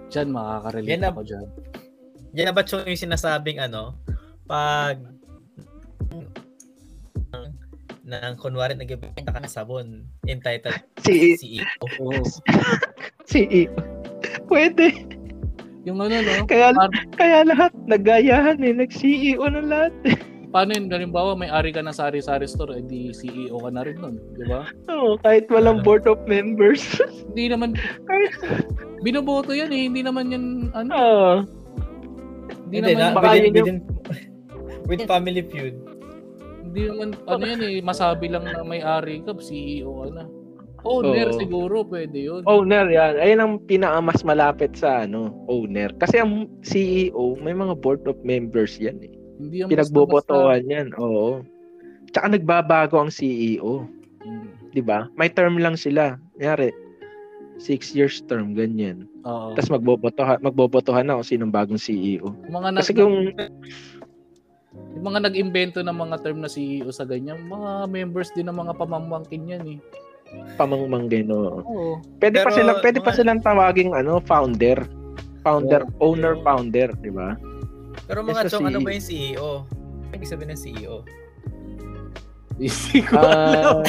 [0.10, 1.48] dyan makaka-relate Yan na- ako dyan.
[2.36, 3.96] Yan na ba yung yung sinasabing ano,
[4.46, 5.00] pag
[8.06, 11.66] nang kunwari nagbibenta ka ng sabon, entitled Si, CEO.
[11.82, 12.22] Oo.
[13.30, 13.66] si,
[14.46, 14.94] pwede.
[15.90, 16.46] Yung ano, no?
[16.46, 19.94] Kaya, Par- kaya lahat, naggayahan eh, nag-CEO na lahat.
[20.56, 20.88] paano yun?
[20.88, 24.16] Halimbawa, may ari ka ng sari-sari store, edi CEO ka na rin nun.
[24.40, 24.64] Di ba?
[24.88, 26.80] Oo, kahit walang board of members.
[27.36, 27.76] Hindi naman,
[29.04, 29.92] binoboto yan eh.
[29.92, 31.32] Hindi naman yan, ano, Oo.
[32.66, 33.80] hindi Hindi, naman, na, baka within, yun yung- within,
[34.88, 35.76] with Family Feud.
[36.66, 40.24] hindi naman, ano yan eh, masabi lang na may ari ka, CEO ka na.
[40.86, 41.40] Owner Oo.
[41.40, 42.42] siguro, pwede yun.
[42.46, 43.18] owner yan.
[43.18, 45.90] Ayun ang pinaka mas malapit sa ano, owner.
[45.98, 49.15] Kasi ang CEO, may mga board of members yan eh.
[49.36, 50.88] Hindi yan Pinagbobotohan yan.
[50.96, 51.44] Oo.
[52.12, 53.86] Tsaka nagbabago ang CEO.
[54.24, 54.72] Mm.
[54.72, 55.08] 'di ba?
[55.16, 56.20] May term lang sila.
[56.36, 56.76] Kunyari,
[57.56, 59.08] six years term, ganyan.
[59.24, 59.56] Oo.
[59.56, 62.36] Tapos magbobotohan, magbobotohan na kung sinong bagong CEO.
[62.46, 63.32] Yung mga, nag, Kasi kung,
[64.96, 68.76] yung mga nag-imbento ng mga term na CEO sa ganyan, mga members din ng mga
[68.76, 69.80] pamamangkin yan eh.
[70.60, 71.64] pamangmangkin, oo.
[71.64, 71.94] Oo.
[72.20, 74.84] Pwede pa Pero, silang, pwede pa mga- silang tawaging, ano, founder.
[75.46, 76.12] Founder, Oo.
[76.12, 77.40] owner, founder, di ba?
[78.06, 79.66] Pero mga chong, ano ba yung CEO?
[79.66, 80.96] Ano ibig sabihin ng CEO?
[82.56, 83.84] Hindi ko Ah, alam.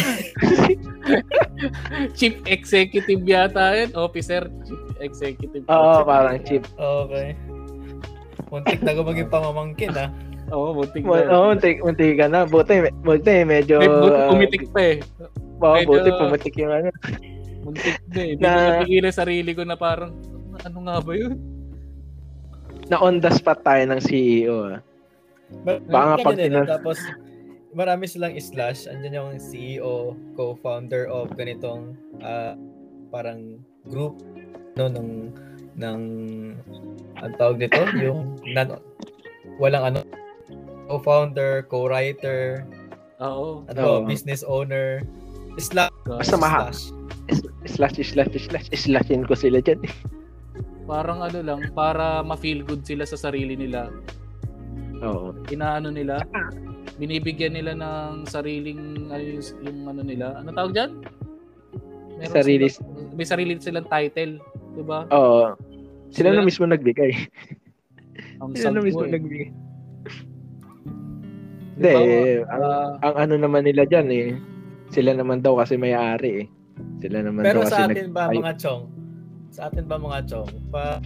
[2.18, 3.94] Chief Executive yata yun.
[3.94, 5.62] Officer, Chief Executive.
[5.70, 6.66] Oo, parang chief.
[6.74, 7.38] Okay.
[8.50, 10.10] Muntik na ko maging pamamangkin ah.
[10.50, 11.30] Oo, Oo, na.
[11.30, 12.42] oh, muntik, muntik ka na.
[12.42, 13.78] Buti, buti, medyo...
[13.78, 14.96] May buti ah, pumitik pa eh.
[15.58, 16.88] Oo, medyo- buti, pumitik yung ano.
[17.62, 18.30] Muntik na eh.
[18.34, 20.10] Hindi Na- ko sarili ko na parang,
[20.58, 21.34] ano nga ba yun?
[22.86, 24.76] Na on the spot tayo ng CEO.
[24.76, 24.80] Ah.
[25.62, 26.98] But, Baka nga pag tinas- Tapos,
[27.74, 28.86] marami silang slash.
[28.90, 32.54] Andyan yung CEO, co-founder of ganitong ah,
[33.10, 34.18] parang group
[34.76, 35.32] no ng
[35.78, 36.00] ng
[37.16, 38.76] ang tawag dito yung non,
[39.56, 40.00] walang ano
[40.86, 42.62] co-founder, co-writer,
[43.18, 43.66] Oo.
[43.66, 44.00] ano Oo.
[44.06, 45.02] business owner,
[45.58, 46.70] slash, Basta maha.
[46.70, 46.94] slash.
[47.66, 49.82] Slash, slash, slash, slashin ko sila dyan.
[50.86, 53.90] Parang ano lang, para ma-feel good sila sa sarili nila.
[55.02, 55.34] Oo.
[55.50, 56.22] Inaano nila,
[56.96, 60.90] binibigyan nila ng sariling, ano yung, yung ano nila, ano tawag dyan?
[62.16, 64.40] Meron Sarili- silang- may sarili silang title,
[64.72, 65.04] di ba?
[65.10, 65.52] Oo.
[66.08, 67.12] Sila Sila- na mismo nagbigay.
[68.40, 69.12] Ang Sila na mismo eh.
[69.12, 69.48] nagbigay.
[71.76, 74.26] Di ba, Hindi, ang, ah, ang ano naman nila dyan eh,
[74.88, 76.46] sila naman daw kasi may-ari eh.
[76.98, 78.82] Sila naman Pero daw kasi sa atin ba ay- mga chong?
[79.56, 80.52] Sa atin ba mga chong?
[80.68, 81.00] Pa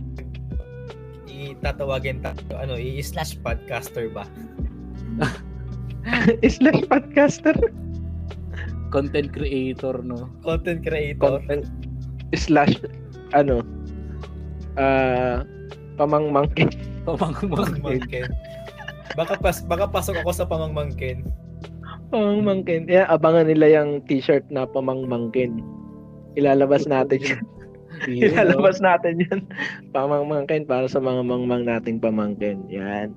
[1.30, 4.26] itatawagin tayo, ano, i-slash podcaster ba?
[6.58, 7.54] slash podcaster.
[8.90, 10.26] content creator, no?
[10.42, 11.38] Content creator?
[11.38, 11.62] Content
[12.34, 12.74] slash
[13.38, 13.62] ano
[14.74, 15.46] ah
[15.94, 16.74] pamangmangkin.
[17.06, 18.26] Pamangkin.
[19.14, 21.22] Baka pas baka pasok ako sa pamangmangkin.
[22.10, 22.90] Pamangmangkin.
[22.90, 25.62] Yeah, abangan nila yung t-shirt na pamangmangkin.
[26.34, 27.22] Ilalabas natin.
[27.22, 27.42] Yun,
[28.08, 28.26] no?
[28.30, 29.40] Ilalabas natin yan.
[29.96, 32.64] Pamangmangkin para sa mga mangmang nating pamangkin.
[32.70, 33.12] Yan.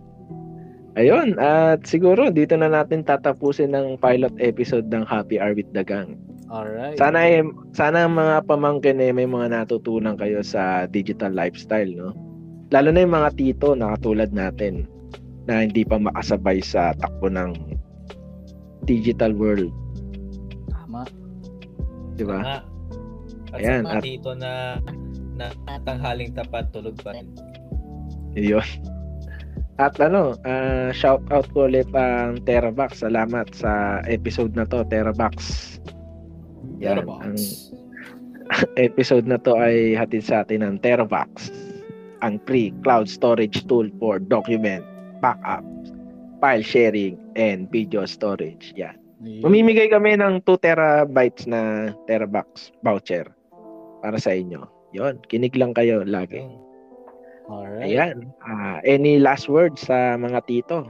[0.94, 5.82] Ayun, at siguro dito na natin tatapusin ng pilot episode ng Happy Hour with the
[5.82, 6.22] Gang.
[6.54, 7.02] Alright.
[7.02, 7.42] Sana eh,
[7.74, 12.14] sana ang mga pamangkin eh, may mga natutunan kayo sa digital lifestyle, no?
[12.70, 14.86] Lalo na yung mga tito na katulad natin
[15.50, 17.58] na hindi pa makasabay sa takbo ng
[18.86, 19.74] digital world,
[20.70, 21.10] Tama.
[22.14, 22.62] di ba?
[23.58, 24.82] Ayan, at- dito na
[25.34, 25.50] na
[25.86, 27.30] tanghaling tapat tulog pa rin.
[28.34, 28.66] Yun.
[29.82, 33.02] At ano, ah, shout out ko ulit ang Terabox.
[33.02, 35.38] Salamat sa episode na to, Terabox.
[36.78, 37.22] Yan, Terabox.
[37.26, 37.38] ang
[38.78, 41.50] episode na to ay hatid sa atin ng Terabox.
[42.22, 44.86] Ang free cloud storage tool for document,
[45.26, 45.66] backup,
[46.38, 48.78] file sharing, and video storage.
[48.78, 48.94] Yan.
[49.26, 49.42] Ayun.
[49.42, 53.26] Mamimigay kami ng 2 terabytes na Terabox voucher
[54.04, 54.68] para sa inyo.
[54.92, 56.44] Yon, kinig lang kayo lagi.
[57.48, 57.88] Alright.
[57.88, 58.30] Ayan.
[58.44, 60.84] Ah, any last words sa mga tito?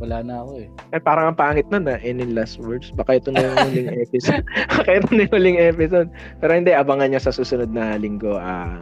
[0.00, 0.68] Wala na ako eh.
[0.96, 2.88] Eh, parang ang pangit nun na any last words.
[2.96, 4.44] Baka ito na yung huling episode.
[4.72, 6.08] Baka ito na yung huling episode.
[6.40, 8.36] Pero hindi, abangan nyo sa susunod na linggo.
[8.36, 8.80] ah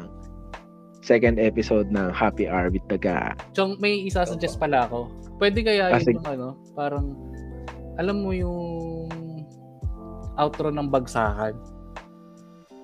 [1.08, 3.32] second episode ng Happy Hour with Daga.
[3.56, 5.08] Chong, may isa-suggest pala ako.
[5.40, 7.16] Pwede kaya Ah, yung ano, parang,
[7.96, 9.08] alam mo yung
[10.38, 11.52] outro ng bagsakan.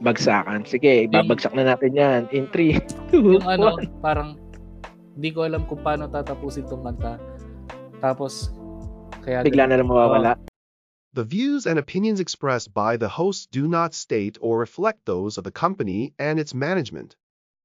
[0.03, 0.67] Bagsakan.
[0.67, 2.21] Sige, babagsak na natin yan.
[2.35, 2.83] In 3,
[3.15, 4.37] 2, Yung ano, parang
[5.17, 7.17] di ko alam kung paano tatapusin tong kanta.
[8.03, 8.51] Tapos,
[9.23, 9.47] kaya...
[9.47, 10.37] Bigla na lang mawawala.
[11.15, 15.47] The views and opinions expressed by the host do not state or reflect those of
[15.47, 17.15] the company and its management.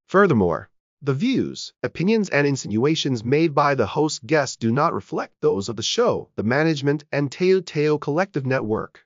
[0.06, 0.70] Furthermore,
[1.02, 5.78] the views, opinions, and insinuations made by the host guests do not reflect those of
[5.78, 8.98] the show, the management, and Teo Teo Collective Network.